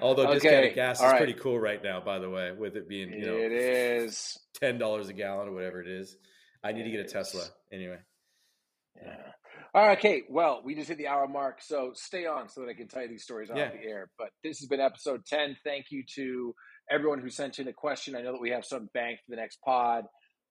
Although 0.01 0.27
okay. 0.29 0.35
discounted 0.35 0.75
gas 0.75 1.01
All 1.01 1.07
is 1.07 1.13
right. 1.13 1.19
pretty 1.19 1.35
cool 1.35 1.59
right 1.59 1.83
now, 1.83 2.01
by 2.01 2.19
the 2.19 2.31
way, 2.31 2.53
with 2.53 2.77
it 2.77 2.89
being 2.89 3.13
you 3.13 3.27
know 3.27 3.37
it 3.37 3.53
is 3.53 4.39
ten 4.61 4.79
dollars 4.79 5.09
a 5.09 5.13
gallon 5.13 5.49
or 5.49 5.53
whatever 5.53 5.81
it 5.81 5.89
is. 5.89 6.17
I 6.63 6.73
need 6.73 6.83
it 6.83 6.85
to 6.85 6.91
get 6.91 7.01
a 7.01 7.09
Tesla 7.09 7.45
anyway. 7.73 7.99
Yeah. 9.01 9.17
All 9.75 9.87
right, 9.87 10.01
Kate. 10.01 10.25
Well, 10.29 10.63
we 10.65 10.75
just 10.75 10.89
hit 10.89 10.99
the 10.99 11.09
hour 11.09 11.29
mark, 11.29 11.61
so 11.61 11.93
stay 11.95 12.27
on 12.27 12.49
so 12.49 12.63
that 12.63 12.69
I 12.69 12.75
can 12.75 12.89
tell 12.89 13.03
you 13.03 13.09
these 13.09 13.23
stories 13.23 13.51
yeah. 13.55 13.67
off 13.67 13.73
the 13.73 13.87
air. 13.87 14.11
But 14.19 14.31
this 14.43 14.59
has 14.61 14.69
been 14.69 14.81
episode 14.81 15.25
ten. 15.27 15.57
Thank 15.65 15.87
you 15.91 16.05
to 16.15 16.55
everyone 16.91 17.21
who 17.21 17.31
sent 17.31 17.59
in 17.59 17.69
a 17.69 17.73
question. 17.73 18.17
I 18.17 18.23
know 18.23 18.33
that 18.33 18.41
we 18.41 18.51
have 18.51 18.65
some 18.65 18.89
banked 18.95 19.25
for 19.25 19.31
the 19.31 19.37
next 19.37 19.59
pod. 19.65 20.05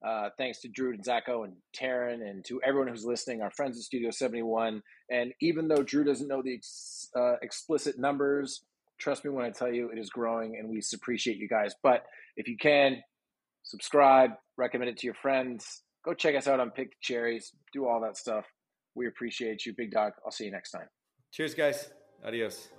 Uh, 0.06 0.30
thanks 0.38 0.62
to 0.62 0.68
Drew 0.68 0.94
and 0.94 1.04
Zacho 1.04 1.44
and 1.44 1.54
Taryn 1.76 2.22
and 2.22 2.46
to 2.46 2.62
everyone 2.64 2.88
who's 2.90 3.04
listening, 3.04 3.42
our 3.42 3.50
friends 3.50 3.78
at 3.78 3.84
Studio 3.84 4.12
71. 4.12 4.84
And 5.10 5.34
even 5.42 5.68
though 5.68 5.82
Drew 5.82 6.04
doesn't 6.04 6.28
know 6.28 6.44
the 6.44 6.54
ex, 6.54 7.10
uh, 7.16 7.38
explicit 7.42 7.98
numbers, 7.98 8.64
Trust 9.00 9.24
me 9.24 9.32
when 9.32 9.46
I 9.46 9.52
tell 9.52 9.72
you 9.72 9.90
it 9.90 10.00
is 10.00 10.10
growing 10.10 10.58
and 10.58 10.70
we 10.70 10.82
appreciate 10.94 11.38
you 11.38 11.48
guys. 11.48 11.74
But 11.84 12.04
if 12.36 12.48
you 12.48 12.58
can, 12.58 13.02
subscribe, 13.64 14.32
recommend 14.58 14.90
it 14.90 14.98
to 14.98 15.08
your 15.08 15.16
friends. 15.16 15.84
Go 16.04 16.14
check 16.14 16.36
us 16.36 16.48
out 16.48 16.60
on 16.60 16.72
Pick 16.72 16.90
the 16.90 16.96
Cherries. 17.02 17.52
Do 17.74 17.88
all 17.88 18.02
that 18.02 18.18
stuff. 18.18 18.46
We 18.96 19.08
appreciate 19.08 19.66
you, 19.66 19.74
Big 19.78 19.92
Dog. 19.92 20.14
I'll 20.26 20.32
see 20.32 20.46
you 20.46 20.52
next 20.52 20.72
time. 20.72 20.88
Cheers, 21.32 21.54
guys. 21.54 21.90
Adios. 22.26 22.70